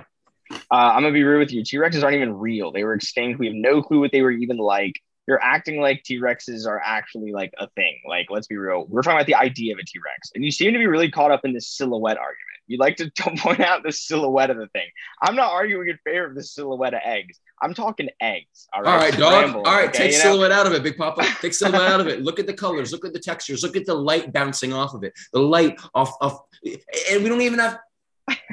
I'm 0.70 1.02
gonna 1.02 1.12
be 1.12 1.24
real 1.24 1.38
with 1.38 1.52
you. 1.52 1.64
T 1.64 1.76
Rexes 1.78 2.02
aren't 2.02 2.16
even 2.16 2.36
real. 2.36 2.72
They 2.72 2.84
were 2.84 2.94
extinct. 2.94 3.38
We 3.38 3.46
have 3.46 3.54
no 3.54 3.82
clue 3.82 4.00
what 4.00 4.12
they 4.12 4.22
were 4.22 4.30
even 4.30 4.58
like. 4.58 4.94
You're 5.26 5.42
acting 5.42 5.80
like 5.80 6.02
T 6.04 6.20
Rexes 6.20 6.66
are 6.66 6.80
actually 6.84 7.32
like 7.32 7.52
a 7.58 7.68
thing. 7.70 8.00
Like, 8.06 8.26
let's 8.30 8.46
be 8.46 8.56
real. 8.56 8.86
We're 8.88 9.02
talking 9.02 9.18
about 9.18 9.26
the 9.26 9.34
idea 9.34 9.74
of 9.74 9.78
a 9.78 9.84
T 9.84 9.98
Rex, 10.04 10.30
and 10.34 10.44
you 10.44 10.50
seem 10.50 10.72
to 10.72 10.78
be 10.78 10.86
really 10.86 11.10
caught 11.10 11.30
up 11.30 11.44
in 11.44 11.54
this 11.54 11.68
silhouette 11.68 12.18
argument. 12.18 12.57
You 12.68 12.78
like 12.78 12.96
to 12.98 13.10
point 13.38 13.60
out 13.60 13.82
the 13.82 13.90
silhouette 13.90 14.50
of 14.50 14.58
the 14.58 14.68
thing. 14.68 14.86
I'm 15.22 15.34
not 15.34 15.50
arguing 15.50 15.88
in 15.88 15.98
favor 16.04 16.26
of 16.26 16.34
the 16.34 16.44
silhouette 16.44 16.94
of 16.94 17.00
eggs. 17.04 17.40
I'm 17.60 17.74
talking 17.74 18.08
eggs. 18.20 18.68
All 18.72 18.82
right, 18.82 18.92
All 18.92 18.98
right, 18.98 19.16
dog. 19.16 19.54
All 19.56 19.62
right, 19.64 19.88
okay, 19.88 19.98
take 19.98 20.12
you 20.12 20.18
know? 20.18 20.24
silhouette 20.24 20.52
out 20.52 20.66
of 20.66 20.74
it, 20.74 20.82
Big 20.82 20.96
Papa. 20.96 21.26
Take 21.40 21.54
silhouette 21.54 21.90
out 21.90 22.00
of 22.00 22.06
it. 22.06 22.22
Look 22.22 22.38
at 22.38 22.46
the 22.46 22.54
colors. 22.54 22.92
Look 22.92 23.04
at 23.04 23.12
the 23.12 23.18
textures. 23.18 23.62
Look 23.62 23.76
at 23.76 23.86
the 23.86 23.94
light 23.94 24.32
bouncing 24.32 24.72
off 24.72 24.94
of 24.94 25.02
it. 25.02 25.12
The 25.32 25.40
light 25.40 25.80
off 25.94 26.12
off, 26.20 26.40
and 26.64 27.22
we 27.22 27.28
don't 27.28 27.40
even 27.40 27.58
have. 27.58 27.78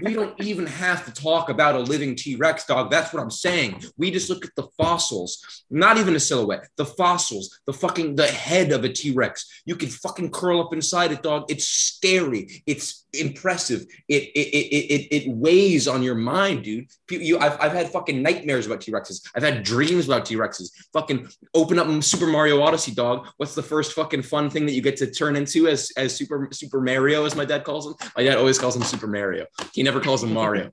We 0.01 0.13
don't 0.13 0.39
even 0.41 0.65
have 0.65 1.05
to 1.05 1.13
talk 1.13 1.49
about 1.49 1.75
a 1.75 1.79
living 1.79 2.15
T 2.15 2.36
Rex, 2.36 2.65
dog. 2.65 2.91
That's 2.91 3.13
what 3.13 3.23
I'm 3.23 3.31
saying. 3.31 3.84
We 3.97 4.12
just 4.12 4.29
look 4.29 4.45
at 4.45 4.55
the 4.55 4.67
fossils, 4.77 5.63
not 5.69 5.97
even 5.97 6.15
a 6.15 6.19
silhouette, 6.19 6.67
the 6.75 6.86
fossils, 6.86 7.60
the 7.65 7.73
fucking 7.73 8.15
the 8.15 8.27
head 8.27 8.71
of 8.71 8.84
a 8.84 8.89
T 8.89 9.12
Rex. 9.12 9.62
You 9.65 9.75
can 9.75 9.89
fucking 9.89 10.31
curl 10.31 10.60
up 10.62 10.73
inside 10.73 11.12
it, 11.12 11.23
dog. 11.23 11.45
It's 11.49 11.67
scary. 11.67 12.63
It's 12.65 13.05
impressive. 13.13 13.86
It 14.10 14.23
it 14.36 14.47
it 14.47 14.93
it, 14.93 15.23
it 15.23 15.29
weighs 15.29 15.88
on 15.88 16.03
your 16.03 16.15
mind, 16.15 16.63
dude. 16.63 16.88
You, 17.10 17.39
I've, 17.39 17.60
I've 17.62 17.71
had 17.71 17.89
fucking 17.89 18.21
nightmares 18.21 18.65
about 18.65 18.81
T 18.81 18.91
Rexes. 18.91 19.21
I've 19.36 19.43
had 19.43 19.63
dreams 19.63 20.08
about 20.08 20.25
T 20.25 20.36
Rexes. 20.36 20.71
Fucking 20.91 21.29
open 21.53 21.79
up 21.79 22.03
Super 22.03 22.27
Mario 22.27 22.62
Odyssey, 22.62 22.93
dog. 22.93 23.27
What's 23.38 23.55
the 23.55 23.63
first 23.63 23.93
fucking 23.93 24.23
fun 24.23 24.49
thing 24.49 24.65
that 24.65 24.73
you 24.73 24.81
get 24.81 24.97
to 24.97 25.10
turn 25.10 25.36
into 25.36 25.67
as 25.67 25.91
as 25.95 26.13
Super 26.15 26.49
Super 26.51 26.81
Mario, 26.81 27.25
as 27.25 27.36
my 27.36 27.45
dad 27.45 27.63
calls 27.63 27.88
him? 27.88 27.93
My 28.17 28.23
dad 28.23 28.38
always 28.38 28.60
calls 28.60 28.75
him 28.75 28.84
Super 28.84 29.08
Mario. 29.08 29.45
He 29.73 29.85
never 29.86 30.02
calls 30.02 30.24
him 30.24 30.34
Mario. 30.34 30.71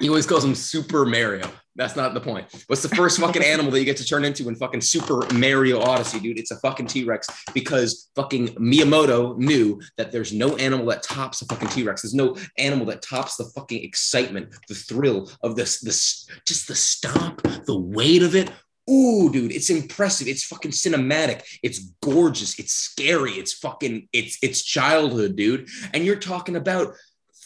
he 0.00 0.08
always 0.08 0.26
calls 0.26 0.44
him 0.44 0.54
Super 0.54 1.04
Mario. 1.04 1.48
That's 1.76 1.96
not 1.96 2.14
the 2.14 2.20
point. 2.20 2.46
What's 2.68 2.82
the 2.82 2.94
first 2.94 3.18
fucking 3.18 3.42
animal 3.42 3.70
that 3.72 3.80
you 3.80 3.84
get 3.84 3.96
to 3.98 4.04
turn 4.04 4.24
into 4.24 4.48
in 4.48 4.54
fucking 4.54 4.80
Super 4.80 5.26
Mario 5.34 5.80
Odyssey, 5.80 6.20
dude? 6.20 6.38
It's 6.38 6.52
a 6.52 6.56
fucking 6.60 6.86
T 6.86 7.04
Rex 7.04 7.28
because 7.52 8.10
fucking 8.14 8.48
Miyamoto 8.54 9.36
knew 9.36 9.80
that 9.96 10.10
there's 10.10 10.32
no 10.32 10.56
animal 10.56 10.86
that 10.86 11.02
tops 11.02 11.42
a 11.42 11.46
fucking 11.46 11.68
T 11.68 11.82
Rex. 11.82 12.02
There's 12.02 12.14
no 12.14 12.36
animal 12.58 12.86
that 12.86 13.02
tops 13.02 13.36
the 13.36 13.44
fucking 13.44 13.84
excitement, 13.84 14.54
the 14.68 14.74
thrill 14.74 15.30
of 15.42 15.56
this, 15.56 15.80
this, 15.80 16.28
just 16.46 16.68
the 16.68 16.76
stomp, 16.76 17.42
the 17.66 17.78
weight 17.78 18.22
of 18.22 18.34
it. 18.34 18.50
Ooh, 18.88 19.32
dude, 19.32 19.52
it's 19.52 19.70
impressive. 19.70 20.28
It's 20.28 20.44
fucking 20.44 20.72
cinematic. 20.72 21.42
It's 21.62 21.80
gorgeous. 22.02 22.58
It's 22.58 22.72
scary. 22.72 23.32
It's 23.32 23.54
fucking, 23.54 24.08
it's, 24.12 24.38
it's 24.42 24.62
childhood, 24.62 25.36
dude. 25.36 25.68
And 25.92 26.04
you're 26.04 26.16
talking 26.16 26.54
about 26.54 26.94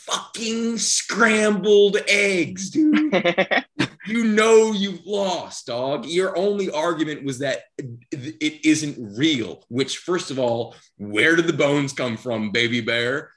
fucking 0.09 0.79
scrambled 0.79 1.99
eggs, 2.09 2.71
dude 2.71 3.12
you 4.07 4.25
know 4.25 4.73
you've 4.73 5.05
lost, 5.07 5.66
dog. 5.66 6.07
Your 6.07 6.37
only 6.37 6.71
argument 6.71 7.25
was 7.25 7.38
that 7.40 7.62
it 7.79 8.64
isn't 8.64 9.16
real, 9.16 9.62
which, 9.68 9.99
first 9.99 10.31
of 10.31 10.38
all, 10.38 10.75
where 10.97 11.37
did 11.37 11.47
the 11.47 11.53
bones 11.53 11.92
come 11.92 12.16
from, 12.16 12.51
baby 12.51 12.81
bear? 12.81 13.33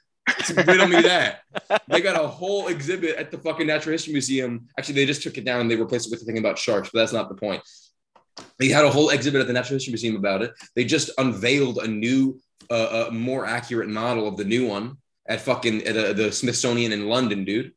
Riddle 0.66 0.88
me 0.88 1.02
that. 1.02 1.40
They 1.88 2.00
got 2.00 2.22
a 2.22 2.26
whole 2.26 2.68
exhibit 2.68 3.16
at 3.16 3.30
the 3.30 3.38
fucking 3.38 3.66
Natural 3.66 3.92
History 3.92 4.12
Museum. 4.12 4.68
Actually, 4.78 4.94
they 4.94 5.06
just 5.06 5.22
took 5.22 5.36
it 5.36 5.44
down 5.44 5.60
and 5.60 5.70
they 5.70 5.76
replaced 5.76 6.06
it 6.06 6.10
with 6.10 6.20
the 6.20 6.26
thing 6.26 6.38
about 6.38 6.58
sharks, 6.58 6.90
but 6.92 7.00
that's 7.00 7.12
not 7.12 7.28
the 7.28 7.34
point. 7.34 7.62
They 8.58 8.68
had 8.68 8.84
a 8.84 8.90
whole 8.90 9.10
exhibit 9.10 9.40
at 9.40 9.46
the 9.46 9.52
Natural 9.52 9.76
History 9.76 9.92
Museum 9.92 10.16
about 10.16 10.42
it. 10.42 10.52
They 10.74 10.84
just 10.84 11.10
unveiled 11.18 11.78
a 11.78 11.88
new, 11.88 12.40
uh, 12.70 13.08
uh, 13.08 13.10
more 13.12 13.44
accurate 13.44 13.88
model 13.88 14.26
of 14.26 14.36
the 14.36 14.44
new 14.44 14.66
one 14.66 14.96
at 15.32 15.40
fucking 15.40 15.82
at, 15.84 15.96
uh, 15.96 16.12
the 16.12 16.30
Smithsonian 16.30 16.92
in 16.92 17.08
London, 17.08 17.44
dude. 17.44 17.72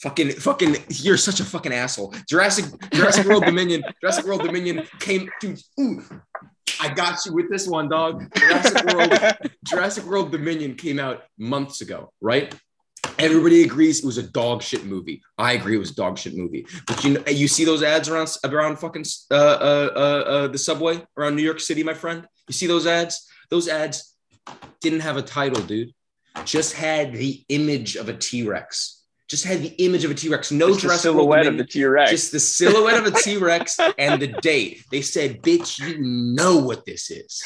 Fucking, 0.00 0.30
fucking, 0.32 0.76
you're 0.88 1.18
such 1.18 1.40
a 1.40 1.44
fucking 1.44 1.74
asshole. 1.74 2.14
Jurassic, 2.26 2.64
Jurassic 2.94 3.26
World 3.26 3.44
Dominion, 3.44 3.82
Jurassic 4.00 4.24
World 4.24 4.42
Dominion 4.42 4.86
came, 4.98 5.28
dude. 5.40 5.60
Ooh, 5.78 6.02
I 6.80 6.88
got 6.94 7.24
you 7.26 7.34
with 7.34 7.50
this 7.50 7.68
one, 7.68 7.90
dog. 7.90 8.32
Jurassic 8.34 8.94
World, 8.94 9.12
Jurassic 9.64 10.04
World 10.04 10.32
Dominion 10.32 10.74
came 10.74 10.98
out 10.98 11.24
months 11.36 11.82
ago, 11.82 12.12
right? 12.22 12.54
Everybody 13.18 13.62
agrees 13.62 13.98
it 13.98 14.06
was 14.06 14.16
a 14.16 14.22
dog 14.22 14.62
shit 14.62 14.86
movie. 14.86 15.22
I 15.36 15.52
agree 15.52 15.76
it 15.76 15.78
was 15.78 15.90
a 15.90 15.94
dog 15.94 16.16
shit 16.16 16.34
movie. 16.34 16.64
But 16.86 17.04
you 17.04 17.14
know, 17.14 17.22
you 17.26 17.48
see 17.48 17.66
those 17.66 17.82
ads 17.82 18.08
around 18.08 18.34
around 18.44 18.78
fucking 18.78 19.04
uh, 19.30 19.34
uh, 19.34 19.90
uh, 19.94 19.98
uh, 19.98 20.48
the 20.48 20.56
subway 20.58 21.04
around 21.18 21.36
New 21.36 21.42
York 21.42 21.60
City, 21.60 21.82
my 21.82 21.94
friend. 21.94 22.26
You 22.48 22.54
see 22.54 22.66
those 22.66 22.86
ads? 22.86 23.28
Those 23.50 23.68
ads 23.68 24.09
didn't 24.80 25.00
have 25.00 25.16
a 25.16 25.22
title, 25.22 25.62
dude. 25.62 25.92
Just 26.44 26.74
had 26.74 27.12
the 27.12 27.44
image 27.48 27.96
of 27.96 28.08
a 28.08 28.16
T 28.16 28.46
Rex. 28.46 28.99
Just 29.30 29.44
had 29.44 29.62
the 29.62 29.68
image 29.78 30.02
of 30.02 30.10
a 30.10 30.14
T 30.14 30.28
Rex. 30.28 30.50
No 30.50 30.70
Just 30.70 30.80
the 30.80 30.88
Jurassic 30.88 31.14
World 31.14 31.20
silhouette 31.20 31.46
of 31.46 31.56
the 31.56 31.64
T 31.64 31.84
Rex. 31.84 32.10
Just 32.10 32.32
the 32.32 32.40
silhouette 32.40 32.98
of 32.98 33.14
a 33.14 33.16
T 33.22 33.36
Rex 33.36 33.78
and 33.96 34.20
the 34.20 34.26
date. 34.26 34.84
They 34.90 35.02
said, 35.02 35.40
bitch, 35.40 35.78
you 35.78 35.98
know 36.00 36.56
what 36.56 36.84
this 36.84 37.12
is. 37.12 37.40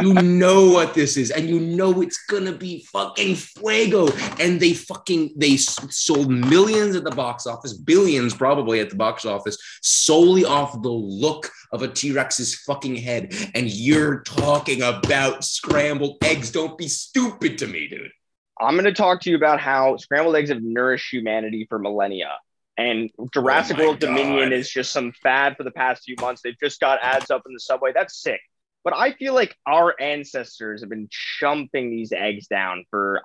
You 0.00 0.14
know 0.14 0.70
what 0.70 0.94
this 0.94 1.18
is. 1.18 1.30
And 1.30 1.46
you 1.46 1.60
know 1.60 2.00
it's 2.00 2.16
gonna 2.30 2.52
be 2.52 2.86
fucking 2.90 3.34
fuego. 3.34 4.08
And 4.40 4.58
they 4.58 4.72
fucking 4.72 5.34
they 5.36 5.58
sold 5.58 6.30
millions 6.30 6.96
at 6.96 7.04
the 7.04 7.10
box 7.10 7.46
office, 7.46 7.74
billions 7.74 8.32
probably 8.32 8.80
at 8.80 8.88
the 8.88 8.96
box 8.96 9.26
office, 9.26 9.58
solely 9.82 10.46
off 10.46 10.80
the 10.80 10.88
look 10.88 11.50
of 11.72 11.82
a 11.82 11.88
T-Rex's 11.88 12.54
fucking 12.54 12.96
head. 12.96 13.34
And 13.54 13.68
you're 13.68 14.20
talking 14.22 14.80
about 14.80 15.44
scrambled 15.44 16.16
eggs. 16.22 16.50
Don't 16.50 16.78
be 16.78 16.88
stupid 16.88 17.58
to 17.58 17.66
me, 17.66 17.86
dude. 17.86 18.12
I'm 18.60 18.74
going 18.74 18.84
to 18.84 18.92
talk 18.92 19.20
to 19.22 19.30
you 19.30 19.36
about 19.36 19.60
how 19.60 19.96
scrambled 19.96 20.36
eggs 20.36 20.50
have 20.50 20.62
nourished 20.62 21.12
humanity 21.12 21.66
for 21.68 21.78
millennia. 21.78 22.30
And 22.76 23.10
Jurassic 23.32 23.76
Oh 23.78 23.82
World 23.86 23.98
Dominion 23.98 24.52
is 24.52 24.70
just 24.70 24.92
some 24.92 25.12
fad 25.12 25.56
for 25.56 25.64
the 25.64 25.70
past 25.70 26.04
few 26.04 26.14
months. 26.20 26.42
They've 26.42 26.58
just 26.62 26.80
got 26.80 27.00
ads 27.02 27.30
up 27.30 27.42
in 27.46 27.52
the 27.52 27.60
subway. 27.60 27.92
That's 27.92 28.22
sick. 28.22 28.40
But 28.84 28.94
I 28.94 29.12
feel 29.12 29.34
like 29.34 29.54
our 29.66 29.94
ancestors 30.00 30.80
have 30.82 30.88
been 30.90 31.08
chumping 31.10 31.90
these 31.90 32.12
eggs 32.12 32.46
down 32.46 32.84
for 32.90 33.22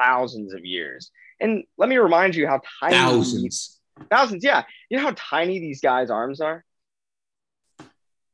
thousands 0.00 0.54
of 0.54 0.64
years. 0.64 1.10
And 1.38 1.64
let 1.76 1.88
me 1.88 1.98
remind 1.98 2.34
you 2.34 2.46
how 2.46 2.60
tiny 2.80 2.94
Thousands. 2.96 3.78
thousands, 4.10 4.42
yeah. 4.42 4.64
You 4.88 4.96
know 4.96 5.04
how 5.04 5.14
tiny 5.16 5.58
these 5.60 5.80
guys' 5.80 6.10
arms 6.10 6.40
are? 6.40 6.64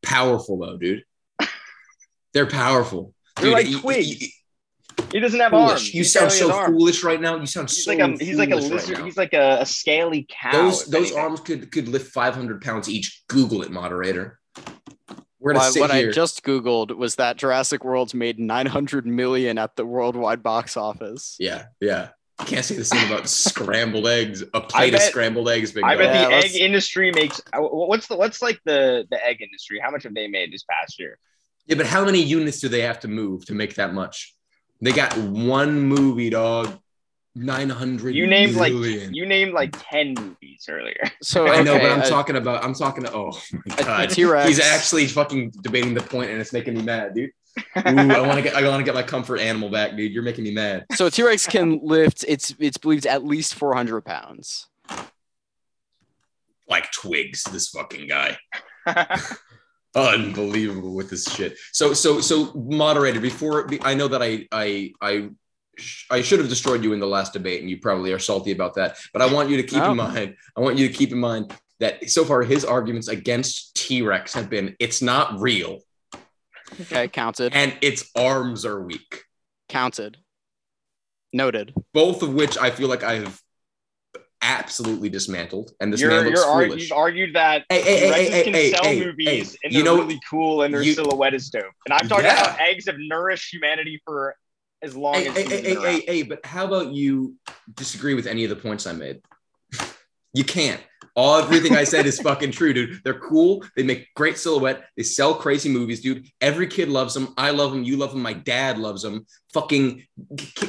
Powerful 0.03 0.59
though, 0.59 0.77
dude. 0.77 1.05
They're 2.33 2.47
powerful. 2.47 3.13
They're 3.37 3.47
Dude, 3.47 3.53
like 3.73 3.81
twigs. 3.81 4.40
You- 5.13 5.19
He 5.19 5.21
doesn't 5.21 5.41
have 5.41 5.51
foolish. 5.51 5.71
arms. 5.71 5.95
You 5.95 6.01
He 6.03 6.05
sound 6.09 6.33
so 6.33 6.53
arms. 6.53 6.77
foolish 6.77 7.03
right 7.05 7.21
now. 7.21 7.37
You 7.37 7.47
sound 7.47 7.69
He's 7.69 7.85
so 7.85 7.91
like 7.93 8.01
a 8.01 8.25
he's 8.25 8.37
like 8.39 8.51
a 8.51 8.53
foolish 8.61 8.71
right 8.71 8.89
lizard. 8.89 9.05
he's 9.05 9.17
like 9.17 9.33
a, 9.35 9.59
a 9.61 9.67
scaly 9.67 10.27
cow. 10.29 10.53
those 10.53 10.85
those 10.87 10.95
anything. 11.07 11.19
arms 11.19 11.41
could 11.41 11.71
could 11.73 11.89
lift 11.89 12.13
500 12.13 12.61
pounds 12.63 12.89
each. 12.89 13.23
Google 13.29 13.63
it, 13.63 13.71
moderator. 13.71 14.39
We're 15.39 15.53
gonna 15.53 15.65
What, 15.65 15.73
sit 15.73 15.81
what 15.81 15.95
here. 15.95 16.11
I 16.11 16.13
just 16.13 16.43
googled 16.45 16.95
was 16.97 17.15
that 17.17 17.37
Jurassic 17.39 17.83
World's 17.85 18.13
made 18.15 18.39
900 18.39 19.07
million 19.07 19.57
at 19.59 19.75
the 19.77 19.87
worldwide 19.87 20.43
box 20.43 20.77
office. 20.77 21.37
yeah, 21.39 21.65
yeah. 21.81 22.09
You 22.41 22.47
can't 22.47 22.65
say 22.65 22.75
the 22.75 22.85
same 22.85 23.07
about 23.11 23.29
scrambled 23.29 24.07
eggs. 24.07 24.43
A 24.55 24.61
plate 24.63 24.95
of 24.95 25.01
scrambled 25.03 25.49
eggs, 25.49 25.73
big 25.73 25.85
I 25.85 25.97
bet 25.97 26.07
dog. 26.07 26.15
Yeah, 26.15 26.25
the 26.29 26.35
let's- 26.37 26.55
egg 26.55 26.61
industry 26.61 27.11
makes. 27.13 27.41
uh, 27.55 27.61
What's 27.61 28.07
the 28.07 28.17
what's 28.17 28.41
like 28.43 28.61
the 28.65 29.07
the 29.11 29.23
egg 29.27 29.41
industry? 29.43 29.79
How 29.83 29.91
much 29.91 30.03
have 30.05 30.15
they 30.15 30.27
made 30.29 30.53
this 30.53 30.63
past 30.65 30.99
year? 30.99 31.19
Yeah, 31.67 31.77
but 31.77 31.87
how 31.87 32.05
many 32.05 32.23
units 32.23 32.61
do 32.61 32.69
they 32.69 32.81
have 32.83 33.01
to 33.01 33.09
move 33.09 33.45
to 33.47 33.55
make 33.55 33.75
that 33.77 33.93
much? 33.95 34.35
They 34.81 34.93
got 34.93 35.17
one 35.19 35.81
movie, 35.81 36.31
dog. 36.31 36.79
Nine 37.37 37.71
hundred. 37.71 38.17
You 38.17 38.27
named 38.27 38.57
like 38.57 38.73
you 38.73 39.25
named 39.25 39.53
like 39.53 39.75
ten 39.79 40.15
movies 40.15 40.67
earlier. 40.69 41.11
So 41.23 41.47
I 41.47 41.63
know, 41.63 41.75
okay, 41.75 41.83
but 41.83 41.93
I'm 41.93 42.01
uh, 42.01 42.07
talking 42.07 42.37
about. 42.37 42.65
I'm 42.65 42.75
talking. 42.75 43.05
To 43.05 43.13
oh 43.15 43.39
my 43.53 43.77
god, 43.77 44.11
T-Rex. 44.11 44.49
he's 44.49 44.59
actually 44.59 45.07
fucking 45.07 45.53
debating 45.63 45.95
the 45.95 46.01
point, 46.01 46.31
and 46.31 46.41
it's 46.41 46.53
making 46.53 46.75
me 46.75 46.83
mad, 46.83 47.15
dude. 47.15 47.31
Ooh, 47.59 47.63
I 47.85 48.21
want 48.21 48.35
to 48.35 48.43
get. 48.43 48.55
I 48.55 48.67
want 48.69 48.81
to 48.81 48.85
get 48.85 48.95
my 48.95 49.03
comfort 49.05 49.39
animal 49.39 49.71
back, 49.71 49.97
dude. 49.97 50.13
You're 50.13 50.25
making 50.25 50.45
me 50.45 50.53
mad. 50.53 50.87
So 50.95 51.07
a 51.07 51.11
T-Rex 51.11 51.47
can 51.47 51.79
lift. 51.83 52.25
It's 52.27 52.55
it's 52.59 52.79
believed 52.79 53.07
at 53.07 53.25
least 53.25 53.55
400 53.55 54.01
pounds. 54.01 54.67
Like 56.69 56.91
twigs, 56.91 57.45
this 57.45 57.69
fucking 57.69 58.09
guy. 58.09 58.39
Unbelievable 59.95 60.95
with 60.95 61.11
this 61.11 61.25
shit. 61.25 61.57
So 61.73 61.93
so 61.95 62.21
so 62.21 62.53
moderator. 62.55 63.21
Before 63.21 63.69
I 63.83 63.95
know 63.95 64.09
that 64.09 64.23
I 64.23 64.47
I 64.53 64.93
I. 65.01 65.31
I 66.11 66.21
should 66.21 66.41
have 66.41 66.51
destroyed 66.51 66.85
you 66.85 66.93
in 66.93 67.01
the 67.01 67.07
last 67.07 67.33
debate, 67.33 67.63
and 67.63 67.71
you 67.71 67.79
probably 67.79 68.13
are 68.13 68.19
salty 68.19 68.51
about 68.53 68.75
that. 68.75 68.99
But 69.15 69.23
I 69.23 69.33
want 69.33 69.49
you 69.49 69.57
to 69.57 69.63
keep 69.63 69.79
No. 69.79 69.93
in 69.93 70.01
oh. 70.01 70.09
mind. 70.09 70.37
I 70.55 70.61
want 70.61 70.77
you 70.77 70.87
to 70.87 70.93
keep 70.93 71.11
in 71.11 71.19
mind 71.19 71.55
that 71.79 72.11
so 72.11 72.23
far 72.23 72.43
his 72.43 72.67
arguments 72.67 73.09
against 73.09 73.77
T 73.77 74.03
Rex 74.03 74.35
have 74.35 74.51
been 74.51 74.77
it's 74.79 75.01
not 75.01 75.41
real, 75.41 75.79
Okay, 76.83 77.09
counted, 77.09 77.55
and 77.55 77.75
its 77.81 78.11
arms 78.15 78.67
are 78.67 78.83
weak. 78.83 79.25
counted, 79.71 80.19
noted. 81.33 81.73
both 81.95 82.23
of 82.23 82.35
which 82.35 82.59
I 82.59 82.71
feel 82.71 82.89
like 82.89 83.03
I've 83.03 83.41
absolutely 84.43 85.09
dismantled. 85.09 85.73
And 85.81 85.93
this 85.93 86.01
you're 86.01 86.11
man 86.11 86.25
looks 86.25 86.41
you're 86.41 86.67
foolish. 86.69 86.83
you've 86.83 86.93
argued 86.93 87.35
that 87.35 87.65
Hey, 87.69 87.83
hey, 87.83 88.31
hey, 88.31 88.45
can 88.45 88.53
hey, 88.55 88.71
sell 88.71 88.85
hey, 88.85 88.99
movies 89.05 89.53
hey, 89.53 89.59
and 89.65 89.73
you 89.73 89.83
they're 89.83 89.95
know, 89.95 90.01
really 90.03 90.21
cool 90.29 90.63
and 90.63 90.73
their 90.73 90.83
you- 90.83 90.95
silhouette 90.95 91.35
is 91.35 91.49
dope. 91.51 91.65
And 91.87 91.93
I'm 91.95 92.09
talking 92.09 92.25
Yeah. 92.25 92.41
about 92.41 92.61
eggs 92.61 92.87
have 92.87 92.97
nourished 92.99 93.53
humanity 93.53 94.01
for 94.05 94.35
as 94.83 94.97
long 94.97 95.17
as 95.17 95.35
hey, 95.35 95.45
hey, 95.45 95.75
hey, 95.75 96.01
hey, 96.07 96.23
but 96.23 96.45
how 96.47 96.67
about 96.67 96.93
you 96.95 97.37
disagree 97.75 98.15
with 98.15 98.27
any 98.27 98.45
of 98.45 98.51
the 98.51 98.57
points 98.57 98.87
I 98.87 98.93
made? 98.93 99.21
you 100.33 100.45
can't. 100.45 100.81
All 101.17 101.39
everything 101.39 101.77
I 101.77 101.85
said 101.85 102.07
is 102.07 102.21
fucking 102.21 102.53
true, 102.53 102.73
dude. 102.73 103.01
They're 103.03 103.19
cool. 103.19 103.65
They 103.77 103.83
make 103.83 104.13
great 104.15 104.39
silhouette. 104.39 104.85
They 104.97 105.03
sell 105.03 105.35
crazy 105.35 105.69
movies, 105.69 106.01
dude. 106.01 106.29
Every 106.41 106.67
kid 106.67 106.89
loves 106.89 107.15
them. 107.15 107.35
I 107.37 107.51
love 107.51 107.73
them. 107.73 107.83
You 107.83 107.97
love 107.97 108.13
them. 108.13 108.23
My 108.23 108.33
dad 108.33 108.79
loves 108.79 109.03
them. 109.03 109.27
Fucking 109.53 110.07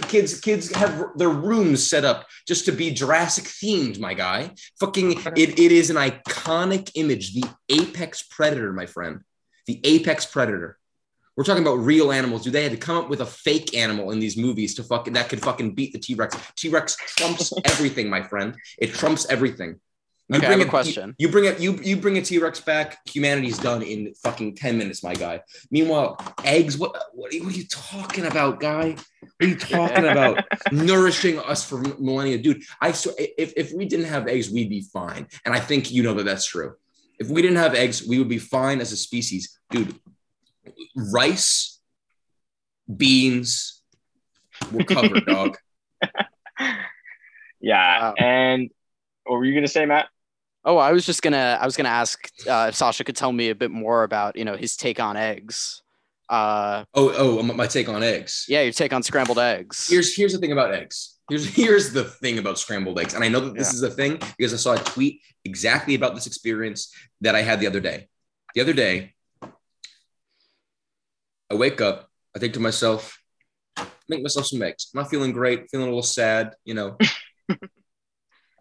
kids, 0.08 0.39
kids 0.39 0.74
have 0.76 1.10
their 1.16 1.30
rooms 1.30 1.88
set 1.88 2.06
up 2.06 2.26
just 2.48 2.66
to 2.66 2.72
be 2.72 2.92
Jurassic 2.92 3.46
themed, 3.46 4.00
my 4.00 4.14
guy. 4.14 4.52
Fucking, 4.80 5.12
it, 5.36 5.60
it 5.60 5.72
is 5.72 5.89
an 5.89 5.98
iconic 5.98 6.92
image. 6.96 7.34
The 7.34 7.46
apex 7.70 8.24
predator, 8.24 8.74
my 8.74 8.88
friend. 8.88 9.22
The 9.68 9.80
apex 9.84 10.26
predator. 10.26 10.78
We're 11.38 11.46
talking 11.46 11.64
about 11.64 11.76
real 11.76 12.12
animals. 12.12 12.44
Dude, 12.44 12.54
they 12.54 12.64
had 12.64 12.72
to 12.72 12.78
come 12.78 12.98
up 12.98 13.10
with 13.10 13.22
a 13.22 13.26
fake 13.26 13.76
animal 13.76 14.12
in 14.12 14.20
these 14.20 14.38
movies 14.38 14.76
to 14.76 14.84
fucking 14.84 15.14
that 15.14 15.30
could 15.30 15.42
fucking 15.42 15.76
beat 15.76 15.94
the 15.94 16.00
T 16.00 16.14
Rex. 16.14 16.36
T 16.56 16.70
Rex 16.70 16.98
trumps 17.16 17.54
everything, 17.64 18.10
my 18.10 18.22
friend. 18.22 18.56
It 18.78 18.94
trumps 18.94 19.26
everything. 19.30 19.80
You 20.32 20.38
Okay, 20.38 20.48
I 20.48 20.52
have 20.52 20.60
a 20.60 20.64
it- 20.64 20.70
question. 20.70 21.14
You, 21.18 21.28
you 21.28 21.32
bring 21.32 21.46
it. 21.46 21.60
You 21.60 21.78
you 21.84 21.98
bring 21.98 22.18
a 22.18 22.22
T 22.22 22.40
Rex 22.40 22.62
back. 22.62 23.00
Humanity's 23.10 23.58
done 23.58 23.82
in 23.82 24.14
fucking 24.24 24.56
ten 24.56 24.78
minutes, 24.78 25.04
my 25.04 25.14
guy. 25.14 25.42
Meanwhile, 25.72 26.18
eggs. 26.46 26.78
What 26.78 26.96
what, 27.14 27.32
are 27.34 27.36
you- 27.36 27.44
what 27.44 27.54
are 27.54 27.58
you 27.58 27.66
talking 27.68 28.26
about, 28.26 28.60
guy? 28.62 28.96
What 29.20 29.32
are 29.42 29.48
you 29.48 29.58
talking 29.58 30.06
about? 30.06 30.44
Nourishing 30.72 31.38
us 31.40 31.66
for 31.68 31.80
millennia, 32.00 32.38
dude. 32.38 32.64
I 32.80 32.94
swear, 32.94 33.16
if 33.38 33.52
if 33.58 33.74
we 33.74 33.84
didn't 33.86 34.06
have 34.06 34.28
eggs, 34.30 34.50
we'd 34.50 34.70
be 34.70 34.82
fine. 34.82 35.28
And 35.44 35.54
I 35.54 35.60
think 35.60 35.92
you 35.92 36.02
know 36.02 36.14
that 36.14 36.24
that's 36.24 36.46
true. 36.46 36.76
If 37.20 37.28
we 37.30 37.42
didn't 37.42 37.58
have 37.58 37.76
eggs, 37.76 38.08
we 38.08 38.18
would 38.18 38.30
be 38.30 38.40
fine 38.40 38.80
as 38.80 38.92
a 38.94 38.98
species, 38.98 39.60
dude. 39.70 39.94
Rice, 40.96 41.80
beans, 42.96 43.82
we're 44.72 44.86
covered, 44.86 45.26
dog. 45.28 45.58
Yeah. 47.60 48.00
Wow. 48.02 48.14
And 48.18 48.70
what 49.26 49.38
were 49.38 49.46
you 49.46 49.54
gonna 49.54 49.68
say, 49.68 49.86
Matt? 49.86 50.08
Oh, 50.64 50.78
I 50.78 50.91
was 50.91 51.05
just 51.05 51.22
gonna 51.22 51.57
I 51.59 51.66
was 51.66 51.76
gonna 51.76 51.89
ask 51.89 52.30
uh, 52.47 52.68
if 52.70 52.76
Sasha 52.76 53.03
could 53.03 53.16
tell 53.16 53.32
me 53.32 53.49
a 53.49 53.55
bit 53.55 53.72
more 53.72 54.03
about 54.03 54.36
you 54.36 54.45
know 54.45 54.55
his 54.55 54.76
take 54.78 54.99
on 54.99 55.18
eggs. 55.18 55.82
Uh, 56.30 56.86
Oh, 56.93 57.14
oh, 57.18 57.43
my 57.43 57.68
take 57.68 57.89
on 57.89 58.03
eggs. 58.03 58.45
yeah, 58.47 58.62
your 58.62 58.72
take 58.72 58.93
on 58.93 59.03
scrambled 59.03 59.39
eggs. 59.39 59.88
Here's 59.89 60.16
here's 60.16 60.34
the 60.34 60.39
thing 60.39 60.51
about 60.51 60.74
eggs. 60.74 61.18
Here's 61.30 61.45
here's 61.55 61.93
the 61.93 62.03
thing 62.03 62.38
about 62.38 62.59
scrambled 62.59 62.99
eggs, 62.99 63.14
and 63.16 63.24
I 63.24 63.28
know 63.28 63.39
that 63.41 63.55
this 63.55 63.70
Yeah. 63.74 63.78
is 63.78 63.84
a 63.84 63.89
thing 63.91 64.20
because 64.38 64.53
I 64.53 64.57
saw 64.57 64.74
a 64.74 64.78
tweet 64.78 65.22
exactly 65.43 65.95
about 65.95 66.14
this 66.16 66.28
experience 66.28 66.93
that 67.22 67.36
I 67.36 67.41
had 67.41 67.59
the 67.59 67.68
other 67.68 67.80
day. 67.80 68.07
The 68.53 68.62
other 68.62 68.74
day, 68.74 69.14
I 71.49 71.55
wake 71.55 71.82
up, 71.82 72.07
I 72.36 72.39
think 72.39 72.53
to 72.53 72.59
myself, 72.59 73.18
make 74.07 74.22
myself 74.22 74.45
some 74.45 74.62
eggs. 74.62 74.89
I'm 74.93 75.01
not 75.01 75.09
feeling 75.09 75.32
great, 75.32 75.70
feeling 75.72 75.88
a 75.88 75.89
little 75.89 76.03
sad, 76.03 76.53
you 76.66 76.74
know. 76.76 76.97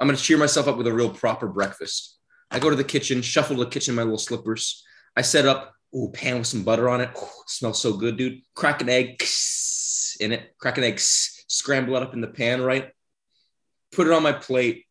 I'm 0.01 0.09
gonna 0.09 0.17
cheer 0.17 0.39
myself 0.39 0.67
up 0.67 0.79
with 0.79 0.87
a 0.87 0.93
real 0.93 1.11
proper 1.11 1.47
breakfast. 1.47 2.19
I 2.51 2.59
go 2.59 2.71
to 2.71 2.77
the 2.77 2.85
kitchen, 2.85 3.21
shuffle 3.21 3.57
to 3.57 3.65
the 3.65 3.71
kitchen 3.71 3.95
my 3.95 4.03
little 4.03 4.19
slippers. 4.19 4.83
I 5.15 5.23
set 5.23 5.47
up, 5.47 5.75
ooh, 5.95 6.11
pan 6.13 6.39
with 6.39 6.47
some 6.47 6.65
butter 6.65 6.89
on 6.89 7.03
it. 7.03 7.11
Ooh, 7.17 7.27
smells 7.47 7.81
so 7.81 7.93
good, 7.93 8.17
dude. 8.17 8.41
Crack 8.55 8.81
an 8.81 8.89
egg 8.89 9.23
in 10.21 10.33
it, 10.33 10.55
crack 10.59 10.79
an 10.79 10.85
egg, 10.85 10.99
scramble 10.99 11.97
it 11.97 12.03
up 12.03 12.15
in 12.15 12.21
the 12.21 12.29
pan, 12.29 12.63
right? 12.63 12.91
Put 13.93 14.07
it 14.07 14.13
on 14.13 14.23
my 14.23 14.33
plate, 14.33 14.87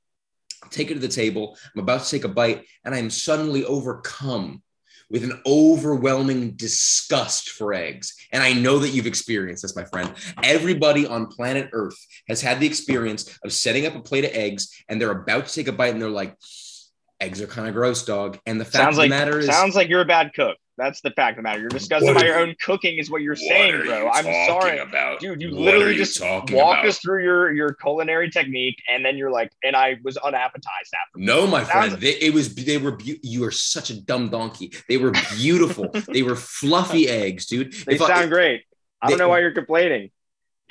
take 0.69 0.91
it 0.91 0.93
to 0.93 0.99
the 0.99 1.07
table. 1.07 1.57
I'm 1.75 1.81
about 1.81 2.03
to 2.03 2.09
take 2.09 2.23
a 2.23 2.29
bite, 2.29 2.65
and 2.85 2.93
I 2.93 2.99
am 2.99 3.09
suddenly 3.09 3.65
overcome 3.65 4.61
with 5.09 5.23
an 5.23 5.41
overwhelming 5.45 6.51
disgust 6.51 7.49
for 7.49 7.73
eggs. 7.73 8.15
And 8.31 8.43
I 8.43 8.53
know 8.53 8.79
that 8.79 8.89
you've 8.89 9.07
experienced 9.07 9.63
this, 9.63 9.75
my 9.75 9.85
friend. 9.85 10.13
Everybody 10.43 11.07
on 11.07 11.27
planet 11.27 11.69
Earth 11.73 11.97
has 12.27 12.41
had 12.41 12.59
the 12.59 12.67
experience 12.67 13.37
of 13.43 13.51
setting 13.51 13.85
up 13.85 13.95
a 13.95 14.01
plate 14.01 14.25
of 14.25 14.31
eggs 14.31 14.69
and 14.87 15.01
they're 15.01 15.11
about 15.11 15.47
to 15.47 15.53
take 15.53 15.67
a 15.67 15.71
bite 15.71 15.93
and 15.93 16.01
they're 16.01 16.09
like, 16.09 16.35
eggs 17.19 17.41
are 17.41 17.47
kind 17.47 17.67
of 17.67 17.73
gross, 17.73 18.05
dog. 18.05 18.39
And 18.45 18.59
the 18.59 18.65
fact 18.65 18.83
Sounds 18.83 18.95
of 18.95 18.99
like 18.99 19.09
the 19.09 19.15
matter 19.15 19.39
is, 19.39 19.47
sounds 19.47 19.75
like 19.75 19.89
you're 19.89 20.01
a 20.01 20.05
bad 20.05 20.33
cook. 20.33 20.57
That's 20.79 21.01
the 21.01 21.11
fact 21.11 21.37
of 21.37 21.43
the 21.43 21.49
matter. 21.49 21.59
You're 21.59 21.69
disgusted 21.69 22.07
What 22.15 22.21
by 22.21 22.25
your 22.27 22.39
own 22.39 22.55
cooking, 22.63 22.97
is 22.97 23.11
what 23.11 23.21
you're 23.21 23.33
What 23.33 23.39
saying, 23.39 23.81
bro. 23.85 24.03
you 24.03 24.09
I'm 24.11 24.23
sorry. 24.47 24.79
about? 24.79 25.19
Dude, 25.19 25.41
you 25.41 25.49
What 25.49 25.59
literally 25.59 25.91
you 25.91 25.97
just 25.97 26.17
talking 26.17 26.55
walked 26.55 26.79
about? 26.79 26.87
us 26.89 26.99
through 26.99 27.21
your 27.23 27.51
your 27.53 27.73
culinary 27.73 28.29
technique, 28.31 28.77
and 28.89 29.03
then 29.05 29.17
you're 29.17 29.29
like, 29.29 29.51
and 29.63 29.75
I 29.75 29.97
was 30.03 30.15
unappetized 30.17 30.93
after. 30.93 31.19
No, 31.19 31.45
my 31.45 31.63
Sounds- 31.65 31.89
friend. 31.89 32.01
They, 32.01 32.13
it 32.15 32.33
was. 32.33 32.55
They 32.55 32.77
were. 32.77 32.93
beau- 32.93 33.19
You 33.21 33.43
are 33.43 33.51
such 33.51 33.89
a 33.89 34.01
dumb 34.01 34.29
donkey. 34.29 34.71
They 34.87 34.97
were 34.97 35.11
beautiful. 35.35 35.89
they 36.07 36.23
were 36.23 36.35
fluffy 36.37 37.07
eggs, 37.09 37.45
dude. 37.45 37.73
They 37.85 37.95
If 37.95 38.01
I- 38.01 38.07
sound 38.07 38.31
great. 38.31 38.63
I 39.01 39.09
don't 39.09 39.17
they- 39.17 39.23
know 39.23 39.29
why 39.29 39.39
you're 39.39 39.51
complaining. 39.51 40.09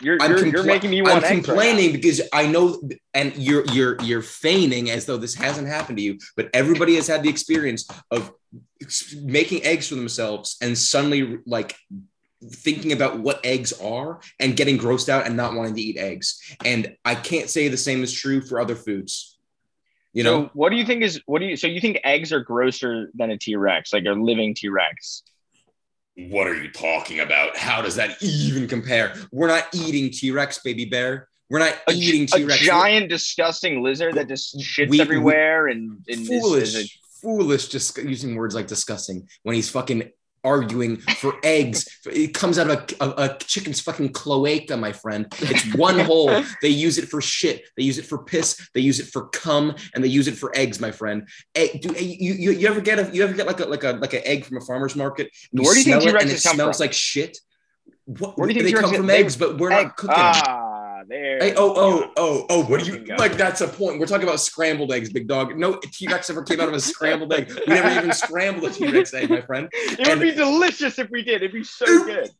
You're 0.00 0.16
I'm 0.22 0.30
you're, 0.30 0.46
you're 0.46 0.62
making 0.62 0.90
me 0.90 1.02
want 1.02 1.16
I'm 1.16 1.22
right 1.24 1.44
complaining 1.44 1.90
because 1.92 2.20
I 2.32 2.46
know, 2.46 2.80
and 3.14 3.36
you're 3.36 3.64
you're 3.72 4.00
you're 4.00 4.22
feigning 4.22 4.90
as 4.90 5.06
though 5.06 5.16
this 5.16 5.34
hasn't 5.34 5.66
happened 5.66 5.98
to 5.98 6.04
you, 6.04 6.18
but 6.36 6.48
everybody 6.54 6.94
has 6.94 7.08
had 7.08 7.24
the 7.24 7.28
experience 7.28 7.88
of 8.12 8.32
making 9.22 9.64
eggs 9.64 9.88
for 9.88 9.94
themselves 9.94 10.56
and 10.60 10.76
suddenly 10.76 11.38
like 11.46 11.76
thinking 12.50 12.92
about 12.92 13.18
what 13.18 13.44
eggs 13.44 13.72
are 13.80 14.20
and 14.38 14.56
getting 14.56 14.78
grossed 14.78 15.08
out 15.08 15.26
and 15.26 15.36
not 15.36 15.54
wanting 15.54 15.74
to 15.74 15.80
eat 15.80 15.96
eggs. 15.98 16.40
And 16.64 16.96
I 17.04 17.14
can't 17.16 17.50
say 17.50 17.68
the 17.68 17.76
same 17.76 18.02
is 18.02 18.12
true 18.12 18.40
for 18.40 18.60
other 18.60 18.76
foods. 18.76 19.36
You 20.12 20.24
know, 20.24 20.44
so 20.44 20.50
what 20.54 20.70
do 20.70 20.76
you 20.76 20.84
think 20.86 21.02
is 21.02 21.20
what 21.26 21.40
do 21.40 21.46
you 21.46 21.56
so 21.56 21.66
you 21.66 21.80
think 21.80 21.98
eggs 22.02 22.32
are 22.32 22.40
grosser 22.40 23.10
than 23.14 23.30
a 23.30 23.36
T-Rex, 23.38 23.92
like 23.92 24.04
a 24.06 24.12
living 24.12 24.54
T-Rex? 24.54 25.22
what 26.30 26.48
are 26.48 26.54
you 26.60 26.68
talking 26.72 27.20
about? 27.20 27.56
How 27.56 27.80
does 27.80 27.94
that 27.94 28.20
even 28.20 28.66
compare? 28.66 29.14
We're 29.30 29.46
not 29.46 29.68
eating 29.72 30.10
T 30.10 30.32
Rex, 30.32 30.58
baby 30.58 30.84
bear. 30.84 31.28
We're 31.48 31.60
not 31.60 31.74
A, 31.88 31.92
eating 31.92 32.26
T 32.26 32.42
Rex. 32.44 32.60
A 32.60 32.64
giant, 32.64 33.08
disgusting 33.08 33.84
lizard 33.84 34.14
that 34.14 34.26
just 34.28 34.58
shits 34.58 34.88
We- 34.90 34.96
we- 34.98 35.00
everywhere 35.00 35.68
and, 35.68 36.04
and 36.08 36.20
is- 36.22 36.28
foolish, 36.28 36.74
is 36.74 36.76
a- 36.76 36.88
foolish, 37.22 37.68
just 37.68 37.96
using 37.98 38.34
words 38.36 38.54
like 38.54 38.66
disgusting 38.66 39.28
when 39.42 39.54
he's 39.54 39.70
fucking 39.70 40.10
arguing 40.44 40.96
for 41.20 41.34
eggs. 41.44 41.86
It 42.06 42.32
comes 42.32 42.58
out 42.58 42.70
of 42.70 42.78
a, 43.00 43.04
a, 43.04 43.24
a 43.30 43.38
chicken's 43.38 43.80
fucking 43.80 44.12
cloaca, 44.12 44.76
my 44.76 44.92
friend. 44.92 45.26
It's 45.40 45.74
one 45.74 45.98
hole. 45.98 46.42
They 46.62 46.68
use 46.68 46.96
it 46.98 47.08
for 47.08 47.20
shit. 47.20 47.64
They 47.76 47.82
use 47.82 47.98
it 47.98 48.06
for 48.06 48.18
piss. 48.24 48.68
They 48.74 48.80
use 48.80 49.00
it 49.00 49.06
for 49.06 49.28
cum, 49.28 49.74
and 49.94 50.02
they 50.02 50.08
use 50.08 50.28
it 50.28 50.36
for 50.36 50.52
eggs, 50.56 50.80
my 50.80 50.90
friend. 50.92 51.28
Egg, 51.54 51.80
do 51.82 51.92
you, 51.92 52.32
you 52.34 52.50
you 52.52 52.68
ever 52.68 52.80
get 52.80 52.98
a 52.98 53.14
you 53.14 53.24
ever 53.24 53.34
get 53.34 53.46
like 53.46 53.60
a 53.60 53.64
like 53.66 53.84
a 53.84 53.92
like 53.92 54.12
an 54.14 54.22
egg 54.24 54.44
from 54.44 54.56
a 54.58 54.60
farmer's 54.60 54.94
market? 54.96 55.28
and 55.52 55.60
Where 55.64 55.72
do 55.74 55.80
you 55.80 55.84
think 55.84 56.02
smell 56.02 56.14
it 56.16 56.22
and 56.22 56.30
it 56.30 56.38
smells 56.40 56.76
from? 56.78 56.84
like 56.84 56.92
shit. 56.92 57.38
What, 58.06 58.38
Where 58.38 58.48
do 58.48 58.54
you 58.54 58.62
think 58.62 58.74
they 58.76 58.80
come 58.82 58.94
from 58.94 59.06
they- 59.06 59.18
eggs? 59.18 59.36
But 59.36 59.58
we're 59.58 59.72
egg. 59.72 59.86
not 59.88 59.96
cooking. 59.96 60.16
them. 60.16 60.32
Ah, 60.46 60.67
there. 61.08 61.38
Hey, 61.40 61.54
oh, 61.56 61.74
oh, 61.76 62.12
oh, 62.16 62.46
oh, 62.48 62.64
what 62.64 62.84
do 62.84 62.92
you 62.92 63.04
like? 63.16 63.36
That's 63.36 63.60
a 63.60 63.68
point. 63.68 63.98
We're 63.98 64.06
talking 64.06 64.26
about 64.26 64.40
scrambled 64.40 64.92
eggs, 64.92 65.12
big 65.12 65.26
dog. 65.26 65.56
No 65.56 65.76
T 65.76 66.06
Rex 66.06 66.30
ever 66.30 66.42
came 66.42 66.60
out 66.60 66.68
of 66.68 66.74
a 66.74 66.80
scrambled 66.80 67.32
egg. 67.32 67.50
We 67.66 67.74
never 67.74 67.90
even 67.90 68.12
scrambled 68.12 68.70
a 68.70 68.70
T 68.70 68.86
Rex 68.90 69.12
egg, 69.14 69.30
my 69.30 69.40
friend. 69.40 69.68
It 69.72 70.06
would 70.06 70.20
be 70.20 70.32
delicious 70.32 70.98
if 70.98 71.10
we 71.10 71.22
did. 71.22 71.36
It'd 71.36 71.52
be 71.52 71.64
so 71.64 71.86
good. 72.04 72.30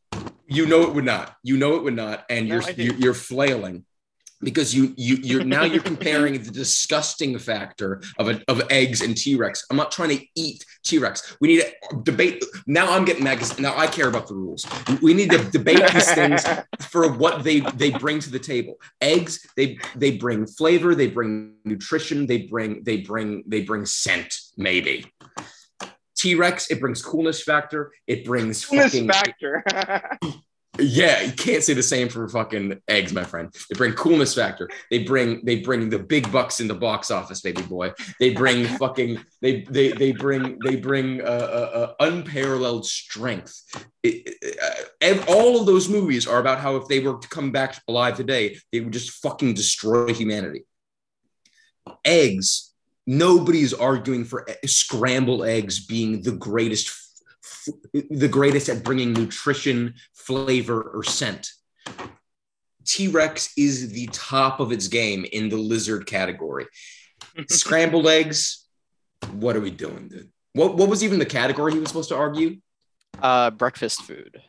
You 0.47 0.65
know 0.65 0.83
it 0.83 0.93
would 0.93 1.05
not. 1.05 1.35
You 1.43 1.57
know 1.57 1.75
it 1.75 1.83
would 1.83 1.95
not. 1.95 2.25
And 2.29 2.47
No, 2.47 2.55
you're, 2.55 2.71
you're 2.71 2.95
you're 2.95 3.13
flailing. 3.13 3.85
Because 4.41 4.73
you 4.73 4.93
you 4.95 5.17
you're 5.17 5.43
now 5.43 5.63
you're 5.63 5.83
comparing 5.83 6.41
the 6.41 6.51
disgusting 6.51 7.37
factor 7.37 8.01
of 8.17 8.29
a, 8.29 8.41
of 8.47 8.61
eggs 8.69 9.01
and 9.01 9.15
T-Rex. 9.15 9.65
I'm 9.69 9.77
not 9.77 9.91
trying 9.91 10.17
to 10.17 10.25
eat 10.35 10.65
T-Rex. 10.83 11.37
We 11.41 11.49
need 11.49 11.61
to 11.61 12.01
debate. 12.03 12.43
Now 12.65 12.91
I'm 12.91 13.05
getting 13.05 13.23
mad 13.23 13.39
now 13.59 13.77
I 13.77 13.87
care 13.87 14.07
about 14.07 14.27
the 14.27 14.35
rules. 14.35 14.65
We 15.01 15.13
need 15.13 15.31
to 15.31 15.43
debate 15.49 15.81
these 15.93 16.11
things 16.13 16.45
for 16.89 17.11
what 17.11 17.43
they 17.43 17.61
they 17.75 17.91
bring 17.91 18.19
to 18.21 18.29
the 18.29 18.39
table. 18.39 18.75
Eggs 19.01 19.45
they 19.55 19.77
they 19.95 20.17
bring 20.17 20.45
flavor, 20.45 20.95
they 20.95 21.07
bring 21.07 21.55
nutrition, 21.65 22.25
they 22.25 22.43
bring 22.43 22.83
they 22.83 22.97
bring 22.97 23.43
they 23.47 23.61
bring 23.61 23.85
scent 23.85 24.35
maybe. 24.57 25.05
T-Rex 26.15 26.69
it 26.69 26.79
brings 26.79 27.01
coolness 27.01 27.43
factor, 27.43 27.91
it 28.07 28.25
brings 28.25 28.65
Coolness 28.65 28.91
fucking 28.91 29.07
factor. 29.07 29.63
yeah, 30.79 31.21
you 31.21 31.31
can't 31.31 31.63
say 31.63 31.73
the 31.73 31.83
same 31.83 32.09
for 32.09 32.27
fucking 32.27 32.81
eggs, 32.87 33.13
my 33.13 33.23
friend. 33.23 33.53
They 33.69 33.77
bring 33.77 33.93
coolness 33.93 34.35
factor. 34.35 34.69
They 34.89 35.03
bring 35.03 35.43
they 35.45 35.61
bring 35.61 35.89
the 35.89 35.99
big 35.99 36.31
bucks 36.31 36.59
in 36.59 36.67
the 36.67 36.75
box 36.75 37.11
office, 37.11 37.41
baby 37.41 37.61
boy. 37.61 37.93
They 38.19 38.33
bring 38.33 38.65
fucking 38.77 39.23
they 39.41 39.61
they 39.63 39.91
they 39.91 40.11
bring 40.11 40.57
they 40.63 40.75
bring 40.75 41.21
uh, 41.21 41.23
uh, 41.23 41.71
uh, 41.73 41.93
unparalleled 41.99 42.85
strength. 42.85 43.61
It, 44.03 44.37
it, 44.41 45.19
uh, 45.19 45.31
all 45.31 45.59
of 45.59 45.65
those 45.65 45.89
movies 45.89 46.27
are 46.27 46.39
about 46.39 46.59
how 46.59 46.75
if 46.77 46.87
they 46.87 46.99
were 46.99 47.17
to 47.17 47.27
come 47.29 47.51
back 47.51 47.81
alive 47.87 48.15
today, 48.15 48.57
they 48.71 48.79
would 48.79 48.93
just 48.93 49.21
fucking 49.21 49.53
destroy 49.53 50.13
humanity. 50.13 50.65
Eggs. 52.05 52.65
Nobody's 53.07 53.73
arguing 53.73 54.23
for 54.23 54.47
scrambled 54.65 55.43
eggs 55.43 55.83
being 55.83 56.21
the 56.21 56.33
greatest 56.33 57.08
the 57.93 58.27
greatest 58.27 58.69
at 58.69 58.83
bringing 58.83 59.13
nutrition, 59.13 59.95
flavor, 60.13 60.81
or 60.81 61.03
scent. 61.03 61.51
T 62.85 63.07
Rex 63.07 63.53
is 63.57 63.91
the 63.91 64.07
top 64.11 64.59
of 64.59 64.71
its 64.71 64.87
game 64.87 65.25
in 65.31 65.49
the 65.49 65.57
lizard 65.57 66.05
category. 66.05 66.65
Scrambled 67.49 68.07
eggs, 68.07 68.65
what 69.31 69.55
are 69.55 69.61
we 69.61 69.71
doing, 69.71 70.07
dude? 70.07 70.29
What, 70.53 70.75
what 70.75 70.89
was 70.89 71.03
even 71.03 71.19
the 71.19 71.25
category 71.25 71.73
he 71.73 71.79
was 71.79 71.89
supposed 71.89 72.09
to 72.09 72.15
argue? 72.15 72.57
Uh, 73.21 73.51
breakfast 73.51 74.01
food. 74.01 74.41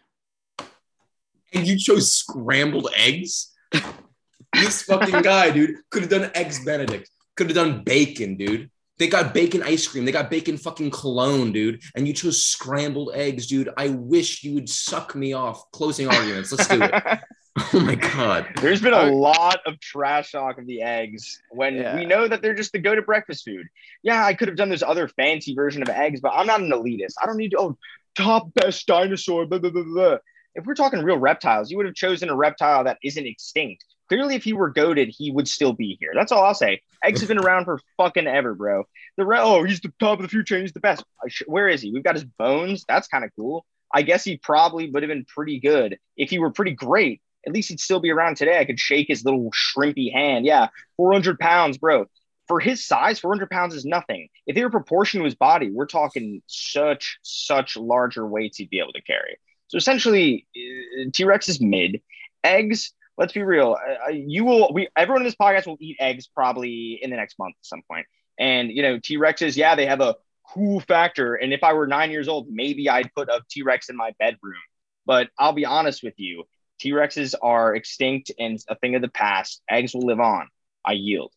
And 1.53 1.67
you 1.67 1.77
chose 1.77 2.13
scrambled 2.13 2.89
eggs? 2.97 3.53
this 4.55 4.83
fucking 4.83 5.23
guy, 5.23 5.51
dude, 5.51 5.77
could 5.91 6.03
have 6.03 6.11
done 6.11 6.31
eggs 6.35 6.65
Benedict, 6.65 7.11
could 7.37 7.49
have 7.49 7.57
done 7.57 7.83
bacon, 7.85 8.37
dude. 8.37 8.71
They 9.01 9.09
got 9.09 9.33
bacon 9.33 9.63
ice 9.63 9.87
cream. 9.89 10.05
They 10.05 10.13
got 10.13 10.31
bacon 10.31 10.59
fucking 10.59 10.91
cologne, 10.91 11.53
dude. 11.53 11.83
And 11.97 12.07
you 12.07 12.13
chose 12.13 12.45
scrambled 12.45 13.11
eggs, 13.15 13.47
dude. 13.47 13.71
I 13.79 13.89
wish 13.89 14.45
you 14.45 14.53
would 14.55 14.69
suck 14.69 15.15
me 15.17 15.33
off. 15.33 15.71
Closing 15.73 16.07
arguments. 16.07 16.53
Let's 16.53 16.69
do 16.69 16.83
it. 16.83 16.95
Oh 17.75 17.81
my 17.81 17.97
god. 17.97 18.47
There's 18.63 18.81
been 18.81 18.95
a 18.95 19.11
lot 19.11 19.59
of 19.67 19.79
trash 19.81 20.31
talk 20.33 20.59
of 20.59 20.67
the 20.67 20.83
eggs 20.83 21.43
when 21.51 21.75
Yeah. 21.75 21.97
we 21.97 22.07
know 22.07 22.29
that 22.29 22.43
they're 22.43 22.55
just 22.55 22.71
the 22.73 22.79
go-to 22.79 23.03
breakfast 23.03 23.45
food. 23.45 23.67
Yeah, 24.05 24.25
I 24.25 24.35
could 24.35 24.47
have 24.49 24.57
done 24.57 24.69
this 24.69 24.85
other 24.85 25.09
fancy 25.09 25.53
version 25.55 25.83
of 25.83 25.89
eggs, 25.89 26.21
but 26.21 26.33
I'm 26.33 26.47
not 26.47 26.61
an 26.61 26.71
elitist. 26.71 27.15
I 27.21 27.27
don't 27.27 27.37
need 27.37 27.51
to. 27.51 27.59
Oh, 27.59 27.79
top 28.15 28.55
best 28.55 28.87
dinosaur. 28.87 29.47
Blah, 29.47 29.59
blah, 29.59 29.71
blah, 29.71 29.83
blah. 29.83 30.17
If 30.55 30.65
we're 30.65 30.75
talking 30.75 31.03
real 31.03 31.19
reptiles, 31.19 31.71
you 31.73 31.77
would 31.77 31.87
have 31.87 31.95
chosen 31.97 32.31
a 32.31 32.37
reptile 32.37 32.85
that 32.85 32.99
isn't 33.03 33.27
extinct. 33.27 33.85
Clearly, 34.11 34.35
if 34.35 34.45
he 34.45 34.53
were 34.53 34.69
goaded, 34.69 35.09
he 35.17 35.31
would 35.31 35.49
still 35.49 35.73
be 35.73 35.97
here. 35.99 36.11
That's 36.15 36.33
all 36.33 36.45
I'll 36.45 36.55
say. 36.55 36.83
Eggs 37.03 37.21
have 37.21 37.29
been 37.29 37.39
around 37.39 37.65
for 37.65 37.81
fucking 37.97 38.27
ever, 38.27 38.55
bro. 38.55 38.85
The 39.17 39.25
re- 39.25 39.39
oh, 39.41 39.65
he's 39.65 39.81
the 39.81 39.93
top 39.99 40.19
of 40.19 40.23
the 40.23 40.29
future. 40.29 40.61
He's 40.61 40.73
the 40.73 40.81
best. 40.81 41.05
Where 41.47 41.69
is 41.69 41.81
he? 41.81 41.93
We've 41.93 42.05
got 42.05 42.17
his 42.17 42.25
bones. 42.25 42.85
That's 42.87 43.09
kind 43.09 43.25
of 43.25 43.31
cool. 43.39 43.65
I 43.95 44.03
guess 44.03 44.23
he 44.25 44.37
probably 44.37 44.91
would 44.91 45.03
have 45.03 45.09
been 45.09 45.25
pretty 45.25 45.61
good 45.61 45.97
if 46.17 46.29
he 46.29 46.39
were 46.39 46.51
pretty 46.51 46.73
great 46.73 47.23
at 47.47 47.53
least 47.53 47.69
he'd 47.71 47.81
still 47.81 48.01
be 48.01 48.11
around 48.11 48.37
today. 48.37 48.59
I 48.59 48.65
could 48.65 48.79
shake 48.79 49.09
his 49.09 49.25
little 49.25 49.51
shrimpy 49.53 50.13
hand. 50.13 50.45
Yeah, 50.45 50.69
400 50.97 51.39
pounds, 51.39 51.79
bro. 51.79 52.07
For 52.47 52.61
his 52.61 52.85
size, 52.85 53.21
400 53.21 53.49
pounds 53.49 53.75
is 53.75 53.85
nothing. 53.85 54.29
If 54.47 54.57
they 54.57 54.65
were 54.65 54.71
proportion 54.71 55.21
to 55.21 55.25
his 55.25 55.37
body, 55.37 55.71
we're 55.71 55.87
talking 55.87 56.43
such, 56.47 57.19
such 57.23 57.77
larger 57.77 58.27
weights 58.27 58.59
he'd 58.59 58.71
be 58.71 58.81
able 58.81 58.93
to 58.93 59.03
carry. 59.03 59.39
So 59.69 59.79
essentially, 59.79 60.47
uh, 60.57 61.11
T 61.13 61.25
Rex 61.25 61.49
is 61.49 61.61
mid. 61.61 62.01
Eggs, 62.43 62.93
let's 63.21 63.35
be 63.35 63.43
real. 63.43 63.77
Uh, 64.07 64.09
you 64.09 64.45
will, 64.45 64.73
we, 64.73 64.89
everyone 64.97 65.21
in 65.21 65.27
this 65.27 65.37
podcast 65.37 65.67
will 65.67 65.77
eat 65.79 65.99
eggs 66.01 66.27
probably 66.27 66.99
in 67.01 67.11
the 67.11 67.17
next 67.17 67.39
month 67.39 67.55
at 67.61 67.67
some 67.67 67.83
point. 67.89 68.07
And, 68.39 68.71
you 68.71 68.83
know, 68.83 68.99
T 68.99 69.19
Rexes, 69.19 69.57
yeah, 69.57 69.75
they 69.75 69.85
have 69.85 70.01
a 70.01 70.17
cool 70.49 70.81
factor. 70.81 71.35
And 71.35 71.53
if 71.53 71.63
I 71.63 71.75
were 71.75 71.87
nine 71.87 72.11
years 72.11 72.29
old, 72.29 72.49
maybe 72.51 72.89
I'd 72.89 73.15
put 73.15 73.29
a 73.29 73.43
T 73.51 73.63
Rex 73.63 73.91
in 73.91 73.97
my 73.97 74.13
bedroom. 74.19 74.55
But 75.05 75.29
I'll 75.39 75.53
be 75.53 75.67
honest 75.67 76.03
with 76.03 76.15
you, 76.17 76.45
T 76.81 76.93
Rexes 76.93 77.35
are 77.41 77.77
extinct 77.77 78.33
and 78.39 78.59
a 78.69 78.75
thing 78.75 78.95
of 78.95 79.03
the 79.03 79.09
past. 79.09 79.61
Eggs 79.71 79.95
will 79.95 80.07
live 80.07 80.21
on. 80.21 80.49
I 80.83 80.93
yield. 80.93 81.33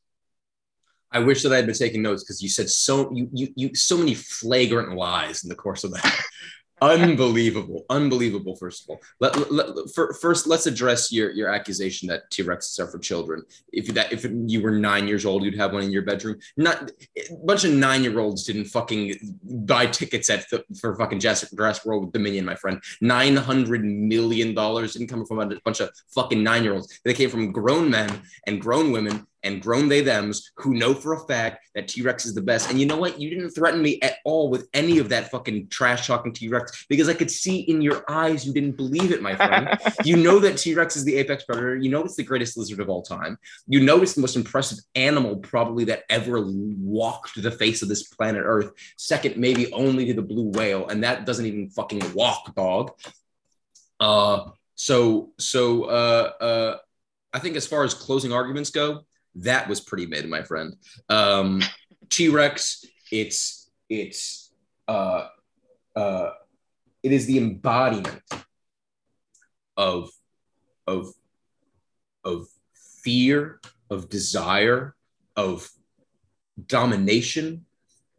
I 1.11 1.19
wish 1.19 1.43
that 1.43 1.51
I 1.51 1.57
had 1.57 1.65
been 1.65 1.75
taking 1.75 2.01
notes 2.01 2.23
because 2.23 2.41
you 2.41 2.49
said 2.49 2.69
so 2.69 3.13
you, 3.13 3.29
you 3.31 3.53
you 3.55 3.75
so 3.75 3.97
many 3.97 4.15
flagrant 4.15 4.95
lies 4.95 5.43
in 5.43 5.49
the 5.49 5.55
course 5.55 5.83
of 5.83 5.91
that. 5.91 6.21
unbelievable, 6.81 7.85
unbelievable. 7.89 8.55
First 8.55 8.83
of 8.83 8.89
all, 8.91 9.01
let, 9.19 9.51
let, 9.51 9.67
for, 9.93 10.13
first 10.13 10.47
let's 10.47 10.65
address 10.65 11.11
your 11.11 11.31
your 11.31 11.49
accusation 11.49 12.07
that 12.09 12.29
T 12.31 12.43
Rexes 12.43 12.79
are 12.79 12.87
for 12.87 12.99
children. 12.99 13.43
If 13.71 13.87
that 13.93 14.11
if 14.11 14.25
you 14.25 14.61
were 14.61 14.71
nine 14.71 15.07
years 15.07 15.25
old, 15.25 15.43
you'd 15.43 15.57
have 15.57 15.73
one 15.73 15.83
in 15.83 15.91
your 15.91 16.01
bedroom. 16.03 16.39
Not 16.57 16.91
a 17.17 17.35
bunch 17.45 17.63
of 17.63 17.71
nine 17.71 18.03
year 18.03 18.19
olds 18.19 18.43
didn't 18.43 18.65
fucking 18.65 19.37
buy 19.43 19.85
tickets 19.87 20.29
at 20.29 20.49
the, 20.49 20.63
for 20.79 20.95
fucking 20.95 21.19
Jurassic, 21.19 21.49
Jurassic 21.55 21.85
World 21.85 22.05
with 22.05 22.13
Dominion, 22.13 22.45
my 22.45 22.55
friend. 22.55 22.81
Nine 23.01 23.35
hundred 23.35 23.83
million 23.83 24.53
dollars 24.53 24.93
didn't 24.93 25.09
come 25.09 25.25
from 25.25 25.39
a 25.39 25.59
bunch 25.63 25.79
of 25.79 25.89
fucking 26.13 26.43
nine 26.43 26.63
year 26.63 26.73
olds. 26.73 26.99
They 27.03 27.13
came 27.13 27.29
from 27.29 27.51
grown 27.51 27.89
men 27.89 28.21
and 28.47 28.61
grown 28.61 28.91
women 28.91 29.27
and 29.43 29.61
grown 29.61 29.87
they 29.87 30.01
thems 30.01 30.51
who 30.57 30.73
know 30.73 30.93
for 30.93 31.13
a 31.13 31.27
fact 31.27 31.65
that 31.75 31.87
T 31.87 32.01
Rex 32.01 32.25
is 32.25 32.33
the 32.33 32.41
best. 32.41 32.69
And 32.69 32.79
you 32.79 32.85
know 32.85 32.97
what? 32.97 33.19
You 33.19 33.29
didn't 33.29 33.51
threaten 33.51 33.81
me 33.81 33.99
at 34.01 34.17
all 34.25 34.49
with 34.49 34.67
any 34.73 34.99
of 34.99 35.09
that 35.09 35.31
fucking 35.31 35.67
trash 35.69 36.07
talking 36.07 36.33
T 36.33 36.47
Rex 36.47 36.85
because 36.89 37.09
I 37.09 37.13
could 37.13 37.31
see 37.31 37.59
in 37.61 37.81
your 37.81 38.03
eyes 38.09 38.45
you 38.45 38.53
didn't 38.53 38.77
believe 38.77 39.11
it, 39.11 39.21
my 39.21 39.35
friend. 39.35 39.77
you 40.03 40.17
know 40.17 40.39
that 40.39 40.57
T 40.57 40.73
Rex 40.73 40.95
is 40.95 41.05
the 41.05 41.15
apex 41.15 41.43
predator. 41.43 41.75
You 41.75 41.89
know 41.89 42.03
it's 42.03 42.15
the 42.15 42.23
greatest 42.23 42.57
lizard 42.57 42.79
of 42.79 42.89
all 42.89 43.01
time. 43.01 43.37
You 43.67 43.81
know 43.81 44.01
it's 44.01 44.13
the 44.13 44.21
most 44.21 44.35
impressive 44.35 44.79
animal 44.95 45.37
probably 45.37 45.85
that 45.85 46.03
ever 46.09 46.43
walked 46.45 47.41
the 47.41 47.51
face 47.51 47.81
of 47.81 47.89
this 47.89 48.03
planet 48.03 48.43
Earth. 48.45 48.71
Second, 48.97 49.37
maybe 49.37 49.71
only 49.73 50.05
to 50.05 50.13
the 50.13 50.21
blue 50.21 50.49
whale, 50.51 50.87
and 50.87 51.03
that 51.03 51.25
doesn't 51.25 51.45
even 51.45 51.69
fucking 51.69 52.13
walk, 52.13 52.53
dog. 52.55 52.91
Uh, 53.99 54.49
so 54.75 55.31
so 55.39 55.85
uh, 55.85 56.31
uh, 56.41 56.77
I 57.33 57.39
think 57.39 57.55
as 57.55 57.67
far 57.67 57.83
as 57.83 57.93
closing 57.93 58.33
arguments 58.33 58.69
go, 58.69 59.05
that 59.35 59.67
was 59.67 59.81
pretty 59.81 60.05
mid, 60.05 60.29
my 60.29 60.43
friend. 60.43 60.75
Um, 61.09 61.61
T 62.09 62.29
Rex, 62.29 62.85
it's 63.11 63.69
it's 63.89 64.51
uh, 64.87 65.27
uh, 65.95 66.31
it 67.01 67.11
is 67.11 67.25
the 67.25 67.37
embodiment 67.37 68.21
of 69.77 70.11
of 70.87 71.13
of 72.23 72.47
fear, 73.03 73.59
of 73.89 74.09
desire, 74.09 74.95
of 75.35 75.69
domination, 76.67 77.65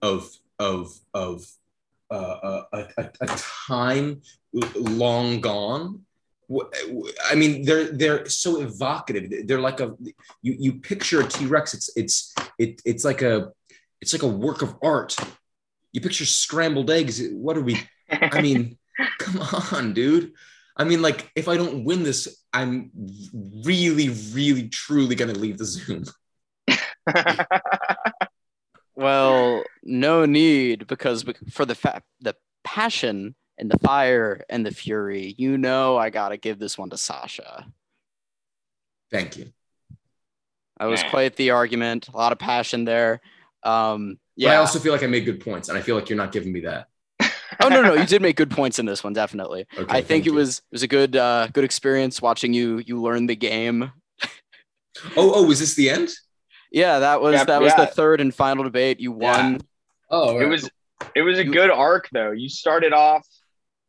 of 0.03 0.31
of 0.59 0.99
of 1.13 1.47
uh, 2.11 2.63
a, 2.73 2.89
a, 2.99 3.11
a 3.21 3.27
time 3.37 4.21
long 4.75 5.41
gone 5.41 6.04
I 7.31 7.35
mean, 7.35 7.65
they're 7.65 7.85
they're 7.85 8.29
so 8.29 8.61
evocative. 8.61 9.47
They're 9.47 9.61
like 9.61 9.81
a 9.81 9.95
you 10.43 10.57
you 10.59 10.73
picture 10.75 11.21
a 11.21 11.27
T 11.27 11.47
Rex. 11.47 11.75
It's 11.75 11.91
it's 11.97 12.35
it, 12.59 12.83
it's 12.85 13.05
like 13.05 13.23
a 13.23 13.53
it's 14.01 14.13
like 14.13 14.23
a 14.23 14.29
work 14.29 14.63
of 14.63 14.77
art. 14.83 15.17
You 15.93 16.01
picture 16.01 16.27
scrambled 16.27 16.91
eggs. 16.91 17.23
What 17.33 17.57
are 17.57 17.63
we? 17.63 17.81
I 18.11 18.41
mean, 18.41 18.79
come 19.19 19.41
on, 19.73 19.95
dude. 19.95 20.33
I 20.77 20.85
mean, 20.85 21.03
like 21.03 21.31
if 21.35 21.49
I 21.49 21.57
don't 21.57 21.85
win 21.85 22.03
this, 22.03 22.43
I'm 22.53 22.91
really, 23.65 24.09
really, 24.33 24.69
truly 24.69 25.15
gonna 25.15 25.33
leave 25.33 25.59
the 25.59 25.65
Zoom. 25.65 26.05
Well, 28.97 29.65
no 29.83 30.25
need 30.25 30.87
because 30.87 31.25
for 31.51 31.65
the 31.65 31.75
fa- 31.75 32.03
the 32.21 32.37
passion 32.63 33.35
and 33.59 33.71
the 33.71 33.79
fire 33.79 34.45
and 34.49 34.65
the 34.67 34.71
fury, 34.73 35.35
you 35.39 35.59
know, 35.59 35.97
I 35.97 36.11
gotta 36.11 36.37
give 36.37 36.59
this 36.59 36.77
one 36.77 36.91
to 36.91 36.97
Sasha. 36.97 37.67
Thank 39.11 39.37
you. 39.37 39.53
That 40.81 40.87
was 40.87 41.03
quite 41.05 41.37
the 41.37 41.51
argument. 41.51 42.09
A 42.09 42.17
lot 42.17 42.33
of 42.33 42.39
passion 42.39 42.85
there. 42.85 43.21
Um, 43.63 44.19
Yeah. 44.37 44.53
I 44.53 44.57
also 44.57 44.79
feel 44.81 44.93
like 44.93 45.05
I 45.05 45.07
made 45.07 45.25
good 45.25 45.41
points, 45.41 45.69
and 45.69 45.79
I 45.79 45.81
feel 45.81 45.95
like 45.95 46.09
you're 46.09 46.17
not 46.19 46.33
giving 46.33 46.53
me 46.53 46.61
that. 46.61 46.89
oh 47.61 47.69
no, 47.69 47.81
no, 47.81 47.95
you 47.95 48.05
did 48.07 48.21
make 48.21 48.37
good 48.37 48.51
points 48.51 48.81
in 48.81 48.87
this 48.87 49.05
one, 49.05 49.13
definitely. 49.13 49.67
Okay, 49.79 49.87
I 49.97 50.01
think 50.03 50.27
it 50.27 50.31
you. 50.31 50.35
was 50.35 50.59
it 50.59 50.65
was 50.73 50.83
a 50.83 50.89
good 50.89 51.15
uh, 51.15 51.47
good 51.53 51.63
experience 51.65 52.21
watching 52.21 52.53
you 52.53 52.79
you 52.79 53.01
learn 53.01 53.27
the 53.27 53.37
game. 53.37 53.93
Oh, 55.17 55.33
oh, 55.35 55.43
was 55.45 55.59
this 55.59 55.75
the 55.75 55.91
end? 55.91 56.09
Yeah, 56.71 57.01
that 57.01 57.21
was 57.21 57.35
Yeah, 57.35 57.45
that 57.45 57.61
was 57.61 57.73
yeah. 57.77 57.85
the 57.85 57.91
third 57.91 58.21
and 58.21 58.33
final 58.33 58.63
debate. 58.63 59.01
You 59.01 59.11
won. 59.11 59.61
Oh, 60.09 60.39
it 60.39 60.47
was 60.47 60.71
it 61.17 61.23
was 61.23 61.39
a 61.39 61.45
good 61.45 61.69
arc 61.69 62.09
though. 62.13 62.31
You 62.31 62.49
started 62.49 62.93
off 62.93 63.27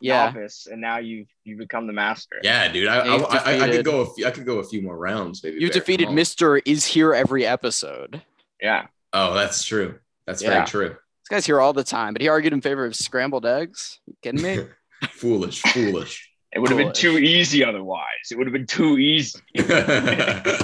Yeah. 0.02 0.26
novice, 0.26 0.68
and 0.70 0.82
now 0.82 0.98
you've 0.98 1.28
you 1.44 1.58
become 1.58 1.88
the 1.88 1.94
master. 1.94 2.36
Yeah, 2.44 2.68
dude. 2.72 2.88
I, 2.88 2.98
I, 3.00 3.16
I, 3.16 3.64
I 3.64 3.70
could 3.70 3.86
go 3.86 4.02
a 4.02 4.14
few, 4.14 4.26
I 4.28 4.32
could 4.32 4.46
go 4.46 4.60
a 4.60 4.64
few 4.64 4.82
more 4.82 4.98
rounds, 4.98 5.44
maybe. 5.44 5.56
You 5.62 5.68
Bear. 5.70 5.74
defeated 5.80 6.10
Mr. 6.10 6.62
Is 6.66 6.86
Here 6.86 7.14
every 7.14 7.46
episode. 7.46 8.22
Yeah. 8.62 8.88
Oh, 9.14 9.34
that's 9.34 9.64
true. 9.64 10.00
That's 10.28 10.42
Yeah. 10.44 10.50
very 10.50 10.66
true. 10.68 10.90
This 10.90 11.30
guy's 11.30 11.46
here 11.46 11.60
all 11.62 11.74
the 11.74 11.84
time, 11.84 12.14
but 12.14 12.22
he 12.22 12.28
argued 12.28 12.54
in 12.54 12.62
favor 12.62 12.86
of 12.86 12.96
scrambled 12.96 13.46
eggs. 13.46 14.00
You 14.06 14.16
kidding 14.22 14.42
me? 14.42 14.66
foolish, 15.12 15.62
foolish. 15.62 16.30
It 16.54 16.60
would 16.60 16.70
have 16.70 16.78
been 16.78 16.94
too 16.94 17.18
easy 17.18 17.66
otherwise. 17.66 18.32
It 18.32 18.38
would 18.38 18.48
have 18.48 18.54
been 18.54 18.66
too 18.66 18.98
easy. 18.98 19.40
Hell 19.56 19.66
yeah, 19.68 20.64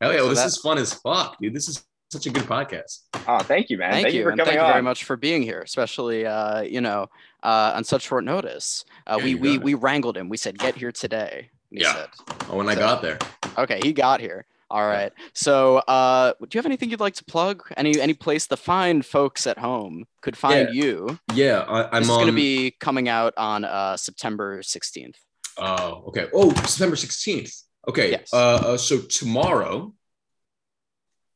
well, 0.00 0.18
So 0.18 0.28
this 0.28 0.38
that- 0.38 0.46
is 0.46 0.56
fun 0.58 0.78
as 0.78 0.94
fuck, 0.94 1.36
dude. 1.40 1.52
This 1.52 1.68
is 1.68 1.84
such 2.10 2.26
a 2.26 2.30
good 2.30 2.44
podcast. 2.44 3.00
Oh, 3.26 3.40
thank 3.40 3.70
you, 3.70 3.78
man. 3.78 3.90
Thank, 3.92 4.14
you, 4.14 4.22
for 4.22 4.30
and 4.30 4.38
coming 4.38 4.54
thank 4.54 4.64
you 4.66 4.72
very 4.72 4.82
much 4.82 5.02
for 5.02 5.16
being 5.16 5.42
here, 5.42 5.60
especially 5.62 6.26
uh, 6.26 6.60
you 6.62 6.80
know 6.80 7.08
uh, 7.44 7.72
on 7.76 7.84
such 7.84 8.02
short 8.02 8.24
notice. 8.24 8.84
Uh, 9.06 9.16
Yeah, 9.18 9.24
we 9.24 9.34
we 9.36 9.54
it. 9.56 9.62
we 9.62 9.74
wrangled 9.74 10.16
him. 10.16 10.28
We 10.28 10.36
said, 10.36 10.58
"Get 10.58 10.74
here 10.74 10.90
today." 10.90 11.50
And 11.70 11.78
he 11.78 11.84
Yeah. 11.84 11.92
said, 11.94 12.08
Oh, 12.48 12.56
when 12.56 12.68
I 12.68 12.74
got 12.74 13.02
there. 13.02 13.18
"Okay, 13.58 13.80
he 13.82 13.92
got 13.92 14.20
here." 14.20 14.46
All 14.70 14.86
right. 14.86 15.12
So, 15.34 15.76
uh, 15.76 16.32
do 16.40 16.48
you 16.52 16.58
have 16.58 16.66
anything 16.66 16.90
you'd 16.90 16.98
like 16.98 17.14
to 17.16 17.24
plug? 17.24 17.62
Any 17.76 18.00
any 18.00 18.14
place 18.14 18.46
the 18.46 18.56
fine 18.56 19.02
folks 19.02 19.46
at 19.46 19.58
home 19.58 20.06
could 20.22 20.36
find 20.36 20.74
you? 20.74 21.18
Yeah, 21.34 21.60
I, 21.68 21.84
I'm 21.96 22.02
This 22.02 22.08
is 22.08 22.10
on. 22.10 22.16
going 22.22 22.26
to 22.28 22.32
be 22.36 22.70
coming 22.80 23.08
out 23.08 23.34
on 23.36 23.64
uh, 23.64 23.96
September 23.96 24.60
16th. 24.62 25.16
Oh, 25.58 26.04
okay. 26.08 26.26
Oh, 26.34 26.52
September 26.66 26.96
16th. 26.96 27.62
Okay. 27.86 28.10
Yes. 28.12 28.32
Uh, 28.32 28.36
uh, 28.72 28.76
so 28.78 28.98
tomorrow, 29.02 29.94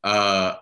uh, 0.03 0.57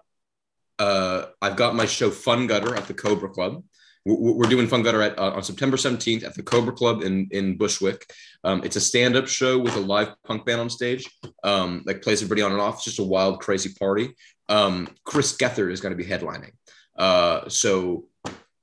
uh, 0.78 1.26
I've 1.40 1.56
got 1.56 1.74
my 1.74 1.86
show 1.86 2.10
Fun 2.10 2.46
Gutter 2.46 2.74
at 2.74 2.86
the 2.88 2.94
Cobra 2.94 3.30
Club. 3.30 3.62
We're, 4.06 4.32
we're 4.32 4.48
doing 4.48 4.68
Fun 4.68 4.82
Gutter 4.82 5.02
at, 5.02 5.18
uh, 5.18 5.32
on 5.32 5.42
September 5.42 5.76
17th 5.76 6.24
at 6.24 6.34
the 6.34 6.42
Cobra 6.42 6.72
Club 6.72 7.02
in, 7.02 7.28
in 7.32 7.58
Bushwick. 7.58 8.08
Um, 8.44 8.62
it's 8.64 8.76
a 8.76 8.80
stand 8.80 9.16
up 9.16 9.26
show 9.26 9.58
with 9.58 9.74
a 9.76 9.80
live 9.80 10.14
punk 10.24 10.46
band 10.46 10.60
on 10.60 10.70
stage, 10.70 11.10
um, 11.42 11.82
like 11.86 12.02
plays 12.02 12.22
everybody 12.22 12.42
on 12.42 12.52
and 12.52 12.60
off. 12.60 12.76
It's 12.76 12.84
just 12.84 13.00
a 13.00 13.04
wild, 13.04 13.40
crazy 13.40 13.74
party. 13.78 14.14
Um, 14.48 14.88
Chris 15.04 15.36
Gethard 15.36 15.72
is 15.72 15.80
going 15.80 15.96
to 15.96 16.02
be 16.02 16.08
headlining. 16.08 16.52
Uh, 16.96 17.48
so 17.48 18.04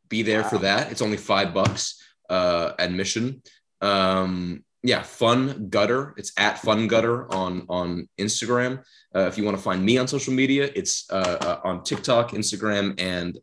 be 0.07 0.21
there 0.21 0.43
for 0.45 0.59
that. 0.59 0.91
It's 0.91 1.01
only 1.01 1.17
five 1.17 1.53
bucks 1.53 2.01
uh, 2.29 2.71
admission. 2.79 3.41
Um, 3.81 4.63
yeah, 4.81 5.01
Fun 5.01 5.67
Gutter. 5.69 6.13
It's 6.17 6.33
at 6.37 6.59
Fun 6.59 6.87
Gutter 6.87 7.31
on 7.33 7.65
on 7.69 8.07
Instagram. 8.19 8.83
Uh, 9.15 9.27
if 9.27 9.37
you 9.37 9.45
want 9.45 9.55
to 9.57 9.63
find 9.63 9.83
me 9.83 9.97
on 9.97 10.07
social 10.07 10.33
media, 10.33 10.69
it's 10.75 11.09
uh, 11.09 11.37
uh, 11.41 11.59
on 11.63 11.83
TikTok, 11.83 12.31
Instagram, 12.31 12.99
and 12.99 13.37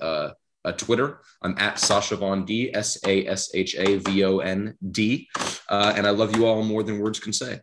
uh, 0.64 0.68
uh, 0.68 0.72
Twitter. 0.72 1.20
I'm 1.42 1.54
at 1.58 1.78
Sasha 1.78 2.16
Von 2.16 2.44
D, 2.44 2.74
S 2.74 2.98
A 3.06 3.26
S 3.26 3.50
H 3.54 3.74
A 3.76 3.96
V 3.98 4.24
O 4.24 4.38
N 4.38 4.76
D, 4.90 5.28
uh, 5.68 5.92
and 5.96 6.06
I 6.06 6.11
love 6.11 6.36
you 6.36 6.46
all 6.46 6.62
more 6.62 6.82
than 6.82 6.98
words 7.00 7.18
can 7.20 7.32
say. 7.32 7.61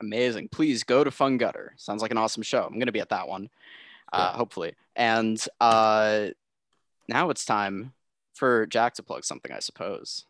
Amazing. 0.00 0.48
Please 0.48 0.82
go 0.82 1.04
to 1.04 1.10
Fun 1.10 1.36
Gutter. 1.36 1.74
Sounds 1.76 2.00
like 2.02 2.10
an 2.10 2.16
awesome 2.18 2.42
show. 2.42 2.62
I'm 2.64 2.74
going 2.74 2.86
to 2.86 2.92
be 2.92 3.00
at 3.00 3.10
that 3.10 3.28
one, 3.28 3.50
uh, 4.12 4.30
Yeah. 4.32 4.36
hopefully. 4.38 4.74
And 4.96 5.42
uh, 5.60 6.28
now 7.08 7.30
it's 7.30 7.44
time 7.44 7.92
for 8.34 8.66
Jack 8.66 8.94
to 8.94 9.02
plug 9.02 9.24
something, 9.24 9.52
I 9.52 9.58
suppose. 9.58 10.24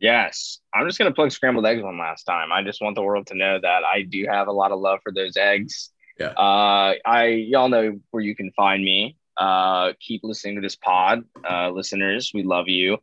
Yes. 0.00 0.58
I'm 0.74 0.84
just 0.88 0.98
gonna 0.98 1.12
plug 1.14 1.30
scrambled 1.30 1.64
eggs 1.64 1.80
one 1.82 1.96
last 1.96 2.24
time. 2.24 2.50
I 2.50 2.62
just 2.64 2.82
want 2.82 2.96
the 2.96 3.02
world 3.02 3.28
to 3.28 3.36
know 3.36 3.60
that 3.62 3.84
I 3.84 4.02
do 4.02 4.26
have 4.28 4.48
a 4.48 4.52
lot 4.52 4.72
of 4.72 4.80
love 4.80 4.98
for 5.04 5.12
those 5.12 5.36
eggs. 5.36 5.90
Yeah. 6.18 6.30
Uh 6.30 6.94
I 7.06 7.26
y'all 7.26 7.68
know 7.68 8.00
where 8.10 8.22
you 8.22 8.34
can 8.34 8.50
find 8.56 8.82
me. 8.84 9.16
Uh 9.36 9.92
keep 10.00 10.22
listening 10.24 10.56
to 10.56 10.60
this 10.60 10.76
pod. 10.76 11.24
Uh 11.48 11.70
listeners, 11.70 12.32
we 12.34 12.42
love 12.42 12.68
you. 12.68 12.98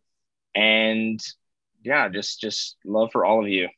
And 0.55 1.19
yeah, 1.83 2.09
just 2.09 2.39
just 2.41 2.77
love 2.85 3.11
for 3.11 3.25
all 3.25 3.41
of 3.43 3.49
you. 3.49 3.69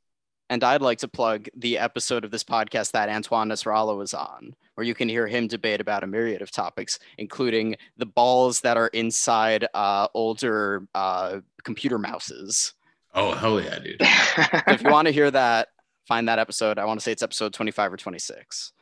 And 0.49 0.65
I'd 0.65 0.81
like 0.81 0.97
to 0.97 1.07
plug 1.07 1.47
the 1.55 1.77
episode 1.77 2.25
of 2.25 2.31
this 2.31 2.43
podcast 2.43 2.91
that 2.91 3.07
Antoine 3.07 3.47
Nasrallah 3.47 3.97
was 3.97 4.13
on, 4.13 4.53
where 4.75 4.85
you 4.85 4.93
can 4.93 5.07
hear 5.07 5.25
him 5.25 5.47
debate 5.47 5.79
about 5.79 6.03
a 6.03 6.07
myriad 6.07 6.41
of 6.41 6.51
topics, 6.51 6.99
including 7.17 7.77
the 7.95 8.05
balls 8.05 8.59
that 8.59 8.75
are 8.75 8.87
inside 8.87 9.65
uh, 9.73 10.09
older 10.13 10.85
uh, 10.93 11.39
computer 11.63 11.97
mouses. 11.97 12.73
Oh 13.13 13.31
hell 13.33 13.61
yeah, 13.61 13.79
dude! 13.79 14.01
If 14.67 14.81
you 14.83 14.89
want 14.89 15.05
to 15.05 15.13
hear 15.13 15.31
that, 15.31 15.69
find 16.05 16.27
that 16.27 16.39
episode. 16.39 16.79
I 16.79 16.83
want 16.85 16.99
to 16.99 17.03
say 17.03 17.13
it's 17.13 17.23
episode 17.23 17.53
25 17.53 17.93
or 17.93 17.97
26. 17.97 18.73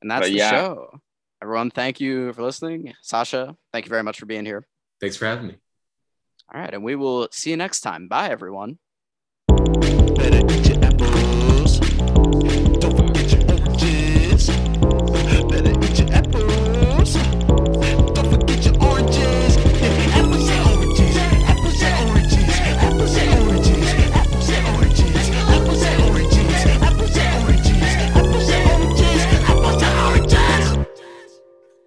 And 0.00 0.10
that's 0.10 0.20
But 0.26 0.30
the 0.30 0.38
yeah. 0.38 0.50
show. 0.50 1.00
Everyone, 1.42 1.70
thank 1.70 2.00
you 2.00 2.32
for 2.32 2.42
listening. 2.42 2.94
Sasha, 3.02 3.56
thank 3.72 3.86
you 3.86 3.90
very 3.90 4.02
much 4.02 4.18
for 4.18 4.26
being 4.26 4.44
here. 4.44 4.66
Thanks 5.00 5.16
for 5.16 5.26
having 5.26 5.46
me. 5.46 5.56
All 6.52 6.60
right, 6.60 6.72
and 6.74 6.82
we 6.82 6.96
will 6.96 7.28
see 7.30 7.50
you 7.50 7.56
next 7.56 7.82
time. 7.82 8.08
Bye, 8.08 8.30
everyone. 8.30 8.78
Better 9.48 10.44
eat 10.52 10.68
your 10.68 10.77